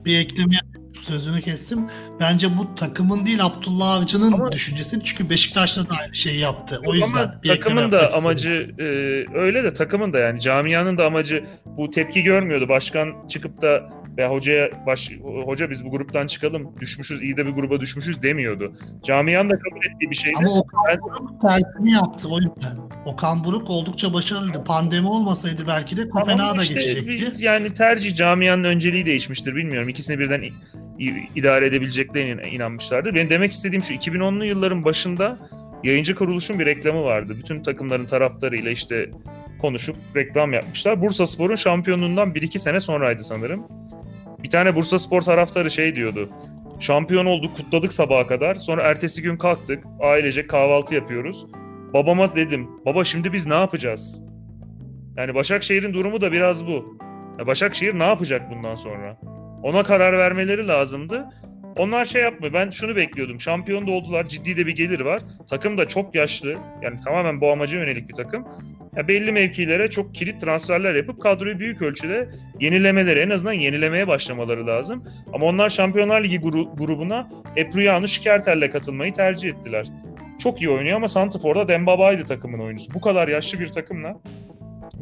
bir 0.05 0.19
ekleme. 0.19 0.55
Sözünü 1.03 1.41
kestim. 1.41 1.79
Bence 2.19 2.57
bu 2.57 2.75
takımın 2.75 3.25
değil 3.25 3.45
Abdullah 3.45 3.91
Avcı'nın 4.01 4.31
Ama- 4.31 4.51
düşüncesi. 4.51 5.03
Çünkü 5.03 5.29
Beşiktaş'ta 5.29 5.89
da 5.89 5.93
aynı 6.01 6.15
şeyi 6.15 6.39
yaptı. 6.39 6.81
O 6.85 6.93
yüzden 6.93 7.07
Ama 7.07 7.41
takımın 7.47 7.91
da 7.91 8.13
amacı 8.13 8.71
e, 8.79 8.83
öyle 9.37 9.63
de 9.63 9.73
takımın 9.73 10.13
da 10.13 10.19
yani 10.19 10.41
camianın 10.41 10.97
da 10.97 11.05
amacı 11.05 11.43
bu 11.65 11.89
tepki 11.89 12.23
görmüyordu. 12.23 12.69
Başkan 12.69 13.27
çıkıp 13.27 13.61
da 13.61 13.89
ya 14.17 14.29
hocaya 14.31 14.69
baş, 14.85 15.11
hoca 15.45 15.69
biz 15.69 15.85
bu 15.85 15.91
gruptan 15.91 16.27
çıkalım 16.27 16.75
düşmüşüz 16.79 17.23
iyi 17.23 17.37
de 17.37 17.45
bir 17.45 17.51
gruba 17.51 17.79
düşmüşüz 17.79 18.23
demiyordu. 18.23 18.73
Camianın 19.03 19.49
da 19.49 19.57
kabul 19.57 19.85
ettiği 19.85 20.09
bir 20.11 20.15
şeydi. 20.15 20.35
Ama 20.37 20.49
Okan 20.59 20.81
Ben- 20.87 21.01
Buruk 21.01 21.41
tersini 21.41 21.91
yaptı 21.91 22.27
o 22.29 22.37
yüzden. 22.39 22.77
Okan 23.05 23.43
Buruk 23.43 23.69
oldukça 23.69 24.13
başarılıydı. 24.13 24.63
Pandemi 24.63 25.07
olmasaydı 25.07 25.67
belki 25.67 25.97
de 25.97 26.09
Kopenhag'a 26.09 26.63
işte 26.63 26.73
geçecekti. 26.73 27.43
yani 27.45 27.73
tercih 27.73 28.15
camianın 28.15 28.63
önceliği 28.63 29.05
değişmiştir 29.05 29.55
bilmiyorum. 29.55 29.89
İkisini 29.89 30.19
birden 30.19 30.41
idare 31.35 31.65
edebileceklerine 31.65 32.49
inanmışlardır. 32.49 33.15
Benim 33.15 33.29
demek 33.29 33.51
istediğim 33.51 33.83
şu 33.83 33.93
2010'lu 33.93 34.45
yılların 34.45 34.85
başında 34.85 35.37
yayıncı 35.83 36.15
kuruluşun 36.15 36.59
bir 36.59 36.65
reklamı 36.65 37.03
vardı. 37.03 37.35
Bütün 37.37 37.63
takımların 37.63 38.05
taraftarıyla 38.05 38.71
işte 38.71 39.09
konuşup 39.61 39.95
reklam 40.15 40.53
yapmışlar. 40.53 41.01
Bursa 41.01 41.27
Spor'un 41.27 41.55
şampiyonluğundan 41.55 42.29
1-2 42.29 42.59
sene 42.59 42.79
sonraydı 42.79 43.23
sanırım. 43.23 43.67
Bir 44.43 44.49
tane 44.49 44.75
Bursa 44.75 44.99
Spor 44.99 45.21
taraftarı 45.21 45.71
şey 45.71 45.95
diyordu. 45.95 46.29
Şampiyon 46.79 47.25
olduk, 47.25 47.57
kutladık 47.57 47.93
sabaha 47.93 48.27
kadar. 48.27 48.55
Sonra 48.55 48.81
ertesi 48.81 49.21
gün 49.21 49.37
kalktık, 49.37 49.83
ailecek 49.99 50.49
kahvaltı 50.49 50.95
yapıyoruz. 50.95 51.45
Babama 51.93 52.35
dedim, 52.35 52.67
baba 52.85 53.03
şimdi 53.03 53.33
biz 53.33 53.47
ne 53.47 53.53
yapacağız? 53.53 54.23
Yani 55.17 55.35
Başakşehir'in 55.35 55.93
durumu 55.93 56.21
da 56.21 56.31
biraz 56.31 56.67
bu. 56.67 56.97
Ya 57.39 57.47
Başakşehir 57.47 57.99
ne 57.99 58.03
yapacak 58.03 58.51
bundan 58.51 58.75
sonra? 58.75 59.17
Ona 59.64 59.84
karar 59.84 60.18
vermeleri 60.18 60.68
lazımdı. 60.68 61.26
Onlar 61.78 62.05
şey 62.05 62.22
yapmıyor. 62.22 62.53
Ben 62.53 62.70
şunu 62.70 62.95
bekliyordum. 62.95 63.41
Şampiyon 63.41 63.88
da 63.88 63.91
oldular. 63.91 64.28
Ciddi 64.28 64.57
de 64.57 64.68
bir 64.68 64.76
gelir 64.76 64.99
var. 64.99 65.22
Takım 65.49 65.78
da 65.78 65.88
çok 65.88 66.16
yaşlı. 66.16 66.55
Yani 66.82 66.99
tamamen 67.05 67.41
bu 67.41 67.51
amaca 67.51 67.78
yönelik 67.78 68.09
bir 68.09 68.14
takım. 68.14 68.47
Ya 68.95 69.07
belli 69.07 69.32
mevkilere 69.32 69.89
çok 69.89 70.16
kilit 70.16 70.41
transferler 70.41 70.95
yapıp 70.95 71.22
kadroyu 71.22 71.59
büyük 71.59 71.82
ölçüde 71.82 72.30
yenilemeleri, 72.59 73.20
en 73.20 73.30
azından 73.30 73.53
yenilemeye 73.53 74.07
başlamaları 74.07 74.68
lazım. 74.68 75.03
Ama 75.34 75.45
onlar 75.45 75.70
Şampiyonlar 75.70 76.24
Ligi 76.24 76.38
gru- 76.39 76.78
grubuna 76.78 77.30
Epriano 77.55 78.07
Şikertel'le 78.07 78.70
katılmayı 78.72 79.14
tercih 79.14 79.49
ettiler. 79.49 79.88
Çok 80.39 80.62
iyi 80.62 80.70
oynuyor 80.70 80.95
ama 80.95 81.07
Santifor'da 81.07 81.68
Dembaba'ydı 81.68 82.26
takımın 82.26 82.59
oyuncusu. 82.59 82.93
Bu 82.93 83.01
kadar 83.01 83.28
yaşlı 83.28 83.59
bir 83.59 83.68
takımla 83.68 84.18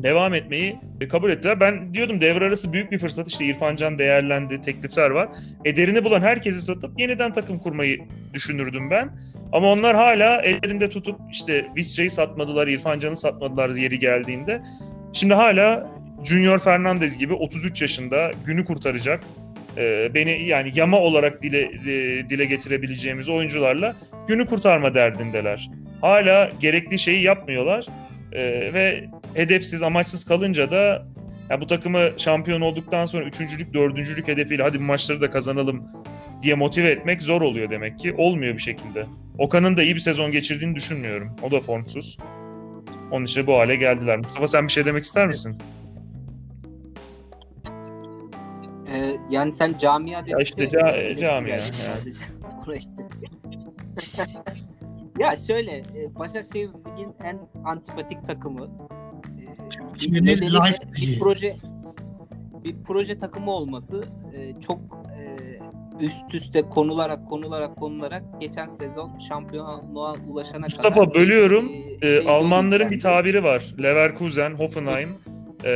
devam 0.03 0.33
etmeyi 0.33 0.79
kabul 1.09 1.29
ettiler. 1.29 1.59
Ben 1.59 1.93
diyordum 1.93 2.21
devre 2.21 2.45
arası 2.45 2.73
büyük 2.73 2.91
bir 2.91 2.99
fırsat. 2.99 3.27
İşte 3.27 3.45
İrfan 3.45 3.75
Can 3.75 3.99
değerlendi, 3.99 4.61
teklifler 4.61 5.09
var. 5.09 5.29
Ederini 5.65 6.03
bulan 6.03 6.21
herkesi 6.21 6.61
satıp 6.61 6.99
yeniden 6.99 7.33
takım 7.33 7.59
kurmayı 7.59 7.99
düşünürdüm 8.33 8.89
ben. 8.91 9.09
Ama 9.51 9.71
onlar 9.71 9.95
hala 9.95 10.41
ellerinde 10.41 10.89
tutup 10.89 11.19
işte 11.31 11.65
Visca'yı 11.75 12.11
satmadılar, 12.11 12.67
İrfan 12.67 12.99
Can'ı 12.99 13.15
satmadılar 13.15 13.69
yeri 13.69 13.99
geldiğinde. 13.99 14.61
Şimdi 15.13 15.33
hala 15.33 15.91
Junior 16.23 16.59
Fernandez 16.59 17.17
gibi 17.17 17.33
33 17.33 17.81
yaşında 17.81 18.31
günü 18.45 18.65
kurtaracak. 18.65 19.23
e, 19.77 20.13
beni 20.13 20.43
yani 20.47 20.71
yama 20.75 20.97
olarak 20.99 21.43
dile 21.43 21.61
e, 21.61 22.29
dile 22.29 22.45
getirebileceğimiz 22.45 23.29
oyuncularla 23.29 23.95
günü 24.27 24.45
kurtarma 24.45 24.93
derdindeler. 24.93 25.69
Hala 26.01 26.49
gerekli 26.59 26.99
şeyi 26.99 27.23
yapmıyorlar. 27.23 27.85
E, 28.31 28.73
ve 28.73 29.05
hedefsiz, 29.39 29.83
amaçsız 29.83 30.25
kalınca 30.25 30.71
da 30.71 31.05
ya 31.49 31.61
bu 31.61 31.67
takımı 31.67 32.09
şampiyon 32.17 32.61
olduktan 32.61 33.05
sonra 33.05 33.25
üçüncülük, 33.25 33.73
dördüncülük 33.73 34.27
hedefiyle 34.27 34.63
hadi 34.63 34.79
bu 34.79 34.83
maçları 34.83 35.21
da 35.21 35.31
kazanalım 35.31 35.83
diye 36.41 36.55
motive 36.55 36.91
etmek 36.91 37.21
zor 37.21 37.41
oluyor 37.41 37.69
demek 37.69 37.99
ki. 37.99 38.13
Olmuyor 38.17 38.53
bir 38.53 38.61
şekilde. 38.61 39.05
Okan'ın 39.37 39.77
da 39.77 39.83
iyi 39.83 39.95
bir 39.95 39.99
sezon 39.99 40.31
geçirdiğini 40.31 40.75
düşünmüyorum. 40.75 41.35
O 41.43 41.51
da 41.51 41.61
formsuz. 41.61 42.17
Onun 43.11 43.25
için 43.25 43.47
bu 43.47 43.53
hale 43.53 43.75
geldiler. 43.75 44.17
Mustafa 44.17 44.47
sen 44.47 44.67
bir 44.67 44.71
şey 44.71 44.85
demek 44.85 45.03
ister 45.03 45.27
misin? 45.27 45.57
Ee, 48.93 49.15
yani 49.29 49.51
sen 49.51 49.77
camia 49.77 50.21
dedin. 50.21 50.31
Ya 50.31 50.37
işte 50.39 50.63
ca- 50.63 51.19
camia, 51.21 51.49
yani. 51.55 51.63
ya 55.19 55.35
şöyle 55.35 55.71
e, 55.71 56.15
Başakşehir 56.19 56.67
Lig'in 56.67 57.13
en 57.23 57.39
antipatik 57.65 58.25
takımı. 58.25 58.69
Bir 60.01 61.19
proje 61.19 61.55
bir 62.63 62.75
proje 62.87 63.17
takımı 63.19 63.51
olması 63.51 64.03
e, 64.35 64.61
çok 64.61 64.79
e, 65.17 66.05
üst 66.05 66.33
üste 66.33 66.61
konularak 66.61 67.29
konularak 67.29 67.75
konularak 67.75 68.23
geçen 68.39 68.67
sezon 68.67 69.19
şampiyonluğa 69.29 70.15
ulaşana 70.27 70.59
Mustafa, 70.65 70.89
kadar 70.89 71.13
bölüyorum. 71.13 71.71
e, 72.01 72.07
Ee, 72.07 72.09
şey 72.09 72.29
Almanların 72.29 72.91
bir 72.91 72.99
tabiri 72.99 73.43
var. 73.43 73.75
Leverkusen, 73.83 74.51
Hoffenheim, 74.51 75.09
e, 75.65 75.69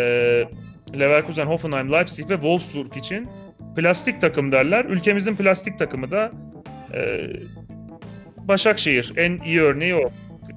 Leverkusen, 1.00 1.46
Hoffenheim, 1.46 1.92
Leipzig 1.92 2.30
ve 2.30 2.34
Wolfsburg 2.34 2.98
için 2.98 3.28
plastik 3.76 4.22
takım 4.22 4.52
derler. 4.52 4.86
Ülkemizin 4.86 5.36
plastik 5.36 5.80
takımı 5.80 6.12
da 6.12 6.32
e, 6.94 7.30
Başakşehir. 8.48 9.14
En 9.18 9.40
iyi 9.46 9.62
örneği 9.62 9.96
o. 9.96 10.08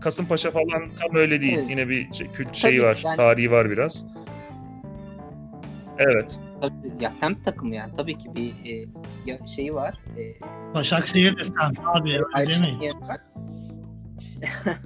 Kasımpaşa 0.01 0.51
falan 0.51 0.90
tam 1.01 1.16
öyle 1.16 1.40
değil. 1.40 1.59
Evet. 1.59 1.70
Yine 1.70 1.88
bir 1.88 2.12
şey- 2.14 2.28
kült 2.32 2.55
şeyi 2.55 2.82
var. 2.82 3.01
yani- 3.05 3.16
Tarihi 3.16 3.51
var 3.51 3.70
biraz. 3.70 4.07
Evet. 5.99 6.40
Tabii, 6.61 7.03
ya 7.05 7.11
semt 7.11 7.44
takımı 7.44 7.74
yani 7.74 7.92
tabii 7.97 8.18
ki 8.18 8.34
bir 8.36 8.51
e, 8.72 8.88
ya, 9.26 9.47
şeyi 9.47 9.74
var. 9.74 9.99
E, 10.18 10.22
Başakşehir 10.74 11.38
de 11.38 11.44
sen 11.44 11.84
abi 11.84 12.20
öyle 12.38 12.84
yeri 12.84 13.01
var. 13.01 13.16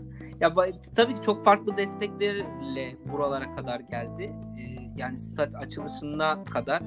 ya 0.41 0.55
tabii 0.97 1.15
ki 1.15 1.23
çok 1.23 1.45
farklı 1.45 1.77
desteklerle 1.77 2.97
buralara 3.13 3.57
kadar 3.57 3.81
geldi. 3.81 4.33
E, 4.59 4.63
yani 4.97 5.19
stat 5.19 5.55
açılışına 5.55 6.45
kadar 6.45 6.83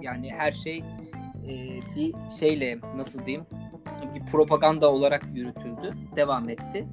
yani 0.00 0.30
her 0.38 0.52
şey 0.52 0.78
e, 1.48 1.52
bir 1.96 2.14
şeyle 2.40 2.78
nasıl 2.96 3.26
diyeyim 3.26 3.46
bir 4.14 4.26
propaganda 4.26 4.92
olarak 4.92 5.22
yürütüldü, 5.34 5.94
devam 6.16 6.48
etti 6.48 6.86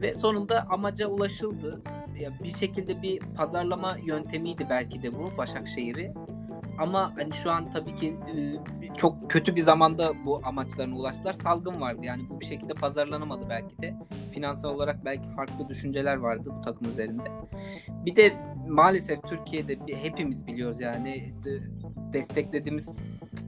ve 0.00 0.14
sonunda 0.14 0.66
amaca 0.68 1.06
ulaşıldı. 1.06 1.82
Ya 2.20 2.30
bir 2.42 2.56
şekilde 2.56 3.02
bir 3.02 3.18
pazarlama 3.18 3.96
yöntemiydi 4.04 4.66
belki 4.70 5.02
de 5.02 5.14
bu 5.14 5.32
Başakşehir'i. 5.38 6.12
Ama 6.78 7.12
hani 7.16 7.32
şu 7.34 7.50
an 7.50 7.70
tabii 7.70 7.94
ki 7.94 8.16
çok 8.96 9.30
kötü 9.30 9.56
bir 9.56 9.60
zamanda 9.60 10.12
bu 10.24 10.40
amaçlarına 10.44 10.96
ulaştılar. 10.96 11.32
Salgın 11.32 11.80
vardı 11.80 12.00
yani 12.02 12.22
bu 12.30 12.40
bir 12.40 12.46
şekilde 12.46 12.74
pazarlanamadı 12.74 13.46
belki 13.50 13.82
de. 13.82 13.94
Finansal 14.32 14.74
olarak 14.74 15.04
belki 15.04 15.30
farklı 15.30 15.68
düşünceler 15.68 16.16
vardı 16.16 16.50
bu 16.58 16.60
takım 16.60 16.90
üzerinde. 16.90 17.22
Bir 17.88 18.16
de 18.16 18.32
maalesef 18.68 19.22
Türkiye'de 19.22 19.76
hepimiz 20.02 20.46
biliyoruz 20.46 20.80
yani 20.80 21.34
de- 21.44 21.62
desteklediğimiz 22.12 22.96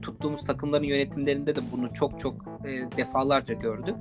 tuttuğumuz 0.01 0.45
takımların 0.45 0.83
yönetimlerinde 0.83 1.55
de 1.55 1.59
bunu 1.71 1.93
çok 1.93 2.19
çok 2.19 2.45
defalarca 2.97 3.53
gördük. 3.53 3.95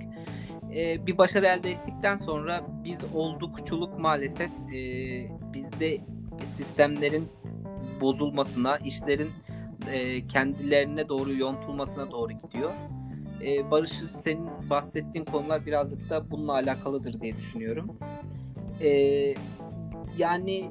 E, 0.77 1.07
bir 1.07 1.19
başarı 1.19 1.47
elde 1.47 1.71
ettikten 1.71 2.17
sonra 2.17 2.61
biz 2.85 2.99
oldukçuluk 3.15 3.99
maalesef 3.99 4.51
e, 4.51 4.81
bizde 5.53 5.99
sistemlerin 6.57 7.29
bozulmasına, 8.01 8.77
işlerin 8.77 9.31
e, 9.93 10.27
kendilerine 10.27 11.09
doğru 11.09 11.33
yontulmasına 11.35 12.11
doğru 12.11 12.33
gidiyor. 12.33 12.71
E, 13.47 13.71
Barış 13.71 13.93
senin 14.11 14.49
bahsettiğin 14.71 15.25
konular 15.25 15.67
birazcık 15.67 16.11
da 16.11 16.31
bununla 16.31 16.53
alakalıdır 16.53 17.21
diye 17.21 17.37
düşünüyorum. 17.37 17.99
E, 18.81 18.91
yani 20.19 20.71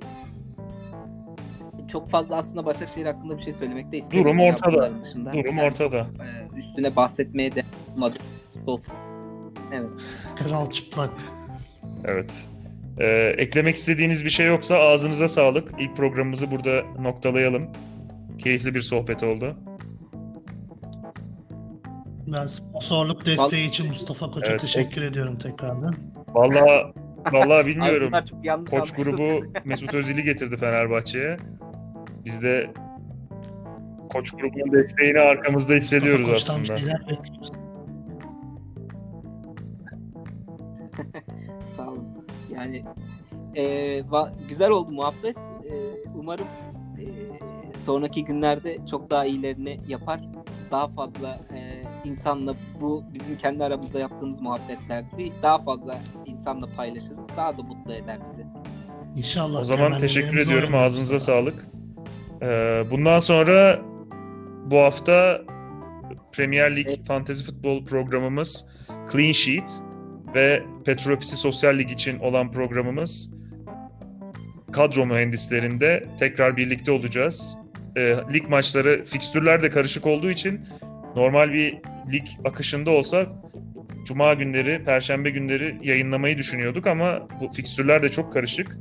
çok 1.87 2.09
fazla 2.09 2.35
aslında 2.35 2.65
Başakşehir 2.65 3.05
hakkında 3.05 3.37
bir 3.37 3.43
şey 3.43 3.53
söylemek 3.53 3.91
de 3.91 3.97
istemiyorum. 3.97 4.37
Durum 4.37 4.49
ortada. 4.49 5.03
Dışında. 5.03 5.33
Durum 5.33 5.57
Yani 5.57 5.61
ortada. 5.67 5.97
e, 5.97 6.57
üstüne 6.57 6.95
bahsetmeye 6.95 7.55
de 7.55 7.63
olmadı. 7.93 8.17
Evet. 9.71 9.89
Kral 10.35 10.71
çıplak. 10.71 11.11
Evet. 12.05 12.49
Ee, 12.99 13.05
eklemek 13.37 13.75
istediğiniz 13.75 14.25
bir 14.25 14.29
şey 14.29 14.47
yoksa 14.47 14.75
ağzınıza 14.75 15.27
sağlık. 15.27 15.71
İlk 15.79 15.97
programımızı 15.97 16.51
burada 16.51 16.83
noktalayalım. 17.01 17.67
Keyifli 18.37 18.75
bir 18.75 18.81
sohbet 18.81 19.23
oldu. 19.23 19.55
Ben 22.27 22.47
sponsorluk 22.47 23.25
desteği 23.25 23.67
için 23.69 23.87
Mustafa 23.87 24.31
Koç'a 24.31 24.51
Evet, 24.51 24.61
teşekkür 24.61 25.01
ediyorum 25.01 25.39
tekrardan. 25.39 25.95
Vallahi 26.27 26.93
vallahi 27.31 27.65
bilmiyorum. 27.65 28.11
Koç 28.69 28.91
grubu 28.91 29.45
Mesut 29.65 29.93
Özil'i 29.93 30.23
getirdi 30.23 30.57
Fenerbahçe'ye. 30.57 31.37
Biz 32.25 32.43
de 32.43 32.69
Koç 34.09 34.31
grubunun 34.31 34.71
desteğini 34.71 35.19
arkamızda 35.19 35.73
hissediyoruz 35.73 36.27
Mustafa 36.27 36.59
aslında. 36.61 36.79
Yani 42.57 42.83
e, 43.55 43.63
va- 43.99 44.31
güzel 44.49 44.69
oldu 44.69 44.91
muhabbet. 44.91 45.37
E, 45.37 45.73
umarım 46.15 46.47
e, 46.97 47.05
sonraki 47.79 48.25
günlerde 48.25 48.77
çok 48.89 49.09
daha 49.09 49.25
iyilerini 49.25 49.79
yapar. 49.87 50.19
Daha 50.71 50.87
fazla 50.87 51.39
e, 51.53 51.83
insanla 52.09 52.53
bu 52.81 53.03
bizim 53.13 53.37
kendi 53.37 53.63
aramızda 53.63 53.99
yaptığımız 53.99 54.41
muhabbetlerdi. 54.41 55.33
Daha 55.43 55.59
fazla 55.59 55.99
insanla 56.25 56.67
paylaşırız. 56.77 57.19
Daha 57.37 57.57
da 57.57 57.61
mutlu 57.63 57.93
eder 57.93 58.19
bizi. 58.31 58.47
İnşallah. 59.15 59.61
O 59.61 59.63
zaman 59.63 59.97
teşekkür 59.97 60.37
ediyorum. 60.37 60.75
Ağzınıza 60.75 61.19
sağlık. 61.19 61.67
Ee, 62.41 62.83
bundan 62.91 63.19
sonra 63.19 63.81
bu 64.65 64.77
hafta 64.77 65.41
Premier 66.31 66.75
Lig 66.75 66.87
Evet. 66.87 67.05
Fantasy 67.07 67.43
Futbol 67.43 67.85
programımız 67.85 68.69
Clean 69.11 69.31
Sheet 69.31 69.81
ve 70.35 70.63
Petropisi 70.85 71.37
Sosyal 71.37 71.77
Lig 71.77 71.91
için 71.91 72.19
olan 72.19 72.51
programımız 72.51 73.33
kadro 74.71 75.05
mühendislerinde 75.05 76.07
tekrar 76.19 76.57
birlikte 76.57 76.91
olacağız. 76.91 77.57
Ee, 77.95 78.15
lig 78.33 78.49
maçları, 78.49 79.05
fikstürler 79.05 79.61
de 79.61 79.69
karışık 79.69 80.07
olduğu 80.07 80.29
için 80.29 80.61
normal 81.15 81.53
bir 81.53 81.77
lig 82.11 82.25
akışında 82.45 82.91
olsa 82.91 83.25
Cuma 84.05 84.33
günleri, 84.33 84.83
Perşembe 84.85 85.29
günleri 85.29 85.77
yayınlamayı 85.83 86.37
düşünüyorduk 86.37 86.87
ama 86.87 87.27
bu 87.41 87.51
fikstürler 87.51 88.01
de 88.01 88.09
çok 88.09 88.33
karışık. 88.33 88.77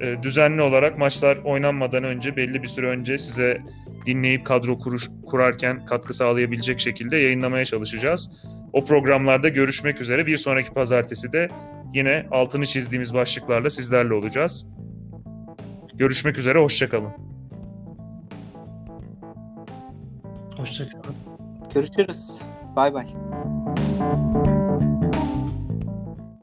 Ee, 0.00 0.16
düzenli 0.22 0.62
olarak 0.62 0.98
maçlar 0.98 1.36
oynanmadan 1.36 2.04
önce 2.04 2.36
belli 2.36 2.62
bir 2.62 2.68
süre 2.68 2.86
önce 2.86 3.18
size 3.18 3.60
dinleyip 4.06 4.46
kadro 4.46 4.78
kuruş, 4.78 5.10
kurarken 5.26 5.86
katkı 5.86 6.14
sağlayabilecek 6.14 6.80
şekilde 6.80 7.16
yayınlamaya 7.16 7.64
çalışacağız. 7.64 8.30
O 8.74 8.84
programlarda 8.84 9.48
görüşmek 9.48 10.00
üzere. 10.00 10.26
Bir 10.26 10.36
sonraki 10.36 10.70
pazartesi 10.70 11.32
de 11.32 11.48
yine 11.92 12.26
altını 12.30 12.66
çizdiğimiz 12.66 13.14
başlıklarla 13.14 13.70
sizlerle 13.70 14.14
olacağız. 14.14 14.70
Görüşmek 15.94 16.38
üzere, 16.38 16.58
hoşçakalın. 16.58 17.12
Hoşçakalın. 20.56 21.14
Görüşürüz. 21.74 22.30
Bay 22.76 22.94
bay. 22.94 23.06